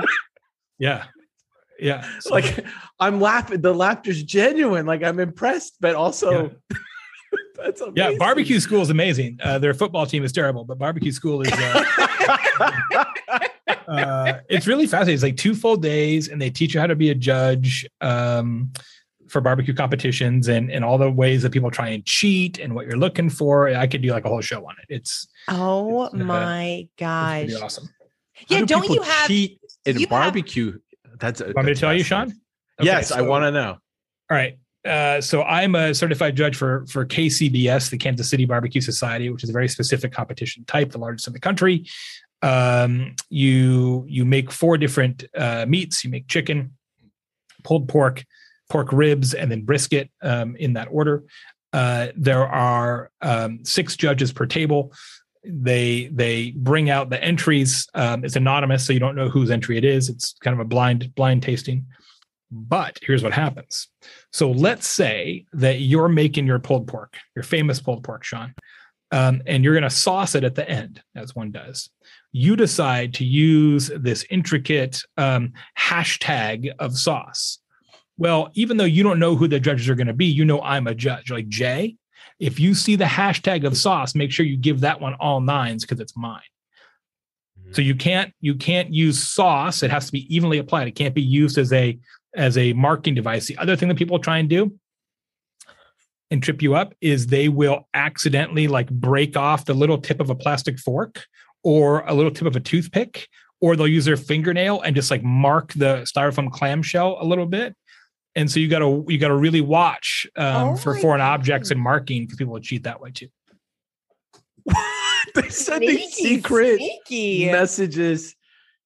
Yeah, 0.78 1.04
yeah. 1.80 2.08
So- 2.20 2.34
like 2.34 2.64
I'm 3.00 3.20
laughing. 3.20 3.60
The 3.60 3.74
laughter's 3.74 4.22
genuine. 4.22 4.86
Like 4.86 5.02
I'm 5.02 5.18
impressed, 5.18 5.76
but 5.80 5.94
also 5.94 6.52
That's 7.56 7.82
Yeah, 7.94 8.12
barbecue 8.18 8.60
school 8.60 8.82
is 8.82 8.90
amazing. 8.90 9.38
Uh, 9.42 9.58
their 9.58 9.74
football 9.74 10.06
team 10.06 10.24
is 10.24 10.32
terrible, 10.32 10.64
but 10.64 10.78
barbecue 10.78 11.10
school 11.12 11.42
is. 11.42 11.52
Uh, 11.52 11.84
uh, 13.88 14.38
it's 14.48 14.66
really 14.66 14.86
fascinating. 14.86 15.14
It's 15.14 15.22
like 15.22 15.36
two 15.36 15.54
full 15.54 15.76
days, 15.76 16.28
and 16.28 16.40
they 16.40 16.50
teach 16.50 16.74
you 16.74 16.80
how 16.80 16.86
to 16.86 16.94
be 16.94 17.10
a 17.10 17.14
judge 17.14 17.86
um, 18.00 18.72
for 19.28 19.40
barbecue 19.40 19.74
competitions 19.74 20.48
and 20.48 20.70
and 20.70 20.84
all 20.84 20.98
the 20.98 21.10
ways 21.10 21.42
that 21.42 21.52
people 21.52 21.70
try 21.70 21.88
and 21.88 22.04
cheat 22.04 22.58
and 22.58 22.74
what 22.74 22.86
you're 22.86 22.96
looking 22.98 23.28
for. 23.30 23.68
I 23.68 23.86
could 23.86 24.02
do 24.02 24.10
like 24.10 24.24
a 24.24 24.28
whole 24.28 24.40
show 24.40 24.66
on 24.66 24.74
it. 24.82 24.86
It's 24.94 25.28
Oh 25.48 26.04
It's, 26.06 26.14
uh, 26.14 26.18
my 26.18 26.64
it's 26.64 26.90
gosh. 26.98 27.44
pretty 27.46 27.62
awesome. 27.62 27.88
Yeah, 28.48 28.64
don't 28.64 28.88
you 28.88 29.02
have 29.02 29.26
cheat 29.28 29.60
in 29.84 29.94
you 29.96 30.00
have- 30.00 30.10
barbecue? 30.10 30.78
That's 31.18 31.40
Want 31.42 31.64
me 31.66 31.74
to 31.74 31.80
tell 31.80 31.92
you, 31.92 32.04
Sean? 32.04 32.28
Okay, 32.80 32.86
yes, 32.86 33.10
I 33.10 33.22
want 33.22 33.42
to 33.42 33.50
know. 33.50 33.70
All 34.30 34.36
right. 34.36 34.56
Uh, 34.86 35.20
so 35.20 35.42
I'm 35.42 35.74
a 35.74 35.92
certified 35.92 36.36
judge 36.36 36.54
for 36.56 36.86
for 36.88 37.04
KCBS, 37.04 37.90
the 37.90 37.98
Kansas 37.98 38.30
City 38.30 38.44
Barbecue 38.44 38.80
Society, 38.80 39.28
which 39.30 39.42
is 39.42 39.50
a 39.50 39.52
very 39.52 39.68
specific 39.68 40.12
competition 40.12 40.64
type, 40.66 40.92
the 40.92 40.98
largest 40.98 41.26
in 41.26 41.32
the 41.32 41.40
country. 41.40 41.84
Um, 42.42 43.16
you 43.28 44.04
you 44.08 44.24
make 44.24 44.52
four 44.52 44.78
different 44.78 45.24
uh, 45.36 45.66
meats. 45.68 46.04
You 46.04 46.10
make 46.10 46.28
chicken, 46.28 46.76
pulled 47.64 47.88
pork, 47.88 48.24
pork 48.68 48.92
ribs, 48.92 49.34
and 49.34 49.50
then 49.50 49.62
brisket 49.64 50.10
um, 50.22 50.56
in 50.56 50.74
that 50.74 50.88
order. 50.90 51.24
Uh, 51.72 52.08
there 52.16 52.46
are 52.46 53.10
um, 53.20 53.64
six 53.64 53.96
judges 53.96 54.32
per 54.32 54.46
table. 54.46 54.92
They 55.44 56.08
they 56.12 56.52
bring 56.56 56.90
out 56.90 57.10
the 57.10 57.22
entries. 57.22 57.86
Um, 57.94 58.24
it's 58.24 58.36
anonymous, 58.36 58.86
so 58.86 58.92
you 58.92 59.00
don't 59.00 59.16
know 59.16 59.28
whose 59.28 59.50
entry 59.50 59.78
it 59.78 59.84
is. 59.84 60.08
It's 60.08 60.34
kind 60.42 60.54
of 60.54 60.60
a 60.60 60.68
blind 60.68 61.14
blind 61.14 61.42
tasting. 61.42 61.86
But 62.50 62.98
here's 63.02 63.22
what 63.22 63.34
happens. 63.34 63.88
So 64.32 64.50
let's 64.50 64.88
say 64.88 65.44
that 65.52 65.80
you're 65.80 66.08
making 66.08 66.46
your 66.46 66.58
pulled 66.58 66.86
pork, 66.88 67.16
your 67.36 67.42
famous 67.42 67.78
pulled 67.80 68.02
pork, 68.04 68.24
Sean, 68.24 68.54
um, 69.10 69.42
and 69.46 69.62
you're 69.62 69.74
going 69.74 69.82
to 69.82 69.90
sauce 69.90 70.34
it 70.34 70.44
at 70.44 70.54
the 70.54 70.68
end, 70.68 71.02
as 71.14 71.34
one 71.34 71.50
does. 71.50 71.90
You 72.32 72.56
decide 72.56 73.14
to 73.14 73.24
use 73.24 73.90
this 73.94 74.24
intricate 74.30 75.02
um, 75.16 75.52
hashtag 75.78 76.70
of 76.78 76.96
sauce. 76.96 77.58
Well, 78.18 78.50
even 78.54 78.76
though 78.76 78.84
you 78.84 79.02
don't 79.02 79.20
know 79.20 79.36
who 79.36 79.48
the 79.48 79.60
judges 79.60 79.88
are 79.88 79.94
going 79.94 80.08
to 80.08 80.12
be, 80.12 80.26
you 80.26 80.44
know 80.44 80.60
I'm 80.60 80.86
a 80.86 80.94
judge. 80.94 81.30
Like 81.30 81.48
Jay, 81.48 81.96
if 82.38 82.60
you 82.60 82.74
see 82.74 82.96
the 82.96 83.04
hashtag 83.04 83.64
of 83.64 83.76
sauce, 83.76 84.14
make 84.14 84.32
sure 84.32 84.44
you 84.44 84.56
give 84.56 84.80
that 84.80 85.00
one 85.00 85.14
all 85.14 85.40
nines 85.40 85.84
because 85.84 86.00
it's 86.00 86.16
mine. 86.16 86.40
Mm-hmm. 87.60 87.72
So 87.72 87.82
you 87.82 87.94
can't 87.94 88.34
you 88.40 88.56
can't 88.56 88.92
use 88.92 89.22
sauce. 89.22 89.82
It 89.82 89.90
has 89.90 90.06
to 90.06 90.12
be 90.12 90.34
evenly 90.34 90.58
applied. 90.58 90.88
It 90.88 90.96
can't 90.96 91.14
be 91.14 91.22
used 91.22 91.58
as 91.58 91.72
a 91.72 91.98
as 92.34 92.58
a 92.58 92.72
marking 92.74 93.14
device. 93.14 93.46
The 93.46 93.56
other 93.58 93.76
thing 93.76 93.88
that 93.88 93.96
people 93.96 94.18
try 94.18 94.38
and 94.38 94.48
do 94.48 94.72
and 96.30 96.42
trip 96.42 96.60
you 96.60 96.74
up 96.74 96.94
is 97.00 97.26
they 97.26 97.48
will 97.48 97.88
accidentally 97.94 98.68
like 98.68 98.90
break 98.90 99.36
off 99.36 99.64
the 99.64 99.74
little 99.74 99.98
tip 99.98 100.20
of 100.20 100.28
a 100.28 100.34
plastic 100.34 100.78
fork 100.78 101.24
or 101.62 102.00
a 102.00 102.14
little 102.14 102.30
tip 102.30 102.46
of 102.46 102.56
a 102.56 102.60
toothpick, 102.60 103.28
or 103.60 103.76
they'll 103.76 103.88
use 103.88 104.04
their 104.04 104.16
fingernail 104.16 104.80
and 104.82 104.94
just 104.94 105.10
like 105.10 105.22
mark 105.22 105.72
the 105.74 106.02
styrofoam 106.02 106.50
clamshell 106.50 107.18
a 107.20 107.24
little 107.24 107.46
bit. 107.46 107.74
And 108.36 108.50
so 108.50 108.60
you 108.60 108.68
got 108.68 108.78
to 108.80 109.04
you 109.08 109.18
got 109.18 109.28
to 109.28 109.36
really 109.36 109.60
watch 109.60 110.26
um, 110.36 110.68
Oh 110.68 110.76
for 110.76 110.94
foreign 110.96 111.20
God. 111.20 111.32
objects 111.34 111.70
and 111.70 111.80
marking 111.80 112.24
because 112.24 112.36
people 112.36 112.52
will 112.52 112.60
cheat 112.60 112.84
that 112.84 113.00
way 113.00 113.10
too. 113.10 113.28
They're 115.34 115.50
sending 115.50 115.90
Sneaky, 115.90 116.10
secret 116.10 116.76
sneaky. 116.76 117.50
messages. 117.50 118.34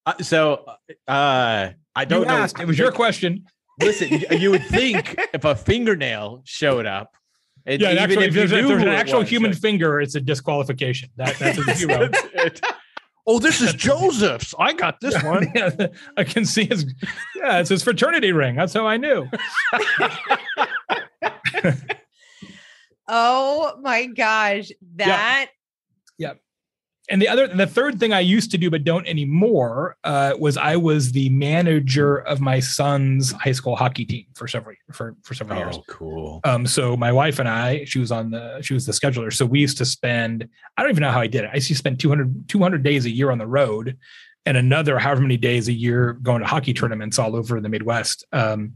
Uh, 0.07 0.14
so 0.22 0.64
uh, 1.07 1.70
I 1.95 2.05
don't 2.05 2.22
you 2.22 2.26
know. 2.28 2.34
asked. 2.34 2.59
It 2.61 2.66
was 2.66 2.78
your 2.78 2.93
question. 2.93 3.45
Listen, 3.80 4.09
you- 4.09 4.38
you 4.38 4.51
would 4.51 4.64
think 4.66 5.14
if 5.34 5.45
a 5.45 5.55
fingernail 5.55 6.43
showed 6.45 6.86
up, 6.86 7.14
and 7.66 7.80
Yeah, 7.80 7.90
an 7.90 7.99
even 7.99 8.03
actual, 8.11 8.22
if 8.22 8.28
if 8.28 8.34
there's, 8.34 8.53
if 8.53 8.66
there's 8.68 8.82
an 8.82 8.88
actual 8.88 9.20
was, 9.20 9.28
human 9.28 9.53
finger, 9.53 10.01
it's 10.01 10.14
a 10.14 10.20
disqualification. 10.20 11.11
That, 11.16 11.36
that's 11.38 11.59
a 11.59 11.74
zero. 11.74 12.09
that's 13.26 13.30
it. 13.30 13.34
Oh, 13.34 13.38
this 13.38 13.60
is 13.60 13.74
Joseph's. 13.76 14.54
I 14.58 14.72
got 14.72 15.00
this 15.00 15.20
one. 15.22 15.50
Yeah, 15.54 15.88
I 16.16 16.24
can 16.24 16.44
see 16.44 16.64
his. 16.64 16.84
Yeah, 17.36 17.58
it's 17.58 17.68
his 17.68 17.82
fraternity 17.82 18.32
ring. 18.32 18.56
That's 18.56 18.74
how 18.74 18.86
I 18.86 18.96
knew. 18.96 19.28
Oh 23.14 23.74
my 23.82 24.06
gosh. 24.06 24.70
That 24.96 25.48
And 27.12 27.20
the 27.20 27.28
other, 27.28 27.46
the 27.46 27.66
third 27.66 28.00
thing 28.00 28.14
I 28.14 28.20
used 28.20 28.50
to 28.52 28.58
do 28.58 28.70
but 28.70 28.84
don't 28.84 29.06
anymore 29.06 29.96
uh, 30.02 30.32
was 30.38 30.56
I 30.56 30.76
was 30.76 31.12
the 31.12 31.28
manager 31.28 32.16
of 32.16 32.40
my 32.40 32.58
son's 32.58 33.32
high 33.32 33.52
school 33.52 33.76
hockey 33.76 34.06
team 34.06 34.24
for 34.34 34.48
several 34.48 34.74
for 34.92 35.14
for 35.22 35.34
several 35.34 35.58
years. 35.58 35.76
Oh, 35.76 35.84
cool. 35.88 36.40
Um, 36.44 36.66
so 36.66 36.96
my 36.96 37.12
wife 37.12 37.38
and 37.38 37.46
I, 37.46 37.84
she 37.84 37.98
was 37.98 38.10
on 38.10 38.30
the, 38.30 38.62
she 38.62 38.72
was 38.72 38.86
the 38.86 38.92
scheduler. 38.92 39.30
So 39.30 39.44
we 39.44 39.60
used 39.60 39.76
to 39.76 39.84
spend, 39.84 40.48
I 40.78 40.82
don't 40.82 40.90
even 40.90 41.02
know 41.02 41.10
how 41.10 41.20
I 41.20 41.26
did 41.26 41.44
it. 41.44 41.50
I 41.52 41.56
used 41.56 41.68
to 41.68 41.74
spend 41.74 42.00
200, 42.00 42.48
200 42.48 42.82
days 42.82 43.04
a 43.04 43.10
year 43.10 43.30
on 43.30 43.36
the 43.36 43.46
road 43.46 43.98
and 44.46 44.56
another 44.56 44.98
however 44.98 45.20
many 45.20 45.36
days 45.36 45.68
a 45.68 45.72
year 45.72 46.14
going 46.14 46.40
to 46.40 46.46
hockey 46.46 46.72
tournaments 46.72 47.18
all 47.18 47.36
over 47.36 47.60
the 47.60 47.68
Midwest. 47.68 48.24
Um, 48.32 48.72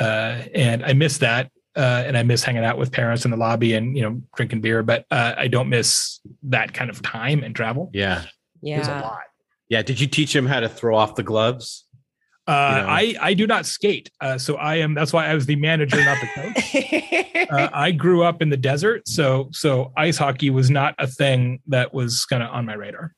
uh, 0.00 0.42
and 0.54 0.82
I 0.82 0.94
miss 0.94 1.18
that. 1.18 1.50
Uh, 1.78 2.02
and 2.04 2.18
I 2.18 2.24
miss 2.24 2.42
hanging 2.42 2.64
out 2.64 2.76
with 2.76 2.90
parents 2.90 3.24
in 3.24 3.30
the 3.30 3.36
lobby 3.36 3.74
and, 3.74 3.96
you 3.96 4.02
know, 4.02 4.20
drinking 4.34 4.62
beer, 4.62 4.82
but 4.82 5.06
uh, 5.12 5.34
I 5.36 5.46
don't 5.46 5.68
miss 5.68 6.18
that 6.42 6.74
kind 6.74 6.90
of 6.90 7.00
time 7.02 7.44
and 7.44 7.54
travel. 7.54 7.88
Yeah. 7.94 8.24
It 8.64 8.78
was 8.78 8.88
a 8.88 8.90
yeah. 8.90 9.00
lot. 9.00 9.22
Yeah. 9.68 9.82
Did 9.82 10.00
you 10.00 10.08
teach 10.08 10.34
him 10.34 10.44
how 10.44 10.58
to 10.58 10.68
throw 10.68 10.96
off 10.96 11.14
the 11.14 11.22
gloves? 11.22 11.84
Uh, 12.48 12.50
You 12.50 12.82
know? 12.82 12.88
I, 12.88 13.14
I 13.28 13.34
do 13.34 13.46
not 13.46 13.64
skate. 13.64 14.10
Uh, 14.20 14.38
so 14.38 14.56
I 14.56 14.76
am, 14.76 14.94
that's 14.94 15.12
why 15.12 15.28
I 15.28 15.34
was 15.34 15.46
the 15.46 15.54
manager, 15.54 16.02
not 16.04 16.18
the 16.20 16.28
coach. 16.34 17.48
uh, 17.52 17.68
I 17.72 17.92
grew 17.92 18.24
up 18.24 18.42
in 18.42 18.48
the 18.48 18.56
desert, 18.56 19.06
so 19.06 19.48
so 19.52 19.92
ice 19.96 20.16
hockey 20.16 20.50
was 20.50 20.70
not 20.70 20.94
a 20.98 21.06
thing 21.06 21.60
that 21.68 21.94
was 21.94 22.24
kind 22.24 22.42
of 22.42 22.50
on 22.50 22.66
my 22.66 22.74
radar. 22.74 23.14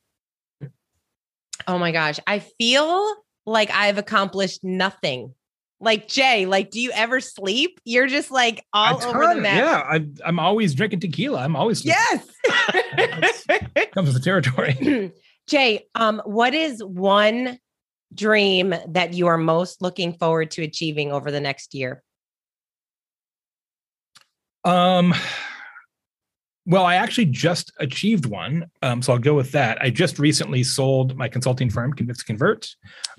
oh 1.67 1.79
my 1.79 1.91
gosh. 1.91 2.19
I 2.27 2.39
feel 2.39 3.15
like 3.45 3.71
I've 3.71 3.97
accomplished 3.97 4.63
nothing. 4.63 5.33
Like 5.81 6.07
Jay, 6.07 6.45
like, 6.45 6.69
do 6.69 6.79
you 6.79 6.91
ever 6.91 7.19
sleep? 7.19 7.79
You're 7.83 8.05
just 8.05 8.29
like 8.29 8.63
all 8.71 9.01
A 9.01 9.07
over 9.07 9.27
the 9.27 9.41
map. 9.41 9.57
Yeah, 9.57 9.83
I, 9.83 10.07
I'm 10.23 10.39
always 10.39 10.75
drinking 10.75 10.99
tequila. 10.99 11.41
I'm 11.41 11.55
always 11.55 11.83
Yes. 11.83 12.23
comes 13.91 14.13
with 14.13 14.13
the 14.13 14.21
territory. 14.23 15.11
Jay, 15.47 15.87
um, 15.95 16.21
what 16.23 16.53
is 16.53 16.83
one 16.83 17.57
dream 18.13 18.75
that 18.89 19.13
you 19.13 19.25
are 19.25 19.37
most 19.37 19.81
looking 19.81 20.13
forward 20.13 20.51
to 20.51 20.61
achieving 20.61 21.11
over 21.11 21.31
the 21.31 21.41
next 21.41 21.73
year? 21.73 22.03
Um, 24.63 25.15
well, 26.65 26.85
I 26.85 26.95
actually 26.95 27.25
just 27.25 27.71
achieved 27.79 28.27
one, 28.27 28.69
um, 28.83 29.01
so 29.01 29.13
I'll 29.13 29.19
go 29.19 29.33
with 29.33 29.51
that. 29.53 29.81
I 29.81 29.89
just 29.89 30.19
recently 30.19 30.63
sold 30.63 31.15
my 31.17 31.27
consulting 31.27 31.71
firm, 31.71 31.93
Convince 31.93 32.21
Convert. 32.21 32.69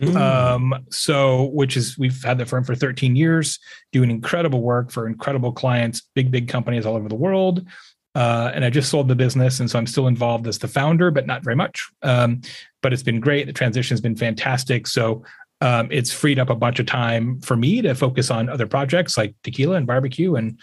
Mm. 0.00 0.16
Um, 0.16 0.86
so 0.90 1.50
which 1.52 1.76
is 1.76 1.98
we've 1.98 2.22
had 2.22 2.38
the 2.38 2.46
firm 2.46 2.62
for 2.62 2.76
13 2.76 3.16
years, 3.16 3.58
doing 3.90 4.10
incredible 4.10 4.62
work 4.62 4.92
for 4.92 5.08
incredible 5.08 5.52
clients, 5.52 6.02
big, 6.14 6.30
big 6.30 6.48
companies 6.48 6.86
all 6.86 6.94
over 6.94 7.08
the 7.08 7.16
world. 7.16 7.66
Uh, 8.14 8.52
and 8.54 8.64
I 8.64 8.70
just 8.70 8.90
sold 8.90 9.08
the 9.08 9.16
business, 9.16 9.58
and 9.58 9.68
so 9.68 9.78
I'm 9.78 9.86
still 9.86 10.06
involved 10.06 10.46
as 10.46 10.58
the 10.58 10.68
founder, 10.68 11.10
but 11.10 11.26
not 11.26 11.42
very 11.42 11.56
much. 11.56 11.90
Um, 12.02 12.42
but 12.80 12.92
it's 12.92 13.02
been 13.02 13.20
great. 13.20 13.46
The 13.46 13.52
transition 13.52 13.94
has 13.94 14.00
been 14.00 14.16
fantastic. 14.16 14.86
So 14.86 15.24
um, 15.62 15.88
it's 15.90 16.12
freed 16.12 16.38
up 16.38 16.50
a 16.50 16.54
bunch 16.54 16.78
of 16.78 16.86
time 16.86 17.40
for 17.40 17.56
me 17.56 17.80
to 17.82 17.94
focus 17.94 18.30
on 18.30 18.48
other 18.48 18.66
projects 18.66 19.16
like 19.16 19.34
tequila 19.44 19.76
and 19.76 19.86
barbecue 19.86 20.34
and 20.34 20.58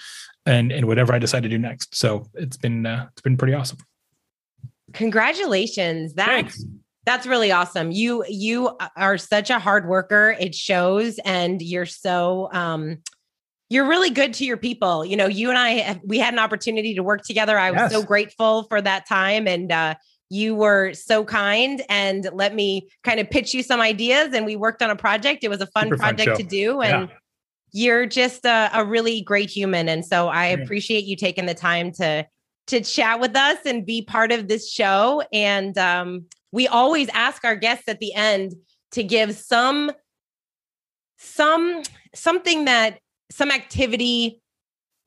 and 0.50 0.72
and 0.72 0.86
whatever 0.88 1.14
I 1.14 1.20
decide 1.20 1.44
to 1.44 1.50
do 1.50 1.58
next. 1.58 1.96
So 1.96 2.26
it's 2.34 2.58
been 2.58 2.86
uh, 2.86 3.08
it's 3.12 3.22
been 3.22 3.38
pretty 3.38 3.54
awesome. 3.54 3.78
Congratulations. 4.94 6.14
That's 6.14 6.30
Thanks. 6.30 6.66
that's 7.06 7.28
really 7.28 7.52
awesome. 7.52 7.92
You 7.92 8.26
you 8.28 8.76
are 8.98 9.18
such 9.18 9.50
a 9.50 9.60
hard 9.60 9.88
worker. 9.88 10.36
It 10.40 10.56
shows 10.56 11.20
and 11.24 11.62
you're 11.62 11.86
so 11.86 12.50
um 12.52 12.98
you're 13.70 13.88
really 13.88 14.10
good 14.10 14.34
to 14.36 14.46
your 14.46 14.58
people. 14.58 15.06
You 15.06 15.16
know, 15.16 15.28
you 15.28 15.50
and 15.50 15.58
I 15.58 15.70
have- 15.74 16.02
we 16.04 16.18
had 16.18 16.34
an 16.34 16.40
opportunity 16.40 16.96
to 16.96 17.04
work 17.04 17.22
together. 17.24 17.58
I 17.58 17.70
was 17.70 17.92
so 17.92 18.02
grateful 18.02 18.64
for 18.64 18.82
that 18.82 19.08
time 19.08 19.48
and 19.48 19.72
uh 19.72 19.96
you 20.32 20.54
were 20.56 20.94
so 20.94 21.24
kind 21.24 21.82
and 21.90 22.28
let 22.34 22.54
me 22.54 22.88
kind 23.04 23.20
of 23.20 23.28
pitch 23.32 23.54
you 23.54 23.64
some 23.64 23.82
ideas 23.82 24.32
and 24.34 24.46
we 24.46 24.56
worked 24.56 24.82
on 24.84 24.90
a 24.92 24.96
project. 24.96 25.44
It 25.44 25.50
was 25.50 25.60
a 25.62 25.66
fun 25.68 25.86
Super 25.86 25.98
project 25.98 26.30
show. 26.30 26.36
to 26.36 26.44
do 26.44 26.82
and 26.82 27.10
Yeah. 27.10 27.16
You're 27.72 28.06
just 28.06 28.46
a, 28.46 28.70
a 28.74 28.84
really 28.86 29.22
great 29.22 29.50
human. 29.50 29.90
And 29.90 30.06
so 30.06 30.28
i 30.28 30.46
appreciate 30.46 31.06
you 31.06 31.16
taking 31.16 31.46
the 31.46 31.54
time 31.54 31.92
to 31.94 32.26
to 32.68 32.82
chat 32.82 33.20
with 33.20 33.36
us 33.36 33.58
and 33.66 33.84
be 33.84 34.04
part 34.04 34.32
of 34.32 34.48
this 34.48 34.72
show. 34.72 35.24
And 35.34 35.76
um, 35.80 36.26
we 36.52 36.68
always 36.68 37.10
ask 37.10 37.44
our 37.44 37.56
guests 37.56 37.88
at 37.88 38.00
the 38.00 38.14
end 38.14 38.54
to 38.92 39.04
give 39.04 39.36
some 39.36 39.92
some 41.18 41.82
something 42.16 42.66
that 42.66 43.00
some 43.32 43.52
activity 43.52 44.42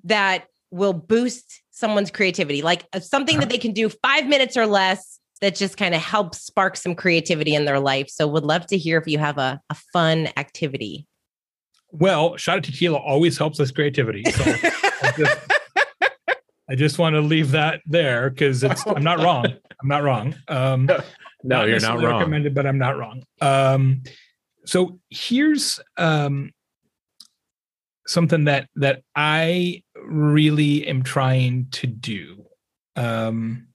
that 0.04 0.46
will 0.70 0.92
boost 0.92 1.62
someone's 1.70 2.10
creativity 2.10 2.60
like 2.60 2.86
uh, 2.92 3.00
something 3.00 3.38
that 3.40 3.48
they 3.48 3.58
can 3.58 3.72
do 3.72 3.88
five 3.88 4.26
minutes 4.26 4.56
or 4.56 4.66
less 4.66 5.18
that 5.40 5.54
just 5.54 5.76
kind 5.76 5.94
of 5.94 6.00
helps 6.00 6.38
spark 6.38 6.76
some 6.76 6.94
creativity 6.94 7.54
in 7.54 7.64
their 7.64 7.80
life. 7.80 8.08
So 8.08 8.28
would 8.28 8.44
love 8.44 8.66
to 8.68 8.78
hear 8.78 8.98
if 8.98 9.08
you 9.08 9.18
have 9.18 9.38
a, 9.38 9.60
a 9.70 9.74
fun 9.92 10.28
activity 10.36 11.06
Well, 11.92 12.36
shot 12.36 12.58
of 12.58 12.64
tequila 12.64 12.98
always 12.98 13.38
helps 13.38 13.60
us 13.60 13.70
creativity. 13.70 14.24
So 14.30 14.42
I 14.44 15.12
just, 15.16 15.38
I 16.70 16.74
just 16.74 16.98
want 16.98 17.14
to 17.14 17.20
leave 17.20 17.50
that 17.52 17.80
there 17.86 18.30
because 18.30 18.64
it's 18.64 18.86
I'm 18.86 19.04
not 19.04 19.18
wrong. 19.18 19.46
I'm 19.46 19.88
not 19.88 20.02
wrong. 20.02 20.34
Um, 20.48 20.88
No, 21.44 21.64
you're 21.64 21.80
not 21.80 22.00
wrong. 22.00 22.18
Recommended, 22.18 22.54
but 22.54 22.66
I'm 22.66 22.78
not 22.78 22.96
wrong. 22.96 23.24
Um, 23.40 24.02
so 24.64 25.00
here's 25.10 25.80
um, 25.96 26.52
something 28.06 28.44
that 28.44 28.68
that 28.76 29.02
I 29.14 29.82
really 29.96 30.86
am 30.86 31.02
trying 31.02 31.66
to 31.72 31.86
do. 31.86 32.46
Um, 32.96 33.68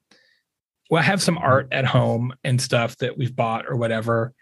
well, 0.89 1.01
I 1.01 1.05
have 1.05 1.22
some 1.22 1.38
art 1.38 1.68
at 1.72 1.86
home 1.86 2.34
and 2.43 2.61
stuff 2.61 2.97
that 2.97 3.18
we've 3.18 3.36
bought 3.36 3.65
or 3.68 3.76
whatever, 3.76 4.34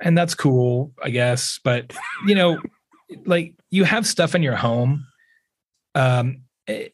and 0.00 0.16
that's 0.16 0.34
cool, 0.34 0.92
I 1.02 1.10
guess. 1.10 1.58
But 1.64 1.92
you 2.26 2.34
know, 2.36 2.58
like 3.24 3.54
you 3.70 3.84
have 3.84 4.06
stuff 4.06 4.34
in 4.34 4.42
your 4.42 4.56
home, 4.56 5.06
um, 5.94 6.42
eh, 6.68 6.88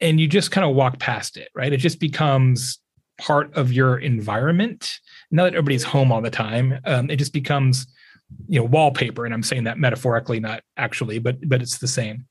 and 0.00 0.20
you 0.20 0.28
just 0.28 0.50
kind 0.50 0.68
of 0.68 0.74
walk 0.74 0.98
past 0.98 1.36
it, 1.36 1.48
right? 1.54 1.72
It 1.72 1.78
just 1.78 2.00
becomes 2.00 2.78
part 3.18 3.54
of 3.54 3.72
your 3.72 3.98
environment. 3.98 4.90
Now 5.30 5.44
that 5.44 5.54
everybody's 5.54 5.84
home 5.84 6.12
all 6.12 6.20
the 6.20 6.30
time, 6.30 6.78
um, 6.84 7.10
it 7.10 7.16
just 7.16 7.32
becomes, 7.32 7.86
you 8.48 8.58
know, 8.60 8.66
wallpaper. 8.66 9.24
And 9.24 9.32
I'm 9.32 9.42
saying 9.42 9.64
that 9.64 9.78
metaphorically, 9.78 10.40
not 10.40 10.62
actually, 10.76 11.18
but 11.18 11.36
but 11.48 11.62
it's 11.62 11.78
the 11.78 11.88
same. 11.88 12.26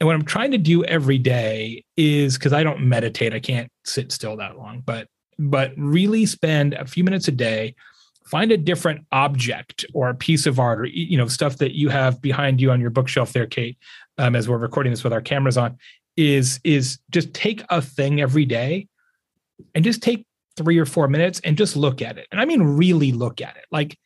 And 0.00 0.06
what 0.06 0.14
I'm 0.14 0.24
trying 0.24 0.50
to 0.50 0.58
do 0.58 0.84
every 0.84 1.18
day 1.18 1.84
is 1.96 2.36
because 2.36 2.52
I 2.52 2.62
don't 2.62 2.80
meditate, 2.80 3.32
I 3.32 3.40
can't 3.40 3.70
sit 3.84 4.12
still 4.12 4.36
that 4.36 4.58
long, 4.58 4.82
but 4.84 5.08
but 5.38 5.72
really 5.76 6.26
spend 6.26 6.74
a 6.74 6.86
few 6.86 7.04
minutes 7.04 7.28
a 7.28 7.32
day, 7.32 7.74
find 8.26 8.52
a 8.52 8.56
different 8.56 9.06
object 9.12 9.84
or 9.94 10.08
a 10.08 10.14
piece 10.14 10.46
of 10.46 10.58
art 10.58 10.80
or 10.80 10.86
you 10.86 11.16
know 11.16 11.26
stuff 11.26 11.58
that 11.58 11.74
you 11.74 11.88
have 11.88 12.20
behind 12.20 12.60
you 12.60 12.70
on 12.70 12.80
your 12.80 12.90
bookshelf 12.90 13.32
there, 13.32 13.46
Kate, 13.46 13.78
um, 14.18 14.36
as 14.36 14.48
we're 14.48 14.58
recording 14.58 14.92
this 14.92 15.04
with 15.04 15.12
our 15.12 15.20
cameras 15.20 15.56
on, 15.56 15.78
is 16.16 16.60
is 16.64 16.98
just 17.10 17.32
take 17.34 17.62
a 17.70 17.80
thing 17.80 18.20
every 18.20 18.44
day 18.44 18.88
and 19.74 19.84
just 19.84 20.02
take 20.02 20.26
three 20.56 20.78
or 20.78 20.86
four 20.86 21.08
minutes 21.08 21.40
and 21.44 21.56
just 21.56 21.76
look 21.76 22.02
at 22.02 22.18
it. 22.18 22.26
And 22.30 22.40
I 22.40 22.44
mean, 22.44 22.62
really 22.62 23.12
look 23.12 23.40
at 23.40 23.56
it. 23.56 23.64
Like, 23.70 23.98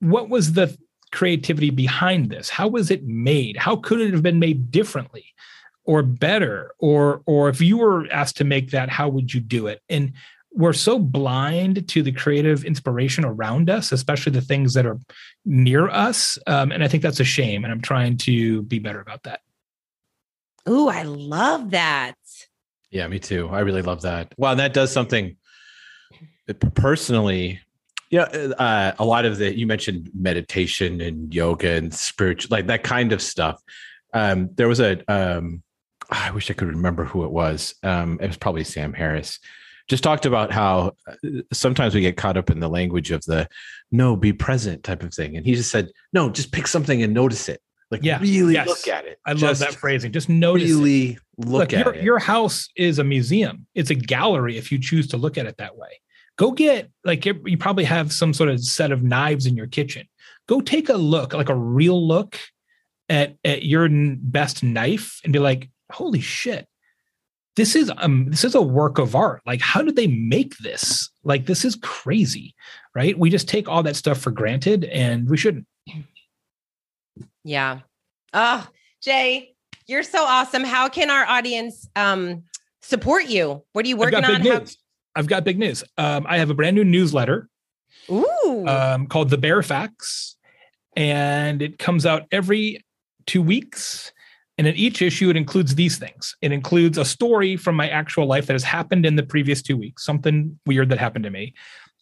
what 0.00 0.28
was 0.28 0.52
the 0.52 0.76
creativity 1.12 1.70
behind 1.70 2.30
this? 2.30 2.48
How 2.48 2.68
was 2.68 2.90
it 2.90 3.04
made? 3.04 3.56
How 3.56 3.76
could 3.76 4.00
it 4.00 4.12
have 4.12 4.22
been 4.22 4.38
made 4.38 4.70
differently 4.70 5.26
or 5.84 6.02
better? 6.02 6.72
Or, 6.78 7.22
or 7.26 7.48
if 7.48 7.60
you 7.60 7.78
were 7.78 8.06
asked 8.12 8.36
to 8.38 8.44
make 8.44 8.70
that, 8.70 8.88
how 8.88 9.08
would 9.08 9.34
you 9.34 9.40
do 9.40 9.66
it? 9.66 9.82
And 9.88 10.12
we're 10.52 10.72
so 10.72 10.98
blind 10.98 11.86
to 11.88 12.02
the 12.02 12.12
creative 12.12 12.64
inspiration 12.64 13.24
around 13.24 13.70
us, 13.70 13.92
especially 13.92 14.32
the 14.32 14.40
things 14.40 14.74
that 14.74 14.86
are 14.86 14.98
near 15.44 15.88
us. 15.88 16.38
Um, 16.46 16.72
and 16.72 16.82
I 16.82 16.88
think 16.88 17.02
that's 17.02 17.20
a 17.20 17.24
shame. 17.24 17.64
And 17.64 17.72
I'm 17.72 17.80
trying 17.80 18.16
to 18.18 18.62
be 18.62 18.78
better 18.78 19.00
about 19.00 19.22
that. 19.24 19.40
Ooh, 20.68 20.88
I 20.88 21.02
love 21.02 21.70
that. 21.70 22.14
Yeah, 22.90 23.06
me 23.06 23.18
too. 23.18 23.48
I 23.48 23.60
really 23.60 23.82
love 23.82 24.02
that. 24.02 24.34
Well, 24.36 24.56
that 24.56 24.74
does 24.74 24.92
something 24.92 25.36
personally. 26.74 27.60
Yeah, 28.10 28.22
uh, 28.22 28.92
a 28.98 29.04
lot 29.04 29.24
of 29.24 29.38
the 29.38 29.56
you 29.56 29.68
mentioned 29.68 30.10
meditation 30.12 31.00
and 31.00 31.32
yoga 31.32 31.70
and 31.70 31.94
spiritual, 31.94 32.48
like 32.56 32.66
that 32.66 32.82
kind 32.82 33.12
of 33.12 33.22
stuff. 33.22 33.62
Um, 34.12 34.50
there 34.56 34.66
was 34.66 34.80
a, 34.80 35.00
um, 35.06 35.62
I 36.10 36.32
wish 36.32 36.50
I 36.50 36.54
could 36.54 36.66
remember 36.66 37.04
who 37.04 37.24
it 37.24 37.30
was. 37.30 37.76
Um, 37.84 38.18
it 38.20 38.26
was 38.26 38.36
probably 38.36 38.64
Sam 38.64 38.92
Harris. 38.92 39.38
Just 39.90 40.04
talked 40.04 40.24
about 40.24 40.52
how 40.52 40.94
uh, 41.08 41.42
sometimes 41.52 41.96
we 41.96 42.00
get 42.00 42.16
caught 42.16 42.36
up 42.36 42.48
in 42.48 42.60
the 42.60 42.68
language 42.68 43.10
of 43.10 43.24
the 43.24 43.48
no, 43.90 44.14
be 44.14 44.32
present 44.32 44.84
type 44.84 45.02
of 45.02 45.12
thing, 45.12 45.36
and 45.36 45.44
he 45.44 45.56
just 45.56 45.72
said, 45.72 45.90
no, 46.12 46.30
just 46.30 46.52
pick 46.52 46.68
something 46.68 47.02
and 47.02 47.12
notice 47.12 47.48
it. 47.48 47.60
Like 47.90 48.04
Yeah, 48.04 48.20
really 48.20 48.52
yes. 48.52 48.68
look 48.68 48.86
at 48.86 49.04
it. 49.04 49.18
I 49.26 49.32
love 49.32 49.58
that 49.58 49.74
phrasing. 49.74 50.12
Just 50.12 50.28
notice 50.28 50.70
it. 50.70 50.74
Really 50.74 51.18
look, 51.38 51.72
at 51.72 51.84
your, 51.84 51.94
it. 51.94 52.04
your 52.04 52.18
house 52.20 52.68
is 52.76 53.00
a 53.00 53.04
museum. 53.04 53.66
It's 53.74 53.90
a 53.90 53.96
gallery 53.96 54.56
if 54.56 54.70
you 54.70 54.78
choose 54.78 55.08
to 55.08 55.16
look 55.16 55.36
at 55.36 55.46
it 55.46 55.56
that 55.56 55.76
way. 55.76 56.00
Go 56.36 56.52
get 56.52 56.88
like 57.04 57.26
you 57.26 57.42
you 57.44 57.58
probably 57.58 57.82
have 57.82 58.12
some 58.12 58.32
sort 58.32 58.48
of 58.48 58.60
set 58.60 58.92
of 58.92 59.02
knives 59.02 59.44
in 59.44 59.56
your 59.56 59.66
kitchen. 59.66 60.08
Go 60.46 60.60
take 60.60 60.88
a 60.88 60.94
look, 60.94 61.34
like 61.34 61.48
a 61.48 61.54
real 61.54 62.06
look 62.06 62.38
at 63.08 63.34
at 63.44 63.64
your 63.64 63.88
best 63.90 64.62
knife, 64.62 65.20
and 65.24 65.32
be 65.32 65.40
like, 65.40 65.68
"Holy 65.90 66.20
shit, 66.20 66.68
this 67.60 67.76
is 67.76 67.92
um 67.98 68.24
this 68.30 68.42
is 68.42 68.54
a 68.54 68.62
work 68.62 68.96
of 68.96 69.14
art. 69.14 69.42
Like, 69.44 69.60
how 69.60 69.82
did 69.82 69.94
they 69.94 70.06
make 70.06 70.56
this? 70.58 71.10
Like, 71.24 71.44
this 71.44 71.62
is 71.62 71.76
crazy, 71.76 72.54
right? 72.94 73.18
We 73.18 73.28
just 73.28 73.48
take 73.48 73.68
all 73.68 73.82
that 73.82 73.96
stuff 73.96 74.18
for 74.18 74.30
granted, 74.30 74.84
and 74.84 75.28
we 75.28 75.36
shouldn't. 75.36 75.66
Yeah. 77.44 77.80
Oh, 78.32 78.66
Jay, 79.02 79.52
you're 79.86 80.02
so 80.02 80.24
awesome. 80.24 80.64
How 80.64 80.88
can 80.88 81.10
our 81.10 81.26
audience 81.26 81.86
um 81.96 82.44
support 82.80 83.26
you? 83.26 83.62
What 83.74 83.84
are 83.84 83.88
you 83.88 83.98
working 83.98 84.24
on? 84.24 84.40
How- 84.40 84.64
I've 85.14 85.26
got 85.26 85.44
big 85.44 85.58
news. 85.58 85.84
Um, 85.98 86.24
I 86.26 86.38
have 86.38 86.48
a 86.48 86.54
brand 86.54 86.76
new 86.76 86.84
newsletter 86.84 87.50
Ooh. 88.10 88.64
um, 88.66 89.06
called 89.06 89.28
The 89.28 89.36
Baer 89.36 89.62
Facts, 89.62 90.36
and 90.96 91.60
it 91.60 91.78
comes 91.78 92.06
out 92.06 92.22
every 92.32 92.82
two 93.26 93.42
weeks. 93.42 94.12
And 94.60 94.66
in 94.66 94.76
each 94.76 95.00
issue, 95.00 95.30
it 95.30 95.38
includes 95.38 95.74
these 95.74 95.96
things. 95.96 96.36
It 96.42 96.52
includes 96.52 96.98
a 96.98 97.04
story 97.06 97.56
from 97.56 97.76
my 97.76 97.88
actual 97.88 98.26
life 98.26 98.44
that 98.44 98.52
has 98.52 98.62
happened 98.62 99.06
in 99.06 99.16
the 99.16 99.22
previous 99.22 99.62
two 99.62 99.74
weeks, 99.74 100.04
something 100.04 100.60
weird 100.66 100.90
that 100.90 100.98
happened 100.98 101.24
to 101.24 101.30
me. 101.30 101.54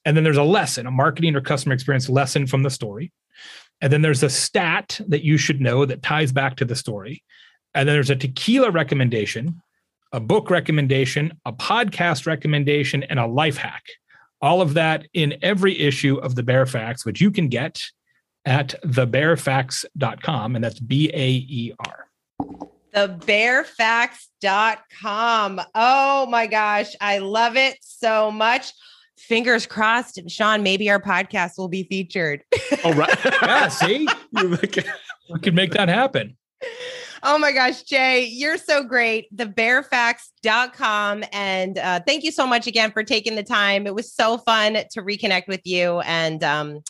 And 0.04 0.16
then 0.16 0.24
there's 0.24 0.38
a 0.38 0.42
lesson, 0.42 0.84
a 0.84 0.90
marketing 0.90 1.36
or 1.36 1.40
customer 1.40 1.72
experience 1.72 2.08
lesson 2.08 2.48
from 2.48 2.64
the 2.64 2.70
story. 2.70 3.12
And 3.80 3.92
then 3.92 4.02
there's 4.02 4.24
a 4.24 4.28
stat 4.28 5.00
that 5.06 5.22
you 5.22 5.38
should 5.38 5.60
know 5.60 5.84
that 5.84 6.02
ties 6.02 6.32
back 6.32 6.56
to 6.56 6.64
the 6.64 6.74
story. 6.74 7.22
And 7.74 7.88
then 7.88 7.94
there's 7.94 8.10
a 8.10 8.16
tequila 8.16 8.72
recommendation, 8.72 9.62
a 10.10 10.18
book 10.18 10.50
recommendation, 10.50 11.38
a 11.44 11.52
podcast 11.52 12.26
recommendation, 12.26 13.04
and 13.04 13.20
a 13.20 13.26
life 13.28 13.58
hack. 13.58 13.84
All 14.42 14.60
of 14.62 14.74
that 14.74 15.06
in 15.14 15.36
every 15.42 15.78
issue 15.78 16.16
of 16.16 16.34
the 16.34 16.42
Baer 16.42 16.66
Facts, 16.66 17.06
which 17.06 17.20
you 17.20 17.30
can 17.30 17.46
get 17.46 17.80
at 18.44 18.74
thebaerfacts.com. 18.84 20.56
And 20.56 20.64
that's 20.64 20.80
B 20.80 21.08
A 21.14 21.28
E 21.30 21.72
R. 21.86 22.07
thebaerfacts.com. 22.94 25.60
Oh 25.74 26.26
my 26.26 26.46
gosh, 26.46 26.94
I 27.00 27.18
love 27.18 27.56
it 27.56 27.76
so 27.80 28.30
much. 28.30 28.72
Fingers 29.18 29.66
crossed, 29.66 30.20
Sean, 30.30 30.62
maybe 30.62 30.88
our 30.90 31.00
podcast 31.00 31.58
will 31.58 31.68
be 31.68 31.82
featured. 31.84 32.42
oh, 32.84 32.92
right. 32.94 33.18
Yeah, 33.42 33.68
see? 33.68 34.08
You 34.32 34.48
look 34.48 34.78
at- 34.78 34.86
We 35.30 35.40
could 35.40 35.54
make 35.54 35.72
that 35.72 35.88
happen. 35.88 36.36
Oh 37.22 37.36
my 37.36 37.50
gosh, 37.52 37.82
Jay, 37.82 38.24
you're 38.26 38.56
so 38.58 38.84
great. 38.84 39.26
Thebaerfacts.com. 39.36 41.24
And 41.32 41.78
uh, 41.78 42.00
thank 42.06 42.22
you 42.24 42.30
so 42.30 42.46
much 42.46 42.66
again 42.68 42.92
for 42.92 43.02
taking 43.02 43.34
the 43.34 43.42
time. 43.42 43.86
It 43.86 43.94
was 43.94 44.12
so 44.12 44.38
fun 44.38 44.74
to 44.74 45.02
reconnect 45.02 45.48
with 45.48 45.60
you. 45.64 45.98
And 46.00 46.42
um, 46.44 46.80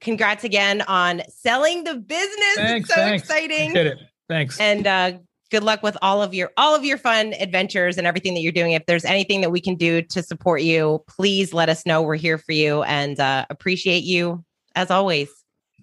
congrats 0.00 0.42
again 0.44 0.82
on 0.82 1.22
selling 1.28 1.84
the 1.84 1.94
business. 1.94 2.56
Thanks. 2.56 2.88
it's 2.88 2.94
so 2.96 3.02
thanks. 3.02 3.22
exciting. 3.22 3.72
Did 3.72 3.86
it. 3.86 3.98
Thanks. 4.28 4.60
And 4.60 4.86
uh, 4.86 5.12
good 5.50 5.62
luck 5.62 5.82
with 5.82 5.96
all 6.02 6.22
of 6.22 6.34
your 6.34 6.50
all 6.56 6.74
of 6.74 6.84
your 6.84 6.98
fun 6.98 7.34
adventures 7.40 7.98
and 7.98 8.06
everything 8.06 8.34
that 8.34 8.40
you're 8.40 8.52
doing. 8.52 8.72
If 8.72 8.86
there's 8.86 9.04
anything 9.04 9.40
that 9.40 9.50
we 9.50 9.60
can 9.60 9.74
do 9.74 10.02
to 10.02 10.22
support 10.22 10.62
you, 10.62 11.02
please 11.08 11.54
let 11.54 11.68
us 11.68 11.86
know. 11.86 12.02
We're 12.02 12.16
here 12.16 12.38
for 12.38 12.52
you 12.52 12.82
and 12.82 13.18
uh, 13.18 13.46
appreciate 13.50 14.04
you 14.04 14.44
as 14.74 14.90
always. 14.90 15.30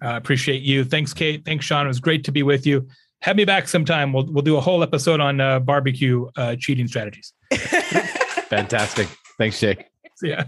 I 0.02 0.14
uh, 0.14 0.16
appreciate 0.16 0.62
you. 0.62 0.84
Thanks, 0.84 1.14
Kate. 1.14 1.44
Thanks, 1.44 1.64
Sean. 1.64 1.86
It 1.86 1.88
was 1.88 2.00
great 2.00 2.24
to 2.24 2.32
be 2.32 2.42
with 2.42 2.66
you. 2.66 2.86
Have 3.22 3.36
me 3.36 3.44
back 3.44 3.66
sometime. 3.66 4.12
We'll 4.12 4.26
we'll 4.26 4.42
do 4.42 4.56
a 4.56 4.60
whole 4.60 4.82
episode 4.82 5.20
on 5.20 5.40
uh, 5.40 5.58
barbecue 5.60 6.26
uh, 6.36 6.56
cheating 6.58 6.86
strategies. 6.86 7.32
Fantastic. 7.52 9.08
Thanks, 9.38 9.58
Jake. 9.58 9.86
Yeah. 10.22 10.44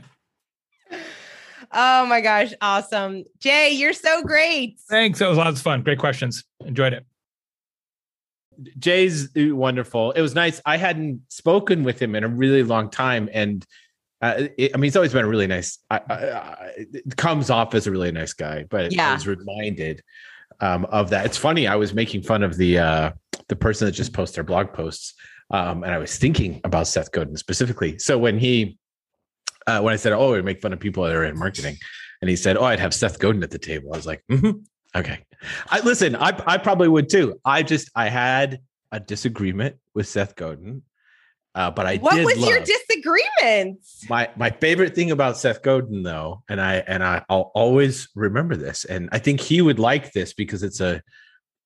Oh 1.73 2.07
my 2.07 2.21
gosh, 2.21 2.53
awesome. 2.63 3.25
Jay, 3.41 3.73
you're 3.73 3.93
so 3.93 4.23
great. 4.23 4.79
Thanks. 4.89 5.19
That 5.19 5.29
was 5.29 5.37
lots 5.37 5.59
of 5.59 5.63
fun. 5.63 5.83
Great 5.83 5.99
questions. 5.99 6.45
Enjoyed 6.65 6.93
it. 6.93 7.05
Jay's 8.79 9.29
wonderful. 9.37 10.13
It 10.13 10.21
was 10.21 10.35
nice. 10.35 10.61
I 10.67 10.77
hadn't 10.77 11.23
spoken 11.29 11.85
with 11.85 12.01
him 12.01 12.15
in 12.15 12.25
a 12.25 12.29
really 12.29 12.63
long 12.63 12.91
time, 12.91 13.29
and 13.33 13.65
uh, 14.21 14.49
it, 14.57 14.73
I 14.75 14.77
mean, 14.77 14.85
he's 14.85 14.97
always 14.97 15.13
been 15.13 15.25
a 15.25 15.29
really 15.29 15.47
nice. 15.47 15.79
I, 15.91 16.01
I, 16.09 16.71
it 16.77 17.17
comes 17.17 17.51
off 17.51 17.75
as 17.75 17.87
a 17.87 17.91
really 17.91 18.11
nice 18.11 18.33
guy, 18.33 18.65
but 18.69 18.93
Yeah. 18.93 19.11
I 19.11 19.15
was 19.15 19.27
reminded 19.27 20.03
um, 20.61 20.85
of 20.87 21.11
that. 21.11 21.27
It's 21.27 21.37
funny. 21.37 21.67
I 21.67 21.77
was 21.77 21.95
making 21.95 22.23
fun 22.23 22.43
of 22.43 22.57
the 22.57 22.79
uh, 22.79 23.13
the 23.49 23.57
person 23.57 23.87
that 23.87 23.93
just 23.93 24.13
posts 24.13 24.35
their 24.35 24.45
blog 24.45 24.73
posts, 24.73 25.15
um, 25.51 25.85
and 25.85 25.93
I 25.93 25.99
was 25.99 26.19
thinking 26.19 26.61
about 26.65 26.87
Seth 26.89 27.13
Godin 27.13 27.37
specifically. 27.37 27.99
So 27.99 28.19
when 28.19 28.39
he, 28.39 28.79
uh, 29.67 29.81
when 29.81 29.93
I 29.93 29.97
said, 29.97 30.13
"Oh, 30.13 30.33
we 30.33 30.43
make 30.43 30.61
fun 30.61 30.73
of 30.73 30.81
people 30.81 31.05
that 31.05 31.15
are 31.15 31.25
in 31.25 31.39
marketing," 31.39 31.77
and 32.21 32.29
he 32.29 32.37
said, 32.37 32.57
"Oh, 32.57 32.65
I'd 32.65 32.81
have 32.81 32.95
Seth 32.95 33.19
Godin 33.21 33.43
at 33.45 33.51
the 33.51 33.59
table," 33.59 33.93
I 33.93 33.97
was 33.97 34.07
like, 34.07 34.25
"Mm-hmm. 34.31 34.59
"Okay." 34.95 35.25
I 35.71 35.81
listen. 35.81 36.17
I 36.17 36.41
I 36.47 36.59
probably 36.59 36.89
would 36.89 37.09
too. 37.09 37.41
I 37.45 37.63
just 37.63 37.91
I 37.95 38.09
had 38.09 38.61
a 38.91 38.99
disagreement 39.01 39.77
with 39.95 40.09
Seth 40.09 40.35
Godin, 40.35 40.83
uh, 41.55 41.71
but 41.71 41.87
I 41.87 41.97
What 41.99 42.15
did 42.15 42.25
was 42.25 42.39
your 42.39 42.59
love- 42.59 42.67
disagreement? 42.67 43.81
my 44.09 44.31
my 44.37 44.51
favorite 44.51 44.95
thing 44.95 45.11
about 45.11 45.37
Seth 45.37 45.63
Godin 45.63 46.03
though, 46.03 46.43
and 46.49 46.61
I 46.61 46.77
and 46.77 47.05
I, 47.05 47.25
I'll 47.29 47.51
always 47.55 48.09
remember 48.15 48.57
this, 48.57 48.85
and 48.85 49.09
I 49.13 49.19
think 49.19 49.41
he 49.41 49.61
would 49.63 49.79
like 49.79 50.13
this 50.13 50.33
because 50.33 50.63
it's 50.63 50.81
a 50.81 51.03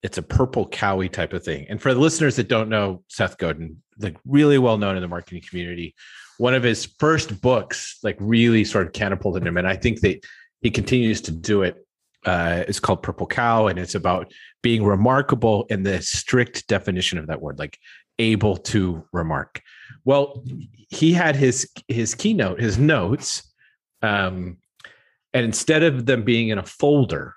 it's 0.03 0.19
a 0.19 0.23
purple 0.23 0.67
cowie 0.69 1.09
type 1.09 1.33
of 1.33 1.45
thing. 1.45 1.65
And 1.69 1.81
for 1.81 1.95
the 1.95 2.01
listeners 2.01 2.37
that 2.37 2.49
don't 2.49 2.69
know 2.69 3.05
Seth 3.09 3.39
Godin, 3.39 3.81
like 3.99 4.17
really 4.27 4.59
well 4.59 4.77
known 4.77 4.97
in 4.97 5.03
the 5.03 5.09
marketing 5.09 5.43
community, 5.49 5.95
one 6.39 6.55
of 6.55 6.63
his 6.65 6.87
first 6.99 7.41
books, 7.41 7.99
like 8.03 8.17
really 8.19 8.65
sort 8.65 8.87
of 8.87 8.93
catapulted 8.93 9.47
him. 9.47 9.57
And 9.57 9.69
I 9.69 9.77
think 9.77 10.01
that 10.01 10.25
he 10.61 10.71
continues 10.71 11.21
to 11.23 11.31
do 11.31 11.63
it. 11.63 11.87
Uh, 12.25 12.65
it's 12.69 12.81
called 12.81 13.03
Purple 13.03 13.27
Cow, 13.27 13.67
and 13.67 13.79
it's 13.79 13.95
about 13.95 14.33
being 14.63 14.85
remarkable 14.85 15.67
in 15.71 15.83
the 15.83 16.01
strict 16.03 16.67
definition 16.69 17.19
of 17.19 17.27
that 17.27 17.41
word, 17.41 17.59
like 17.59 17.79
able 18.19 18.57
to 18.57 19.05
remark. 19.13 19.61
Well, 20.05 20.45
he 20.89 21.13
had 21.13 21.37
his 21.37 21.71
his 21.89 22.15
keynote, 22.15 22.61
his 22.61 22.79
notes, 22.79 23.43
um, 24.03 24.59
and 25.33 25.45
instead 25.45 25.83
of 25.83 26.07
them 26.07 26.23
being 26.23 26.49
in 26.49 26.59
a 26.59 26.63
folder 26.63 27.35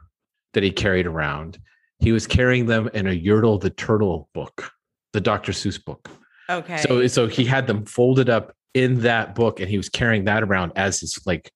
that 0.54 0.64
he 0.64 0.72
carried 0.72 1.08
around, 1.08 1.58
he 2.00 2.12
was 2.12 2.28
carrying 2.28 2.66
them 2.66 2.90
in 2.94 3.08
a 3.08 3.20
Yertle 3.20 3.60
the 3.60 3.70
Turtle 3.70 4.30
book, 4.34 4.72
the 5.14 5.22
Dr. 5.22 5.52
Seuss 5.52 5.84
book. 5.84 6.10
Okay. 6.50 6.78
So 6.78 7.08
so 7.08 7.28
he 7.28 7.46
had 7.46 7.68
them 7.68 7.86
folded 7.86 8.30
up 8.30 8.54
in 8.74 9.02
that 9.02 9.36
book, 9.36 9.60
and 9.60 9.70
he 9.70 9.78
was 9.78 9.90
carrying 9.90 10.26
that 10.26 10.44
around 10.44 10.74
as 10.76 11.00
his 11.00 11.20
like 11.26 11.52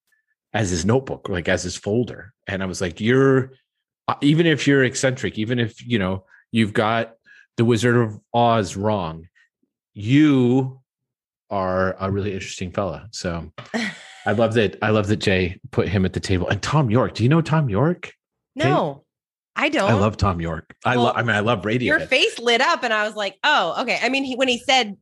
as 0.54 0.70
his 0.70 0.86
notebook, 0.86 1.30
like 1.30 1.48
as 1.48 1.64
his 1.64 1.76
folder. 1.76 2.34
And 2.48 2.64
I 2.64 2.66
was 2.66 2.82
like, 2.82 3.00
you're 3.00 3.52
uh, 4.08 4.16
even 4.22 4.46
if 4.48 4.66
you're 4.68 4.84
eccentric, 4.84 5.38
even 5.38 5.60
if 5.60 5.86
you 5.86 6.00
know 6.00 6.26
you've 6.52 6.74
got 6.74 7.16
the 7.58 7.66
Wizard 7.66 7.96
of 7.96 8.20
Oz 8.34 8.76
wrong, 8.76 9.28
you 9.94 10.80
are 11.50 11.96
a 12.00 12.10
really 12.12 12.34
interesting 12.34 12.72
fella. 12.72 13.08
So 13.12 13.52
I 14.26 14.32
love 14.34 14.54
that. 14.56 14.78
I 14.82 14.90
love 14.90 15.08
that 15.08 15.18
Jay 15.18 15.60
put 15.72 15.88
him 15.88 16.06
at 16.06 16.14
the 16.14 16.20
table. 16.20 16.48
And 16.48 16.62
Thom 16.62 16.90
Yorke. 16.90 17.16
Do 17.16 17.24
you 17.24 17.30
know 17.30 17.42
Thom 17.42 17.70
Yorke? 17.70 18.14
no, 18.56 19.04
I 19.56 19.70
don't. 19.70 19.90
I 19.90 19.94
love 19.94 20.18
Thom 20.18 20.40
Yorke. 20.42 20.76
I 20.86 20.96
Well, 20.96 21.06
love. 21.06 21.18
I 21.18 21.22
mean, 21.24 21.36
I 21.36 21.40
love 21.42 21.66
radio. 21.66 21.98
your 21.98 22.08
face 22.08 22.40
lit 22.40 22.62
up, 22.62 22.84
and 22.84 22.94
I 22.94 23.06
was 23.06 23.16
like, 23.16 23.38
"Oh, 23.44 23.82
okay." 23.82 24.00
I 24.02 24.10
mean, 24.10 24.24
he, 24.24 24.36
when 24.36 24.48
he 24.48 24.58
said, 24.60 24.96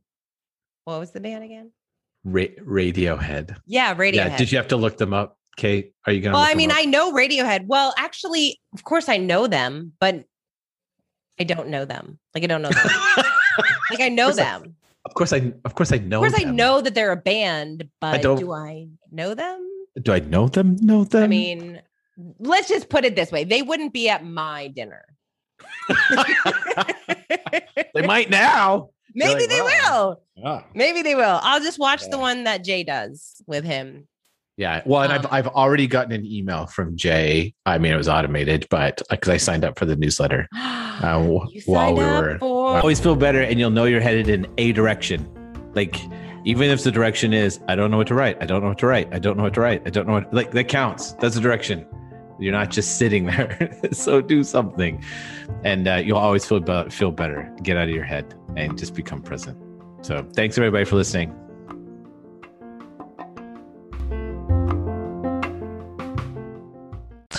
"What 0.84 0.98
was 1.00 1.12
the 1.12 1.20
band 1.20 1.44
again?" 1.44 1.70
Ra- 2.24 2.42
Radiohead. 2.60 3.56
Yeah, 3.66 3.94
Radiohead. 3.94 4.14
Yeah. 4.14 4.36
Did 4.36 4.50
you 4.52 4.58
have 4.58 4.68
to 4.68 4.76
look 4.76 4.96
them 4.98 5.12
up, 5.12 5.37
Kate? 5.58 5.92
Are 6.06 6.12
you 6.12 6.20
gonna? 6.22 6.36
well, 6.36 6.46
I 6.46 6.54
mean. 6.54 6.70
I 6.72 6.84
know 6.86 7.12
Radiohead. 7.12 7.66
Well, 7.66 7.92
actually, 7.98 8.60
of 8.72 8.84
course, 8.84 9.08
I 9.08 9.18
know 9.18 9.46
them, 9.46 9.92
but 10.00 10.24
I 11.38 11.44
don't 11.44 11.68
know 11.68 11.84
them. 11.84 12.18
Like, 12.34 12.44
I 12.44 12.46
don't 12.46 12.62
know 12.62 12.70
them. 12.70 12.86
like, 13.90 14.00
I 14.00 14.08
know 14.08 14.28
I- 14.28 14.32
them. 14.34 14.76
of 15.04 15.14
course, 15.14 15.32
I. 15.32 15.52
Of 15.64 15.74
course, 15.74 15.92
I 15.92 15.98
know. 15.98 16.24
Of 16.24 16.30
course, 16.30 16.40
I 16.42 16.48
know 16.50 16.80
that 16.80 16.94
they're 16.94 17.12
a 17.12 17.16
band, 17.16 17.88
but 18.00 18.22
don't- 18.22 18.38
do 18.38 18.52
I 18.52 18.88
know 19.10 19.34
them? 19.34 19.68
Do 20.00 20.12
I 20.12 20.20
know 20.20 20.48
them? 20.48 20.76
Know 20.80 21.02
them? 21.04 21.24
I 21.24 21.26
mean, 21.26 21.82
let's 22.38 22.68
just 22.68 22.88
put 22.88 23.04
it 23.04 23.16
this 23.16 23.32
way: 23.32 23.42
they 23.44 23.62
wouldn't 23.62 23.92
be 23.92 24.08
at 24.08 24.24
my 24.24 24.68
dinner. 24.68 25.04
they 27.94 28.06
might 28.06 28.30
now. 28.30 28.90
Maybe 29.14 29.40
like, 29.40 29.48
they 29.48 29.60
"Wow." 29.60 29.66
will. 29.66 30.22
Yeah. 30.36 30.62
Maybe 30.74 31.02
they 31.02 31.16
will. 31.16 31.40
I'll 31.42 31.60
just 31.60 31.80
watch 31.80 32.08
the 32.08 32.18
one 32.18 32.44
that 32.44 32.62
Jay 32.62 32.84
does 32.84 33.42
with 33.48 33.64
him. 33.64 34.06
Yeah. 34.58 34.82
Well, 34.84 35.02
and 35.02 35.12
Um, 35.12 35.20
I've 35.20 35.46
I've 35.46 35.46
already 35.54 35.86
gotten 35.86 36.12
an 36.12 36.26
email 36.26 36.66
from 36.66 36.96
Jay. 36.96 37.54
I 37.64 37.78
mean, 37.78 37.92
it 37.92 37.96
was 37.96 38.08
automated, 38.08 38.66
but 38.68 39.00
because 39.08 39.28
I 39.28 39.36
signed 39.36 39.64
up 39.64 39.78
for 39.78 39.86
the 39.86 39.94
newsletter 39.96 40.48
uh, 40.56 41.22
while 41.64 41.94
we 41.94 42.02
were. 42.02 42.38
for 42.40 42.78
Always 42.78 42.98
feel 43.00 43.14
better, 43.14 43.40
and 43.40 43.58
you'll 43.58 43.70
know 43.70 43.84
you're 43.84 44.00
headed 44.00 44.28
in 44.28 44.46
a 44.58 44.72
direction. 44.72 45.26
Like 45.74 45.96
even 46.44 46.70
if 46.70 46.82
the 46.82 46.90
direction 46.90 47.32
is 47.32 47.60
I 47.68 47.76
don't 47.76 47.92
know 47.92 47.98
what 47.98 48.08
to 48.08 48.14
write, 48.14 48.36
I 48.40 48.46
don't 48.46 48.60
know 48.62 48.68
what 48.68 48.78
to 48.78 48.86
write, 48.86 49.08
I 49.14 49.20
don't 49.20 49.36
know 49.36 49.44
what 49.44 49.54
to 49.54 49.60
write, 49.60 49.82
I 49.86 49.90
don't 49.90 50.08
know 50.08 50.14
what 50.14 50.34
like 50.34 50.50
that 50.50 50.64
counts. 50.64 51.12
That's 51.14 51.36
a 51.36 51.40
direction. 51.40 51.86
You're 52.40 52.52
not 52.52 52.70
just 52.70 52.98
sitting 52.98 53.26
there. 53.26 53.78
so 53.92 54.20
do 54.20 54.42
something, 54.42 55.04
and 55.64 55.86
uh, 55.86 55.94
you'll 56.04 56.18
always 56.18 56.44
feel 56.44 56.58
be- 56.58 56.90
feel 56.90 57.12
better. 57.12 57.54
Get 57.62 57.76
out 57.76 57.88
of 57.88 57.94
your 57.94 58.04
head 58.04 58.34
and 58.56 58.76
just 58.76 58.94
become 58.94 59.22
present. 59.22 59.56
So 60.02 60.28
thanks 60.34 60.58
everybody 60.58 60.84
for 60.84 60.96
listening. 60.96 61.32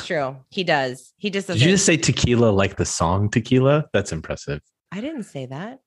True. 0.09 0.35
He 0.49 0.63
does. 0.63 1.13
He 1.17 1.29
just 1.29 1.47
Did 1.47 1.61
you 1.61 1.69
just 1.71 1.85
say 1.85 1.95
tequila 1.97 2.49
like 2.49 2.77
the 2.77 2.85
song 2.85 3.29
tequila? 3.29 3.85
That's 3.93 4.11
impressive. 4.11 4.59
I 4.91 5.01
didn't 5.01 5.23
say 5.23 5.45
that. 5.45 5.79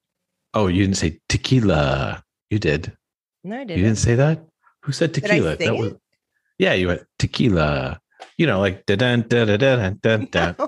Oh, 0.55 0.69
you 0.69 0.83
didn't 0.85 0.97
say 0.99 1.19
tequila. 1.29 2.23
You 2.51 2.59
did. 2.61 2.97
No, 3.43 3.57
I 3.57 3.65
didn't. 3.65 3.79
You 3.79 3.85
didn't 3.85 3.99
say 3.99 4.15
that? 4.15 4.47
Who 4.85 4.93
said 4.93 5.13
tequila? 5.15 5.57
that 5.57 5.77
was 5.77 5.93
it? 5.93 6.01
Yeah, 6.59 6.75
you 6.75 6.87
went 6.89 7.03
tequila. 7.19 8.01
You 8.39 8.47
know, 8.47 8.61
like 8.61 8.87
da 8.87 8.95
da 8.95 9.17
da 9.17 9.45
da 9.45 9.57
da 9.57 9.91
da 9.91 10.17
da. 10.19 10.67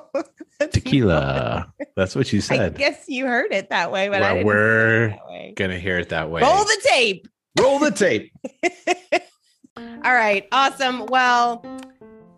Tequila. 0.73 1.73
That's 1.97 2.17
what 2.17 2.33
you 2.33 2.41
not- 2.41 2.51
I 2.51 2.57
said. 2.57 2.77
guess 2.79 3.05
you 3.09 3.27
heard 3.27 3.53
it 3.53 3.71
that 3.71 3.93
way, 3.93 4.09
but 4.09 4.17
I 4.19 4.21
Well, 4.21 4.35
didn't 4.35 4.47
we're 4.47 5.09
way. 5.31 5.53
gonna 5.57 5.79
hear 5.79 5.99
it 5.99 6.09
that 6.09 6.31
way. 6.31 6.43
Roll 6.43 6.65
the 6.65 6.81
tape. 6.85 7.29
roll 7.61 7.79
the 7.79 7.91
tape. 7.93 8.33
All 9.77 10.13
right. 10.15 10.47
Awesome. 10.53 11.07
Well, 11.07 11.65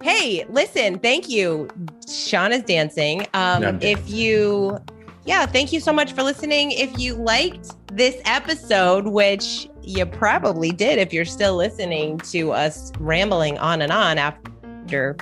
hey, 0.07 0.45
listen, 0.51 1.01
thank 1.01 1.29
you. 1.29 1.69
Sean 2.09 2.53
is 2.53 2.63
dancing. 2.63 3.23
Um, 3.35 3.65
I'm 3.65 3.83
if 3.83 4.09
you, 4.09 4.79
yeah, 5.25 5.47
thank 5.47 5.73
you 5.73 5.81
so 5.81 5.93
much 5.93 6.13
for 6.13 6.23
listening. 6.23 6.71
If 6.71 6.97
you 6.97 7.15
liked 7.15 7.73
this 7.89 8.15
episode, 8.25 9.09
which 9.09 9.69
you 9.83 10.07
probably 10.07 10.71
did 10.71 11.01
if 11.01 11.13
you're 11.13 11.25
still 11.25 11.57
listening 11.57 12.19
to 12.19 12.53
us 12.53 12.93
rambling 13.01 13.59
on 13.59 13.83
and 13.83 13.91
on 13.91 14.17
after 14.17 15.17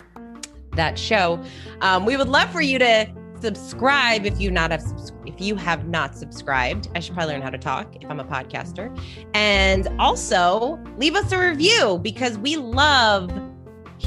that 0.73 0.99
show, 0.99 1.43
um, 1.81 2.05
we 2.05 2.19
would 2.19 2.29
love 2.29 2.51
for 2.51 2.61
you 2.61 2.79
to 2.79 3.11
subscribe 3.41 4.27
if 4.27 4.39
you 4.39 4.51
not 4.51 4.71
have 4.71 4.85
if 5.25 5.41
you 5.41 5.57
have 5.57 5.89
not 5.89 6.15
subscribed. 6.15 6.91
I 6.95 7.01
should 7.01 7.15
probably 7.15 7.33
learn 7.33 7.43
how 7.43 7.51
to 7.51 7.59
talk 7.59 7.97
if 8.03 8.11
I'm 8.11 8.21
a 8.21 8.25
podcaster. 8.25 8.95
And 9.33 9.89
also 9.99 10.79
leave 10.99 11.15
us 11.15 11.33
a 11.33 11.39
review 11.39 12.01
because 12.03 12.37
we 12.37 12.57
love 12.57 13.31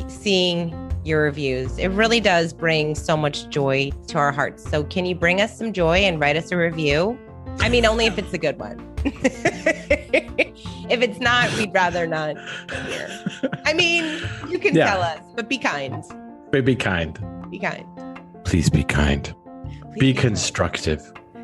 seeing 0.07 0.73
your 1.03 1.21
reviews. 1.23 1.77
It 1.77 1.87
really 1.89 2.19
does 2.19 2.53
bring 2.53 2.95
so 2.95 3.15
much 3.15 3.47
joy 3.49 3.91
to 4.07 4.17
our 4.17 4.31
hearts. 4.31 4.69
So, 4.69 4.83
can 4.83 5.05
you 5.05 5.15
bring 5.15 5.39
us 5.41 5.57
some 5.57 5.71
joy 5.73 5.99
and 5.99 6.19
write 6.19 6.35
us 6.35 6.51
a 6.51 6.57
review? 6.57 7.17
I 7.59 7.69
mean, 7.69 7.85
only 7.85 8.05
if 8.05 8.17
it's 8.17 8.33
a 8.33 8.37
good 8.37 8.59
one. 8.59 8.83
if 9.05 11.01
it's 11.01 11.19
not, 11.19 11.51
we'd 11.57 11.73
rather 11.73 12.07
not 12.07 12.35
hear. 12.87 13.09
I 13.65 13.73
mean, 13.73 14.21
you 14.49 14.59
can 14.59 14.75
Yeah. 14.75 14.85
tell 14.91 15.01
us, 15.01 15.19
but 15.35 15.49
be 15.49 15.57
kind. 15.57 16.03
But 16.51 16.65
be 16.65 16.75
kind. 16.75 17.17
Be 17.49 17.59
kind. 17.59 17.85
Please 18.43 18.69
be 18.69 18.83
kind. 18.83 19.33
Please 19.93 19.99
Be 19.99 20.13
kind. 20.13 20.21
constructive. 20.27 21.01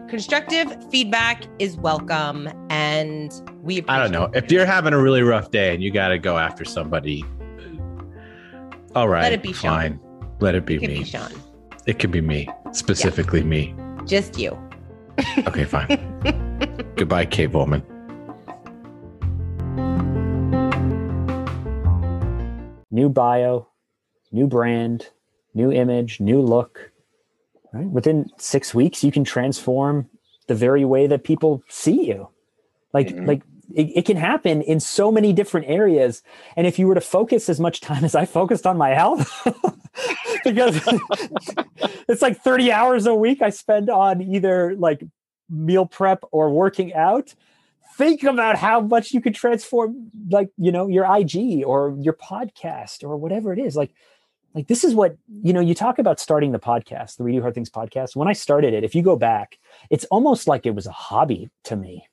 Constructive 0.08 0.92
feedback 0.92 1.44
is 1.58 1.76
welcome, 1.78 2.48
and 2.70 3.34
we. 3.64 3.84
I 3.88 3.98
don't 3.98 4.12
know. 4.12 4.30
If 4.34 4.52
you're 4.52 4.66
having 4.66 4.94
a 4.94 5.02
really 5.02 5.24
rough 5.24 5.50
day 5.50 5.74
and 5.74 5.82
you 5.82 5.90
got 5.92 6.10
to 6.10 6.20
go 6.20 6.38
after 6.38 6.64
somebody, 6.64 7.26
all 8.96 9.08
right, 9.10 9.24
Let 9.24 9.34
it 9.34 9.44
be 9.44 9.54
Sean. 9.54 9.70
fine. 9.72 10.00
Let 10.40 10.56
it 10.56 10.66
be 10.66 10.76
It 10.76 10.80
could 10.80 10.90
me. 10.90 11.00
be 11.00 11.04
Sean, 11.06 11.32
It 11.86 12.00
can 12.00 12.12
be 12.12 12.22
me, 12.22 12.48
specifically 12.72 13.44
me. 13.44 13.74
just 14.06 14.38
you. 14.40 14.58
Okay, 15.48 15.66
fine. 15.66 15.88
Goodbye, 16.96 17.26
Kate 17.26 17.48
Bowman. 17.52 17.84
new 22.92 23.10
bio, 23.10 23.68
new 24.32 24.48
brand, 24.48 25.10
new 25.54 25.72
image, 25.72 26.20
new 26.20 26.42
look. 26.42 26.92
Right? 27.74 27.88
Within 27.88 28.30
six 28.38 28.74
weeks, 28.74 29.04
you 29.04 29.12
can 29.12 29.24
transform 29.24 30.10
the 30.48 30.54
very 30.56 30.86
way 30.86 31.08
that 31.08 31.24
people 31.24 31.64
see 31.70 32.08
you. 32.08 32.28
Like, 32.94 33.08
Mhm. 33.10 33.28
like 33.28 33.42
it, 33.74 33.98
it 33.98 34.06
can 34.06 34.18
happen 34.18 34.62
in 34.62 34.80
so 34.80 35.12
many 35.12 35.34
different 35.34 35.68
areas. 35.68 36.22
And 36.56 36.68
if 36.68 36.80
you 36.80 36.88
were 36.88 36.96
to 36.96 37.02
focus 37.02 37.50
as 37.50 37.60
much 37.60 37.82
time 37.82 38.04
as 38.06 38.16
I 38.16 38.26
focused 38.26 38.66
on 38.66 38.78
my 38.78 38.90
health, 38.90 39.32
because 40.44 40.82
it's 42.08 42.22
like 42.22 42.42
30 42.42 42.72
hours 42.72 43.06
a 43.06 43.16
week 43.16 43.42
I 43.42 43.50
spend 43.50 43.90
on 43.90 44.22
either 44.22 44.76
like 44.76 45.04
meal 45.50 45.86
prep 45.86 46.24
or 46.32 46.50
working 46.50 46.94
out 46.94 47.36
think 47.96 48.24
about 48.24 48.58
how 48.58 48.82
much 48.82 49.12
you 49.12 49.22
could 49.22 49.36
transform 49.36 50.10
like 50.32 50.50
you 50.58 50.72
know 50.72 50.88
your 50.88 51.06
ig 51.18 51.64
or 51.64 51.96
your 52.00 52.14
podcast 52.14 53.04
or 53.04 53.18
whatever 53.18 53.54
it 53.54 53.60
is. 53.60 53.76
Like 53.76 53.94
like 54.54 54.68
this 54.68 54.84
is 54.84 54.96
what 54.96 55.18
you 55.28 55.54
know 55.54 55.60
you 55.60 55.76
talk 55.76 56.00
about 56.00 56.20
starting 56.20 56.52
the 56.52 56.60
podcast 56.60 57.18
the 57.18 57.24
we 57.24 57.32
do 57.34 57.42
hard 57.42 57.54
things 57.54 57.70
podcast. 57.70 58.16
When 58.16 58.28
i 58.28 58.34
started 58.34 58.74
it 58.74 58.84
if 58.84 58.96
you 58.96 59.02
go 59.02 59.16
back 59.16 59.60
it's 59.90 60.06
almost 60.06 60.48
like 60.48 60.66
it 60.66 60.76
was 60.76 60.88
a 60.88 60.92
hobby 60.92 61.50
to 61.66 61.76
me 61.76 62.08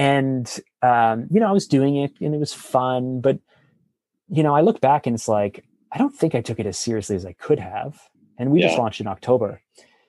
and 0.00 0.60
um, 0.82 1.26
you 1.30 1.40
know 1.40 1.48
i 1.48 1.52
was 1.52 1.66
doing 1.66 1.96
it 1.96 2.12
and 2.20 2.34
it 2.34 2.38
was 2.38 2.52
fun 2.52 3.20
but 3.20 3.38
you 4.28 4.42
know 4.42 4.54
i 4.54 4.60
look 4.60 4.80
back 4.80 5.06
and 5.06 5.14
it's 5.14 5.28
like 5.28 5.64
i 5.92 5.98
don't 5.98 6.14
think 6.14 6.34
i 6.34 6.40
took 6.40 6.58
it 6.58 6.66
as 6.66 6.78
seriously 6.78 7.16
as 7.16 7.26
i 7.26 7.32
could 7.34 7.58
have 7.58 8.00
and 8.38 8.50
we 8.50 8.60
just 8.60 8.78
launched 8.78 9.00
in 9.00 9.06
october 9.06 9.60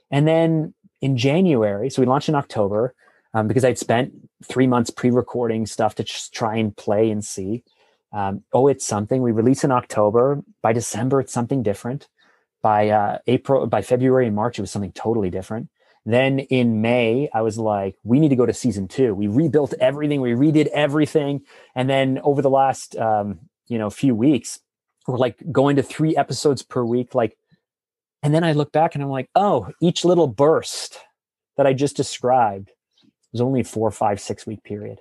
and 0.09 0.27
then 0.27 0.73
in 1.01 1.17
january 1.17 1.89
so 1.89 2.01
we 2.01 2.05
launched 2.05 2.29
in 2.29 2.35
october 2.35 2.95
um, 3.33 3.47
because 3.47 3.63
I'd 3.63 3.77
spent 3.77 4.13
three 4.43 4.67
months 4.67 4.89
pre-recording 4.89 5.65
stuff 5.65 5.95
to 5.95 6.03
just 6.03 6.33
try 6.33 6.57
and 6.57 6.75
play 6.75 7.09
and 7.09 7.23
see. 7.23 7.63
Um, 8.11 8.43
oh, 8.51 8.67
it's 8.67 8.85
something. 8.85 9.21
We 9.21 9.31
release 9.31 9.63
in 9.63 9.71
October. 9.71 10.41
By 10.61 10.73
December, 10.73 11.21
it's 11.21 11.31
something 11.31 11.63
different. 11.63 12.09
By 12.61 12.89
uh, 12.89 13.19
April, 13.27 13.65
by 13.67 13.81
February 13.81 14.27
and 14.27 14.35
March, 14.35 14.59
it 14.59 14.61
was 14.61 14.71
something 14.71 14.91
totally 14.91 15.29
different. 15.29 15.69
Then 16.05 16.39
in 16.39 16.81
May, 16.81 17.29
I 17.33 17.41
was 17.41 17.57
like, 17.57 17.95
we 18.03 18.19
need 18.19 18.29
to 18.29 18.35
go 18.35 18.45
to 18.45 18.53
season 18.53 18.87
two. 18.87 19.13
We 19.13 19.27
rebuilt 19.27 19.73
everything, 19.79 20.21
we 20.21 20.31
redid 20.31 20.67
everything. 20.67 21.41
And 21.75 21.89
then 21.89 22.19
over 22.23 22.41
the 22.41 22.49
last, 22.49 22.95
um, 22.95 23.39
you 23.67 23.77
know, 23.77 23.89
few 23.89 24.15
weeks, 24.15 24.59
we're 25.07 25.17
like 25.17 25.37
going 25.51 25.75
to 25.75 25.83
three 25.83 26.15
episodes 26.15 26.63
per 26.63 26.83
week. 26.83 27.13
Like, 27.13 27.37
and 28.23 28.33
then 28.33 28.43
I 28.43 28.53
look 28.53 28.71
back 28.71 28.95
and 28.95 29.03
I'm 29.03 29.09
like, 29.09 29.29
oh, 29.35 29.69
each 29.81 30.03
little 30.05 30.27
burst 30.27 30.97
that 31.57 31.67
I 31.67 31.73
just 31.73 31.95
described 31.95 32.71
was 33.31 33.41
only 33.41 33.63
four, 33.63 33.91
five, 33.91 34.19
six 34.19 34.45
week 34.45 34.63
period 34.63 34.99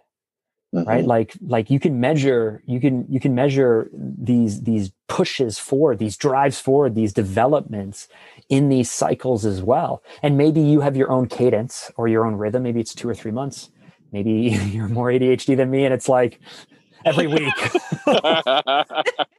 right 0.72 1.04
Mhm. 1.04 1.08
like 1.08 1.36
like 1.46 1.68
you 1.70 1.80
can 1.80 1.98
measure 2.00 2.62
you 2.66 2.78
can 2.80 3.04
you 3.08 3.18
can 3.18 3.34
measure 3.34 3.90
these 3.92 4.62
these 4.62 4.92
pushes 5.08 5.58
forward 5.58 5.98
these 5.98 6.16
drives 6.16 6.60
forward 6.60 6.94
these 6.94 7.12
developments 7.12 8.06
in 8.48 8.68
these 8.68 8.88
cycles 8.90 9.44
as 9.44 9.62
well 9.62 10.02
and 10.22 10.38
maybe 10.38 10.60
you 10.60 10.80
have 10.80 10.96
your 10.96 11.10
own 11.10 11.26
cadence 11.26 11.90
or 11.96 12.06
your 12.06 12.24
own 12.24 12.36
rhythm 12.36 12.62
maybe 12.62 12.78
it's 12.80 12.94
two 12.94 13.08
or 13.08 13.14
three 13.14 13.32
months 13.32 13.70
maybe 14.12 14.32
you're 14.72 14.88
more 14.88 15.08
adhd 15.10 15.56
than 15.56 15.70
me 15.70 15.84
and 15.84 15.92
it's 15.92 16.08
like 16.08 16.40
every 17.04 17.26
week 17.26 17.52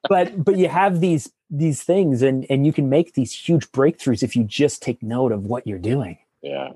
but 0.10 0.44
but 0.44 0.58
you 0.58 0.68
have 0.68 1.00
these 1.00 1.32
these 1.50 1.82
things 1.84 2.22
and 2.22 2.46
and 2.50 2.66
you 2.66 2.74
can 2.74 2.90
make 2.90 3.14
these 3.14 3.32
huge 3.32 3.72
breakthroughs 3.72 4.22
if 4.24 4.36
you 4.36 4.44
just 4.44 4.82
take 4.82 5.02
note 5.02 5.32
of 5.32 5.46
what 5.46 5.66
you're 5.66 5.80
doing 5.80 6.18
yeah. 6.42 6.72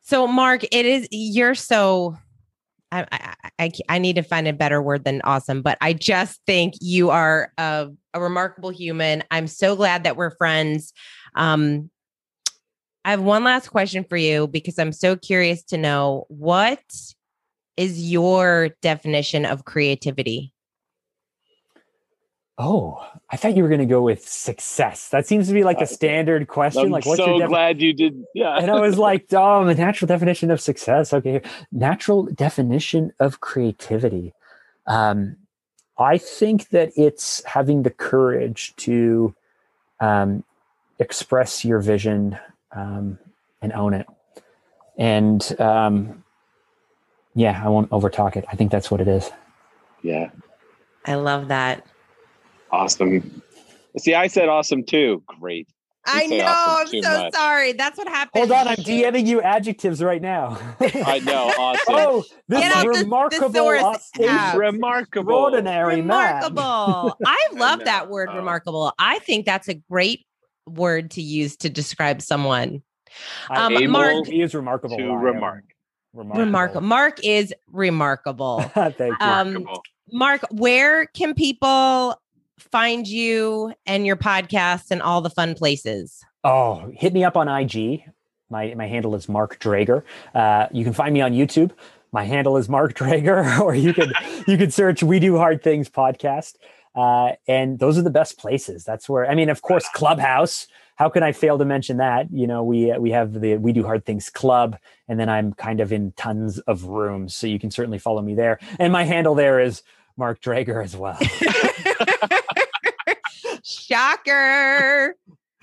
So, 0.00 0.26
Mark, 0.26 0.64
it 0.72 0.86
is 0.86 1.06
you're 1.10 1.54
so. 1.54 2.16
I, 2.90 3.34
I 3.58 3.72
I 3.88 3.98
need 3.98 4.16
to 4.16 4.22
find 4.22 4.48
a 4.48 4.52
better 4.52 4.80
word 4.80 5.04
than 5.04 5.20
awesome, 5.22 5.62
but 5.62 5.76
I 5.80 5.92
just 5.92 6.40
think 6.46 6.74
you 6.80 7.10
are 7.10 7.52
a, 7.58 7.88
a 8.14 8.20
remarkable 8.20 8.70
human. 8.70 9.22
I'm 9.30 9.46
so 9.46 9.76
glad 9.76 10.04
that 10.04 10.16
we're 10.16 10.34
friends. 10.36 10.92
Um, 11.34 11.90
I 13.04 13.10
have 13.10 13.20
one 13.20 13.44
last 13.44 13.68
question 13.68 14.04
for 14.04 14.16
you 14.16 14.46
because 14.46 14.78
I'm 14.78 14.92
so 14.92 15.16
curious 15.16 15.62
to 15.64 15.78
know 15.78 16.24
what 16.28 16.82
is 17.76 18.10
your 18.10 18.70
definition 18.82 19.44
of 19.44 19.64
creativity? 19.64 20.52
Oh 22.58 23.06
i 23.30 23.36
thought 23.36 23.56
you 23.56 23.62
were 23.62 23.68
going 23.68 23.80
to 23.80 23.86
go 23.86 24.02
with 24.02 24.28
success 24.28 25.08
that 25.10 25.26
seems 25.26 25.46
to 25.48 25.54
be 25.54 25.62
like 25.64 25.80
a 25.80 25.86
standard 25.86 26.48
question 26.48 26.82
I'm 26.82 26.90
like 26.90 27.06
what's 27.06 27.18
so 27.18 27.26
your 27.26 27.38
defi- 27.40 27.48
glad 27.48 27.80
you 27.80 27.92
did. 27.92 28.24
Yeah. 28.34 28.56
and 28.58 28.70
I 28.70 28.80
was 28.80 28.98
like, 28.98 29.26
oh, 29.32 29.64
the 29.64 29.74
natural 29.74 30.06
definition 30.06 30.50
of 30.50 30.60
success. 30.60 31.12
Okay. 31.12 31.40
Natural 31.72 32.24
definition 32.24 33.12
of 33.20 33.40
creativity. 33.40 34.32
Um, 34.86 35.36
I 35.98 36.18
think 36.18 36.68
that 36.70 36.92
it's 36.96 37.42
having 37.44 37.82
the 37.82 37.90
courage 37.90 38.74
to 38.76 39.34
um, 40.00 40.44
express 40.98 41.64
your 41.64 41.80
vision 41.80 42.38
um, 42.72 43.18
and 43.62 43.72
own 43.72 43.94
it. 43.94 44.06
And 44.96 45.60
um, 45.60 46.24
yeah, 47.34 47.60
I 47.64 47.68
won't 47.68 47.90
overtalk 47.90 48.36
it. 48.36 48.44
I 48.50 48.56
think 48.56 48.70
that's 48.70 48.90
what 48.90 49.00
it 49.00 49.08
is. 49.08 49.30
yeah. 50.02 50.30
I 51.04 51.14
love 51.14 51.48
that. 51.48 51.86
Awesome. 52.70 53.42
See, 53.98 54.14
I 54.14 54.26
said 54.26 54.48
awesome 54.48 54.84
too. 54.84 55.22
Great. 55.40 55.68
I 56.06 56.26
know. 56.26 56.44
awesome 56.46 56.96
I'm 56.96 57.02
so 57.02 57.18
much. 57.24 57.34
sorry. 57.34 57.72
That's 57.72 57.98
what 57.98 58.08
happened. 58.08 58.48
Hold 58.48 58.52
on, 58.52 58.68
I'm 58.68 58.76
DMing 58.76 59.26
you 59.26 59.42
adjectives 59.42 60.02
right 60.02 60.22
now. 60.22 60.58
I 60.80 61.18
know. 61.18 61.52
Awesome. 61.58 61.94
oh, 61.94 62.24
this 62.48 62.60
Get 62.60 62.72
out 62.72 62.86
is 62.86 62.96
the 62.98 63.04
remarkable, 63.04 63.48
thesaurus 63.50 63.82
outstanding, 63.82 64.30
app. 64.30 64.56
Remarkable. 64.56 65.20
extraordinary 65.32 65.96
man. 66.00 66.40
remarkable. 66.40 67.16
I 67.26 67.48
love 67.52 67.84
that 67.84 68.08
word 68.08 68.28
Oh. 68.32 68.36
remarkable. 68.36 68.92
I 68.98 69.18
think 69.18 69.44
that's 69.44 69.68
a 69.68 69.74
great 69.74 70.24
word 70.66 71.10
to 71.12 71.22
use 71.22 71.56
to 71.58 71.68
describe 71.68 72.22
someone. 72.22 72.82
Um, 73.50 73.76
Able 73.76 73.92
Mark, 73.92 74.26
he 74.26 74.40
is 74.40 74.54
remarkable. 74.54 74.96
to 74.96 75.02
remark. 75.12 75.64
Remarkable. 76.14 76.44
remarkable. 76.44 76.80
Mark 76.82 77.20
is 77.24 77.52
remarkable. 77.70 78.60
Thank 78.74 78.98
you. 78.98 79.16
Um, 79.20 79.48
Remarkable. 79.48 79.82
Mark, 80.10 80.40
where 80.52 81.06
can 81.06 81.34
people 81.34 82.18
find 82.58 83.06
you 83.06 83.72
and 83.86 84.06
your 84.06 84.16
podcast 84.16 84.90
and 84.90 85.02
all 85.02 85.20
the 85.20 85.30
fun 85.30 85.54
places? 85.54 86.24
oh, 86.44 86.90
hit 86.94 87.12
me 87.12 87.24
up 87.24 87.36
on 87.36 87.48
IG. 87.48 88.04
My 88.50 88.74
my 88.74 88.86
handle 88.86 89.14
is 89.14 89.28
Mark 89.28 89.58
Drager. 89.60 90.02
Uh, 90.34 90.66
you 90.72 90.84
can 90.84 90.92
find 90.92 91.12
me 91.12 91.20
on 91.20 91.32
YouTube. 91.32 91.72
My 92.12 92.24
handle 92.24 92.56
is 92.56 92.68
Mark 92.68 92.94
Drager, 92.94 93.58
or 93.60 93.74
you 93.74 93.92
could 93.92 94.12
you 94.46 94.56
could 94.56 94.72
search 94.72 95.02
"We 95.02 95.20
Do 95.20 95.36
Hard 95.36 95.62
Things" 95.62 95.88
podcast. 95.88 96.54
Uh, 96.94 97.32
and 97.46 97.78
those 97.78 97.98
are 97.98 98.02
the 98.02 98.10
best 98.10 98.38
places. 98.38 98.84
That's 98.84 99.08
where 99.08 99.30
I 99.30 99.34
mean, 99.34 99.50
of 99.50 99.62
course, 99.62 99.86
Clubhouse. 99.94 100.66
How 100.96 101.08
can 101.08 101.22
I 101.22 101.30
fail 101.30 101.58
to 101.58 101.64
mention 101.64 101.98
that? 101.98 102.26
You 102.32 102.46
know, 102.46 102.64
we 102.64 102.92
we 102.98 103.10
have 103.10 103.40
the 103.40 103.56
We 103.58 103.72
Do 103.72 103.84
Hard 103.84 104.04
Things 104.04 104.30
Club, 104.30 104.78
and 105.06 105.20
then 105.20 105.28
I'm 105.28 105.52
kind 105.52 105.80
of 105.80 105.92
in 105.92 106.12
tons 106.12 106.58
of 106.60 106.84
rooms, 106.84 107.36
so 107.36 107.46
you 107.46 107.58
can 107.58 107.70
certainly 107.70 107.98
follow 107.98 108.22
me 108.22 108.34
there. 108.34 108.58
And 108.80 108.92
my 108.92 109.04
handle 109.04 109.34
there 109.34 109.60
is 109.60 109.82
Mark 110.16 110.40
Drager 110.40 110.82
as 110.82 110.96
well. 110.96 111.18
Shocker. 113.68 115.14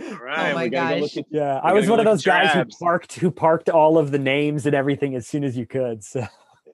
All 0.01 0.08
oh 0.08 0.18
right. 0.18 0.53
my 0.56 0.64
we 0.66 0.70
go 0.70 0.78
gosh. 0.99 1.18
at- 1.18 1.26
Yeah, 1.32 1.56
We 1.64 1.70
I 1.70 1.74
was 1.74 1.89
one 1.89 1.99
of 1.99 2.06
those 2.06 2.26
look 2.26 2.36
at 2.36 2.53
guys 2.53 2.53
who 2.53 2.86
parked 2.86 3.14
who 3.16 3.32
parked 3.32 3.70
all 3.70 3.97
of 3.97 4.12
the 4.12 4.20
names 4.20 4.66
and 4.66 4.76
everything 4.76 5.16
as 5.16 5.26
soon 5.28 5.43
as 5.43 5.58
you 5.58 5.66
could. 5.66 6.03
So 6.03 6.28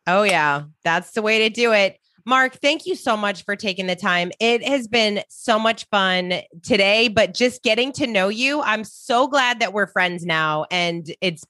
Oh, 0.08 0.24
yeah. 0.24 0.64
That's 0.84 1.12
the 1.12 1.22
way 1.22 1.40
to 1.48 1.50
do 1.50 1.72
it. 1.74 1.98
Mark, 2.26 2.56
thank 2.56 2.86
you 2.88 2.96
so 2.96 3.16
much 3.16 3.46
for 3.46 3.56
taking 3.56 3.86
the 3.88 3.96
time. 3.96 4.32
It 4.40 4.64
has 4.68 4.88
been 4.88 5.22
so 5.30 5.60
much 5.60 5.86
fun 5.92 6.42
today, 6.64 7.08
but 7.08 7.34
just 7.36 7.62
getting 7.64 7.92
to 7.94 8.08
know 8.08 8.28
you, 8.28 8.62
I'm 8.64 8.84
so 8.84 9.28
glad 9.28 9.60
that 9.60 9.74
we're 9.74 9.88
friends 9.88 10.26
now 10.26 10.66
and 10.72 11.12
it's 11.22 11.44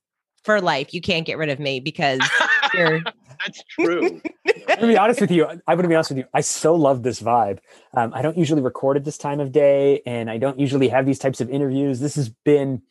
for 0.43 0.59
life. 0.59 0.93
You 0.93 0.99
can't 1.01 1.25
get 1.25 1.37
rid 1.37 1.49
of 1.49 1.59
me 1.59 1.79
because 1.79 2.19
you're 2.73 3.01
That's 3.45 3.63
true. 3.63 4.21
I'm 4.45 4.75
gonna 4.75 4.87
be 4.87 4.97
honest 4.97 5.21
with 5.21 5.31
you. 5.31 5.45
I'm 5.45 5.59
gonna 5.77 5.87
be 5.87 5.95
honest 5.95 6.11
with 6.11 6.19
you. 6.19 6.25
I 6.33 6.41
so 6.41 6.75
love 6.75 7.03
this 7.03 7.21
vibe. 7.21 7.59
Um, 7.95 8.13
I 8.13 8.21
don't 8.21 8.37
usually 8.37 8.61
record 8.61 8.97
at 8.97 9.03
this 9.03 9.17
time 9.17 9.39
of 9.39 9.51
day, 9.51 10.01
and 10.05 10.29
I 10.29 10.37
don't 10.37 10.59
usually 10.59 10.89
have 10.89 11.05
these 11.05 11.19
types 11.19 11.41
of 11.41 11.49
interviews. 11.49 11.99
This 11.99 12.15
has 12.15 12.29
been 12.29 12.81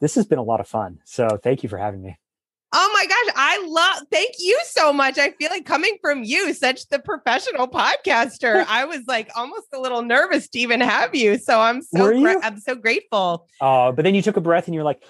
this 0.00 0.14
has 0.14 0.26
been 0.26 0.38
a 0.38 0.42
lot 0.42 0.60
of 0.60 0.68
fun. 0.68 1.00
So 1.04 1.38
thank 1.42 1.62
you 1.62 1.68
for 1.68 1.78
having 1.78 2.02
me. 2.02 2.18
Oh 2.76 2.90
my 2.92 3.06
gosh, 3.06 3.34
I 3.36 3.64
love 3.68 4.08
thank 4.10 4.34
you 4.40 4.60
so 4.64 4.92
much. 4.92 5.16
I 5.16 5.30
feel 5.30 5.48
like 5.48 5.64
coming 5.64 5.96
from 6.00 6.24
you, 6.24 6.52
such 6.52 6.88
the 6.88 6.98
professional 6.98 7.68
podcaster. 7.68 8.64
I 8.68 8.84
was 8.84 9.02
like 9.06 9.30
almost 9.36 9.68
a 9.72 9.78
little 9.78 10.02
nervous 10.02 10.48
to 10.48 10.58
even 10.58 10.80
have 10.80 11.14
you. 11.14 11.38
So 11.38 11.60
I'm 11.60 11.82
so 11.82 12.20
gra- 12.20 12.40
I'm 12.42 12.58
so 12.58 12.74
grateful. 12.74 13.46
Uh, 13.60 13.92
but 13.92 14.02
then 14.02 14.16
you 14.16 14.22
took 14.22 14.36
a 14.36 14.40
breath 14.40 14.66
and 14.66 14.74
you're 14.74 14.82
like, 14.82 15.04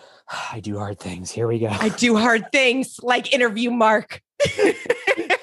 I 0.53 0.61
do 0.61 0.79
hard 0.79 1.01
things. 1.01 1.31
Here 1.31 1.49
we 1.49 1.59
go. 1.59 1.68
I 1.68 1.89
do 1.89 2.16
hard 2.16 2.53
things 2.53 2.99
like 3.03 3.33
interview 3.33 3.70
Mark. 3.70 4.20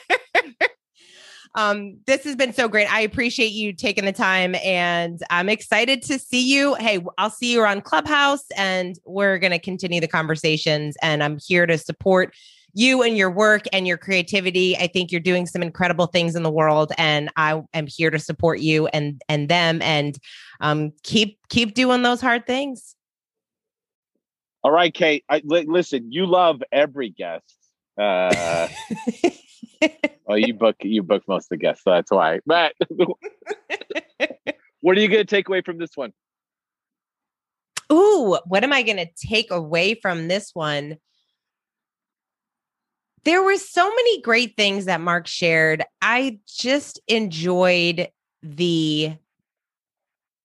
um, 1.56 1.98
this 2.06 2.24
has 2.24 2.36
been 2.36 2.54
so 2.54 2.68
great. 2.68 2.92
I 2.92 3.02
appreciate 3.02 3.52
you 3.52 3.74
taking 3.74 4.06
the 4.06 4.12
time 4.12 4.56
and 4.64 5.20
I'm 5.30 5.50
excited 5.50 6.02
to 6.04 6.20
see 6.20 6.42
you. 6.42 6.76
Hey, 6.76 7.00
I'll 7.18 7.30
see 7.30 7.54
you 7.54 7.62
around 7.62 7.84
Clubhouse 7.84 8.44
and 8.56 8.98
we're 9.06 9.38
going 9.38 9.52
to 9.52 9.60
continue 9.60 10.00
the 10.02 10.08
conversations. 10.08 10.96
And 11.02 11.24
I'm 11.24 11.38
here 11.46 11.66
to 11.66 11.78
support 11.78 12.34
you 12.74 13.02
and 13.04 13.18
your 13.18 13.30
work 13.30 13.64
and 13.74 13.86
your 13.86 13.98
creativity. 13.98 14.78
I 14.78 14.88
think 14.88 15.12
you're 15.12 15.20
doing 15.20 15.46
some 15.46 15.62
incredible 15.62 16.08
things 16.08 16.36
in 16.36 16.44
the 16.44 16.52
world 16.52 16.94
and 16.98 17.30
I 17.36 17.62
am 17.74 17.88
here 17.88 18.10
to 18.10 18.20
support 18.20 18.60
you 18.60 18.88
and 18.88 19.22
and 19.28 19.50
them 19.50 19.82
and 19.82 20.18
um 20.62 20.94
keep 21.04 21.38
keep 21.50 21.74
doing 21.74 22.02
those 22.02 22.22
hard 22.22 22.48
things. 22.48 22.96
All 24.64 24.72
right, 24.72 24.94
Kate. 24.94 25.26
I, 25.28 25.42
li- 25.44 25.66
listen, 25.68 26.12
you 26.12 26.28
love 26.28 26.62
every 26.72 27.10
guest. 27.10 27.61
Uh, 28.00 28.68
well, 30.26 30.38
you 30.38 30.54
book 30.54 30.76
you 30.82 31.04
book 31.04 31.24
most 31.28 31.46
of 31.46 31.50
the 31.50 31.58
guests, 31.58 31.84
so 31.84 31.92
that's 31.92 32.12
why. 32.12 32.40
But 32.46 32.74
what 34.82 34.98
are 34.98 35.02
you 35.02 35.08
going 35.08 35.22
to 35.22 35.26
take 35.26 35.48
away 35.48 35.62
from 35.62 35.78
this 35.78 35.96
one? 35.96 36.14
Ooh, 37.92 38.38
what 38.46 38.64
am 38.64 38.72
I 38.72 38.84
going 38.84 38.98
to 38.98 39.10
take 39.28 39.52
away 39.52 39.96
from 39.96 40.28
this 40.28 40.52
one? 40.54 40.98
There 43.24 43.44
were 43.44 43.58
so 43.58 43.88
many 43.88 44.22
great 44.22 44.56
things 44.56 44.86
that 44.86 45.02
Mark 45.02 45.28
shared. 45.28 45.84
I 46.02 46.40
just 46.48 47.00
enjoyed 47.08 48.08
the 48.42 49.14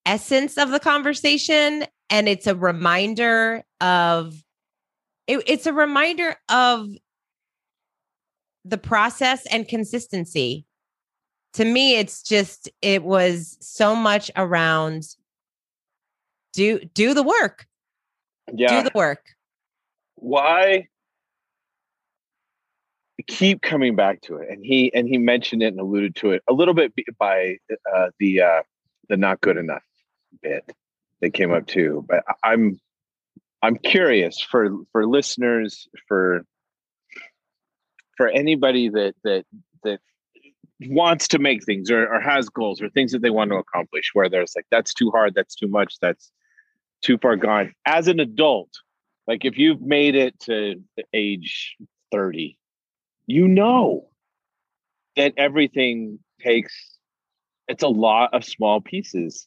essence 0.04 0.58
of 0.58 0.70
the 0.70 0.80
conversation 0.80 1.84
and 2.10 2.28
it's 2.28 2.46
a 2.46 2.54
reminder 2.54 3.64
of 3.80 4.34
it, 5.26 5.42
it's 5.46 5.66
a 5.66 5.72
reminder 5.72 6.36
of 6.48 6.88
the 8.66 8.78
process 8.78 9.46
and 9.46 9.68
consistency. 9.68 10.64
To 11.54 11.64
me 11.64 11.96
it's 11.96 12.22
just 12.22 12.68
it 12.82 13.02
was 13.02 13.56
so 13.60 13.96
much 13.96 14.30
around 14.36 15.04
do 16.52 16.80
do 16.94 17.14
the 17.14 17.22
work 17.22 17.66
Yeah. 18.52 18.82
do 18.82 18.88
the 18.88 18.92
work 18.94 19.20
why 20.16 20.88
keep 23.26 23.62
coming 23.62 23.96
back 23.96 24.20
to 24.22 24.36
it 24.36 24.48
and 24.50 24.64
he 24.64 24.92
and 24.94 25.08
he 25.08 25.18
mentioned 25.18 25.62
it 25.62 25.68
and 25.68 25.80
alluded 25.80 26.14
to 26.16 26.32
it 26.32 26.42
a 26.48 26.52
little 26.52 26.74
bit 26.74 26.92
by 27.18 27.56
uh 27.94 28.08
the 28.18 28.40
uh 28.40 28.62
the 29.08 29.16
not 29.16 29.40
good 29.40 29.56
enough 29.56 29.84
bit 30.42 30.70
that 31.20 31.30
came 31.30 31.52
up 31.52 31.66
too 31.66 32.04
but 32.08 32.24
i'm 32.44 32.78
I'm 33.62 33.76
curious 33.76 34.40
for 34.40 34.68
for 34.92 35.06
listeners 35.06 35.88
for 36.06 36.44
for 38.16 38.28
anybody 38.28 38.88
that 38.88 39.14
that 39.24 39.44
that 39.82 40.00
wants 40.88 41.28
to 41.28 41.38
make 41.38 41.64
things 41.64 41.90
or, 41.90 42.06
or 42.06 42.20
has 42.20 42.48
goals 42.48 42.82
or 42.82 42.90
things 42.90 43.12
that 43.12 43.22
they 43.22 43.30
want 43.30 43.50
to 43.50 43.56
accomplish 43.56 44.10
where 44.12 44.28
there's 44.28 44.54
like 44.54 44.66
that's 44.70 44.92
too 44.92 45.10
hard 45.10 45.34
that's 45.34 45.54
too 45.54 45.68
much 45.68 45.98
that's 46.00 46.30
too 47.02 47.18
far 47.18 47.36
gone. 47.36 47.72
As 47.86 48.08
an 48.08 48.20
adult 48.20 48.70
like 49.26 49.44
if 49.44 49.58
you've 49.58 49.80
made 49.80 50.14
it 50.14 50.38
to 50.40 50.82
age 51.12 51.76
30 52.12 52.58
you 53.26 53.48
know 53.48 54.08
that 55.16 55.32
everything 55.36 56.18
takes 56.40 56.96
it's 57.68 57.82
a 57.82 57.88
lot 57.88 58.32
of 58.32 58.44
small 58.44 58.80
pieces. 58.80 59.46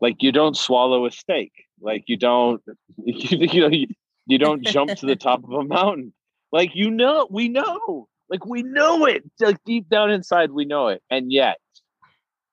Like 0.00 0.22
you 0.22 0.32
don't 0.32 0.56
swallow 0.56 1.06
a 1.06 1.10
steak. 1.10 1.52
Like 1.80 2.04
you 2.06 2.16
don't 2.16 2.62
you, 2.96 3.38
you 3.52 3.60
know 3.60 3.68
you, 3.68 3.86
you 4.26 4.38
don't 4.38 4.64
jump 4.64 4.90
to 4.96 5.06
the 5.06 5.16
top 5.16 5.44
of 5.44 5.50
a 5.50 5.64
mountain 5.64 6.12
like 6.54 6.76
you 6.76 6.90
know 6.90 7.26
we 7.30 7.48
know. 7.48 8.08
Like 8.30 8.46
we 8.46 8.62
know 8.62 9.04
it. 9.06 9.24
Like 9.40 9.62
deep 9.66 9.88
down 9.88 10.10
inside 10.10 10.52
we 10.52 10.64
know 10.64 10.88
it. 10.88 11.02
And 11.10 11.30
yet 11.32 11.58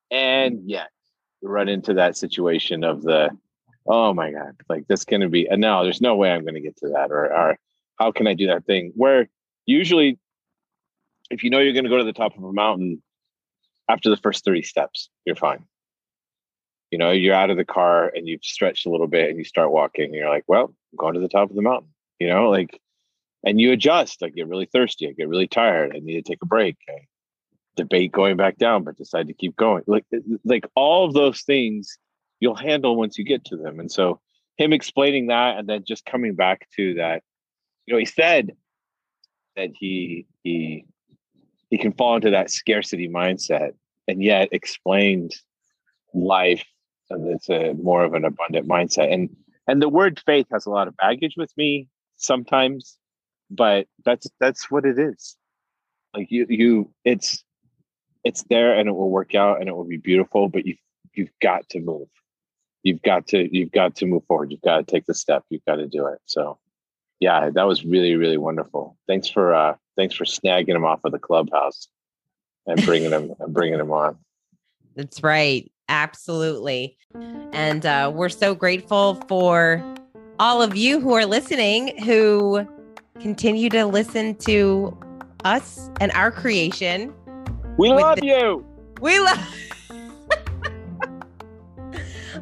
and 0.09 0.67
yet 0.67 0.89
we 1.41 1.47
run 1.47 1.69
into 1.69 1.93
that 1.93 2.17
situation 2.17 2.83
of 2.83 3.03
the 3.03 3.29
oh 3.87 4.13
my 4.13 4.31
god 4.31 4.55
like 4.69 4.85
this 4.87 5.05
gonna 5.05 5.29
be 5.29 5.47
and 5.47 5.61
no 5.61 5.83
there's 5.83 6.01
no 6.01 6.15
way 6.15 6.31
i'm 6.31 6.45
gonna 6.45 6.59
get 6.59 6.77
to 6.77 6.89
that 6.89 7.09
or 7.09 7.33
or 7.33 7.57
how 7.97 8.11
can 8.11 8.27
i 8.27 8.33
do 8.33 8.47
that 8.47 8.65
thing? 8.65 8.91
Where 8.95 9.29
usually 9.65 10.19
if 11.29 11.43
you 11.43 11.49
know 11.49 11.59
you're 11.59 11.73
gonna 11.73 11.89
go 11.89 11.97
to 11.97 12.03
the 12.03 12.13
top 12.13 12.37
of 12.37 12.43
a 12.43 12.51
mountain 12.51 13.01
after 13.87 14.09
the 14.09 14.17
first 14.17 14.43
30 14.43 14.63
steps 14.63 15.09
you're 15.25 15.35
fine. 15.35 15.63
You 16.89 16.97
know 16.97 17.11
you're 17.11 17.35
out 17.35 17.51
of 17.51 17.57
the 17.57 17.65
car 17.65 18.11
and 18.13 18.27
you've 18.27 18.43
stretched 18.43 18.87
a 18.87 18.89
little 18.89 19.07
bit 19.07 19.29
and 19.29 19.37
you 19.37 19.45
start 19.45 19.71
walking 19.71 20.05
and 20.05 20.15
you're 20.15 20.29
like 20.29 20.43
well 20.47 20.65
i'm 20.65 20.97
going 20.97 21.13
to 21.13 21.19
the 21.19 21.29
top 21.29 21.49
of 21.51 21.55
the 21.55 21.61
mountain 21.61 21.89
you 22.19 22.27
know 22.27 22.49
like 22.49 22.81
and 23.43 23.59
you 23.59 23.71
adjust. 23.71 24.23
I 24.23 24.29
get 24.29 24.47
really 24.47 24.67
thirsty. 24.71 25.07
I 25.07 25.13
get 25.13 25.27
really 25.27 25.47
tired. 25.47 25.93
I 25.95 25.99
need 25.99 26.23
to 26.23 26.29
take 26.29 26.41
a 26.41 26.47
break. 26.47 26.77
I 26.89 27.07
debate 27.75 28.11
going 28.11 28.37
back 28.37 28.57
down, 28.57 28.83
but 28.83 28.97
decide 28.97 29.27
to 29.27 29.33
keep 29.33 29.55
going. 29.55 29.83
Like 29.87 30.05
uh, 30.13 30.17
uh, 30.17 30.37
like 30.43 30.65
all 30.75 31.05
of 31.05 31.13
those 31.13 31.41
things 31.41 31.97
you'll 32.39 32.55
handle 32.55 32.95
once 32.95 33.17
you 33.17 33.23
get 33.23 33.45
to 33.45 33.57
them. 33.57 33.79
And 33.79 33.91
so 33.91 34.19
him 34.57 34.73
explaining 34.73 35.27
that 35.27 35.57
and 35.57 35.67
then 35.67 35.83
just 35.87 36.05
coming 36.05 36.35
back 36.35 36.67
to 36.75 36.95
that, 36.95 37.23
you 37.85 37.93
know, 37.93 37.99
he 37.99 38.05
said 38.05 38.51
that 39.55 39.69
he 39.73 40.27
he 40.43 40.85
he 41.69 41.77
can 41.77 41.93
fall 41.93 42.15
into 42.15 42.31
that 42.31 42.51
scarcity 42.51 43.07
mindset 43.07 43.71
and 44.07 44.21
yet 44.21 44.49
explained 44.51 45.33
life 46.13 46.65
and 47.09 47.27
it's 47.27 47.49
a 47.49 47.73
more 47.73 48.03
of 48.03 48.13
an 48.13 48.25
abundant 48.25 48.67
mindset. 48.67 49.11
And 49.11 49.29
and 49.67 49.81
the 49.81 49.89
word 49.89 50.21
faith 50.25 50.47
has 50.51 50.65
a 50.65 50.69
lot 50.69 50.87
of 50.87 50.97
baggage 50.97 51.35
with 51.37 51.51
me 51.57 51.87
sometimes 52.17 52.97
but 53.51 53.85
that's 54.05 54.27
that's 54.39 54.71
what 54.71 54.85
it 54.85 54.97
is. 54.97 55.35
Like 56.15 56.31
you 56.31 56.47
you 56.49 56.91
it's 57.05 57.43
it's 58.23 58.43
there 58.43 58.73
and 58.73 58.87
it 58.87 58.93
will 58.93 59.09
work 59.09 59.35
out 59.35 59.59
and 59.59 59.67
it 59.67 59.75
will 59.75 59.85
be 59.85 59.97
beautiful 59.97 60.47
but 60.47 60.65
you 60.65 60.75
you've 61.13 61.31
got 61.41 61.67
to 61.69 61.79
move. 61.79 62.07
You've 62.83 63.01
got 63.01 63.27
to 63.27 63.55
you've 63.55 63.71
got 63.71 63.95
to 63.97 64.05
move 64.05 64.23
forward. 64.25 64.51
You've 64.51 64.61
got 64.61 64.77
to 64.77 64.83
take 64.91 65.05
the 65.05 65.13
step. 65.13 65.43
You've 65.49 65.65
got 65.65 65.75
to 65.75 65.87
do 65.87 66.07
it. 66.07 66.19
So 66.25 66.57
yeah 67.19 67.49
that 67.49 67.67
was 67.67 67.85
really 67.85 68.15
really 68.15 68.37
wonderful. 68.37 68.97
Thanks 69.07 69.27
for 69.27 69.53
uh 69.53 69.75
thanks 69.97 70.15
for 70.15 70.25
snagging 70.25 70.75
him 70.75 70.85
off 70.85 71.01
of 71.03 71.11
the 71.11 71.19
clubhouse 71.19 71.87
and 72.65 72.83
bringing 72.85 73.11
him 73.11 73.33
and 73.39 73.53
bringing 73.53 73.79
him 73.79 73.91
on. 73.91 74.17
That's 74.95 75.21
right. 75.23 75.71
Absolutely. 75.89 76.97
And 77.51 77.85
uh, 77.85 78.11
we're 78.13 78.29
so 78.29 78.55
grateful 78.55 79.15
for 79.27 79.83
all 80.39 80.61
of 80.61 80.75
you 80.75 80.99
who 81.01 81.13
are 81.13 81.25
listening 81.25 81.97
who 82.03 82.65
continue 83.21 83.69
to 83.69 83.85
listen 83.85 84.35
to 84.35 84.97
us 85.43 85.89
and 85.99 86.11
our 86.13 86.31
creation. 86.31 87.13
We 87.77 87.89
love 87.89 88.19
the- 88.19 88.25
you. 88.25 88.65
We 89.01 89.19
love 89.19 89.39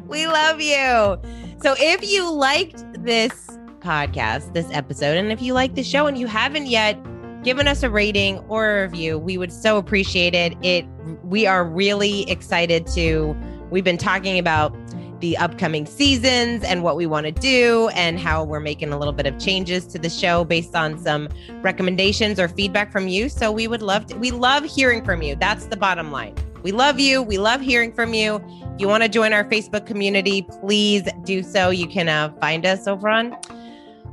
We 0.06 0.26
love 0.26 0.60
you. 0.60 1.20
So 1.62 1.74
if 1.78 2.08
you 2.10 2.30
liked 2.30 2.84
this 3.04 3.48
podcast, 3.80 4.52
this 4.54 4.66
episode, 4.72 5.16
and 5.16 5.30
if 5.30 5.40
you 5.40 5.54
like 5.54 5.74
the 5.74 5.82
show 5.82 6.06
and 6.06 6.18
you 6.18 6.26
haven't 6.26 6.66
yet 6.66 6.98
given 7.42 7.68
us 7.68 7.82
a 7.82 7.90
rating 7.90 8.38
or 8.48 8.78
a 8.78 8.82
review, 8.82 9.18
we 9.18 9.38
would 9.38 9.52
so 9.52 9.78
appreciate 9.78 10.34
it. 10.34 10.54
It 10.62 10.84
we 11.22 11.46
are 11.46 11.64
really 11.64 12.28
excited 12.30 12.86
to 12.88 13.36
we've 13.70 13.84
been 13.84 13.98
talking 13.98 14.38
about 14.38 14.74
the 15.20 15.36
upcoming 15.36 15.86
seasons 15.86 16.64
and 16.64 16.82
what 16.82 16.96
we 16.96 17.06
want 17.06 17.26
to 17.26 17.32
do 17.32 17.88
and 17.94 18.18
how 18.18 18.44
we're 18.44 18.60
making 18.60 18.92
a 18.92 18.98
little 18.98 19.12
bit 19.12 19.26
of 19.26 19.38
changes 19.38 19.86
to 19.86 19.98
the 19.98 20.10
show 20.10 20.44
based 20.44 20.74
on 20.74 20.98
some 20.98 21.28
recommendations 21.62 22.38
or 22.40 22.48
feedback 22.48 22.90
from 22.90 23.08
you. 23.08 23.28
So 23.28 23.52
we 23.52 23.68
would 23.68 23.82
love 23.82 24.06
to, 24.06 24.16
we 24.16 24.30
love 24.30 24.64
hearing 24.64 25.04
from 25.04 25.22
you. 25.22 25.36
That's 25.36 25.66
the 25.66 25.76
bottom 25.76 26.10
line. 26.10 26.34
We 26.62 26.72
love 26.72 26.98
you. 26.98 27.22
We 27.22 27.38
love 27.38 27.60
hearing 27.60 27.92
from 27.92 28.12
you. 28.12 28.36
If 28.36 28.80
you 28.80 28.88
want 28.88 29.02
to 29.02 29.08
join 29.08 29.32
our 29.32 29.44
Facebook 29.44 29.86
community, 29.86 30.42
please 30.42 31.08
do 31.24 31.42
so. 31.42 31.70
You 31.70 31.88
can 31.88 32.08
uh, 32.08 32.32
find 32.40 32.66
us 32.66 32.86
over 32.86 33.08
on 33.08 33.36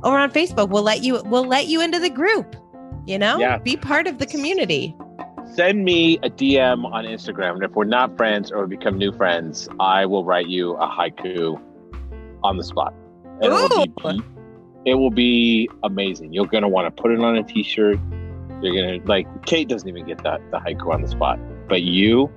over 0.02 0.16
on 0.16 0.30
Facebook. 0.30 0.68
We'll 0.70 0.82
let 0.82 1.02
you 1.02 1.22
we'll 1.24 1.46
let 1.46 1.66
you 1.66 1.80
into 1.80 1.98
the 1.98 2.10
group. 2.10 2.56
You 3.06 3.18
know, 3.18 3.38
yeah. 3.38 3.58
be 3.58 3.76
part 3.76 4.06
of 4.06 4.18
the 4.18 4.26
community 4.26 4.94
send 5.54 5.84
me 5.84 6.18
a 6.18 6.30
DM 6.30 6.84
on 6.84 7.04
Instagram. 7.04 7.54
And 7.54 7.62
if 7.62 7.72
we're 7.72 7.84
not 7.84 8.16
friends 8.16 8.50
or 8.50 8.66
we 8.66 8.76
become 8.76 8.98
new 8.98 9.12
friends, 9.12 9.68
I 9.80 10.06
will 10.06 10.24
write 10.24 10.48
you 10.48 10.74
a 10.74 10.88
haiku 10.88 11.60
on 12.42 12.56
the 12.56 12.64
spot. 12.64 12.94
It 13.40 13.50
will, 13.50 13.68
be, 13.68 14.22
it 14.84 14.94
will 14.94 15.10
be 15.10 15.68
amazing. 15.84 16.32
You're 16.32 16.46
going 16.46 16.62
to 16.62 16.68
want 16.68 16.94
to 16.94 17.02
put 17.02 17.12
it 17.12 17.20
on 17.20 17.36
a 17.36 17.42
t 17.42 17.62
shirt. 17.62 17.98
You're 18.60 18.74
going 18.74 19.00
to, 19.00 19.06
like, 19.06 19.46
Kate 19.46 19.68
doesn't 19.68 19.88
even 19.88 20.04
get 20.04 20.22
that, 20.24 20.40
the 20.50 20.58
haiku 20.58 20.92
on 20.92 21.02
the 21.02 21.08
spot. 21.08 21.38
But 21.68 21.82
you, 21.82 22.32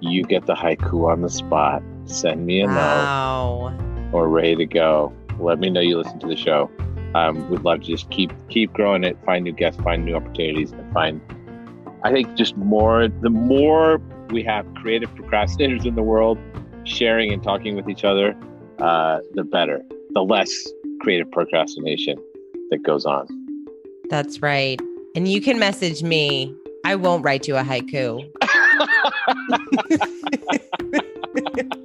you 0.00 0.22
get 0.22 0.46
the 0.46 0.54
haiku 0.54 1.10
on 1.10 1.20
the 1.20 1.28
spot. 1.28 1.82
Send 2.06 2.46
me 2.46 2.62
a 2.62 2.66
wow. 2.66 3.68
note 3.70 4.14
or 4.14 4.28
ready 4.28 4.56
to 4.56 4.66
go. 4.66 5.12
Let 5.38 5.58
me 5.58 5.68
know 5.68 5.80
you 5.80 5.98
listen 5.98 6.18
to 6.20 6.26
the 6.26 6.36
show. 6.36 6.70
Um, 7.14 7.48
we'd 7.50 7.60
love 7.60 7.80
to 7.80 7.86
just 7.86 8.10
keep 8.10 8.32
keep 8.48 8.72
growing 8.72 9.04
it, 9.04 9.16
find 9.24 9.44
new 9.44 9.52
guests, 9.52 9.80
find 9.82 10.04
new 10.04 10.14
opportunities, 10.14 10.72
and 10.72 10.92
find 10.92 11.20
I 12.04 12.12
think 12.12 12.34
just 12.36 12.54
more, 12.58 13.08
the 13.08 13.30
more 13.30 13.98
we 14.28 14.42
have 14.42 14.66
creative 14.74 15.08
procrastinators 15.14 15.86
in 15.86 15.94
the 15.94 16.02
world 16.02 16.38
sharing 16.84 17.32
and 17.32 17.42
talking 17.42 17.74
with 17.76 17.88
each 17.88 18.04
other, 18.04 18.36
uh, 18.78 19.20
the 19.32 19.42
better, 19.42 19.82
the 20.10 20.22
less 20.22 20.52
creative 21.00 21.30
procrastination 21.32 22.18
that 22.70 22.82
goes 22.82 23.06
on. 23.06 23.26
That's 24.10 24.42
right. 24.42 24.78
And 25.16 25.26
you 25.26 25.40
can 25.40 25.58
message 25.58 26.02
me. 26.02 26.54
I 26.84 26.94
won't 26.96 27.24
write 27.24 27.48
you 27.48 27.56
a 27.56 27.62
haiku. 27.62 28.30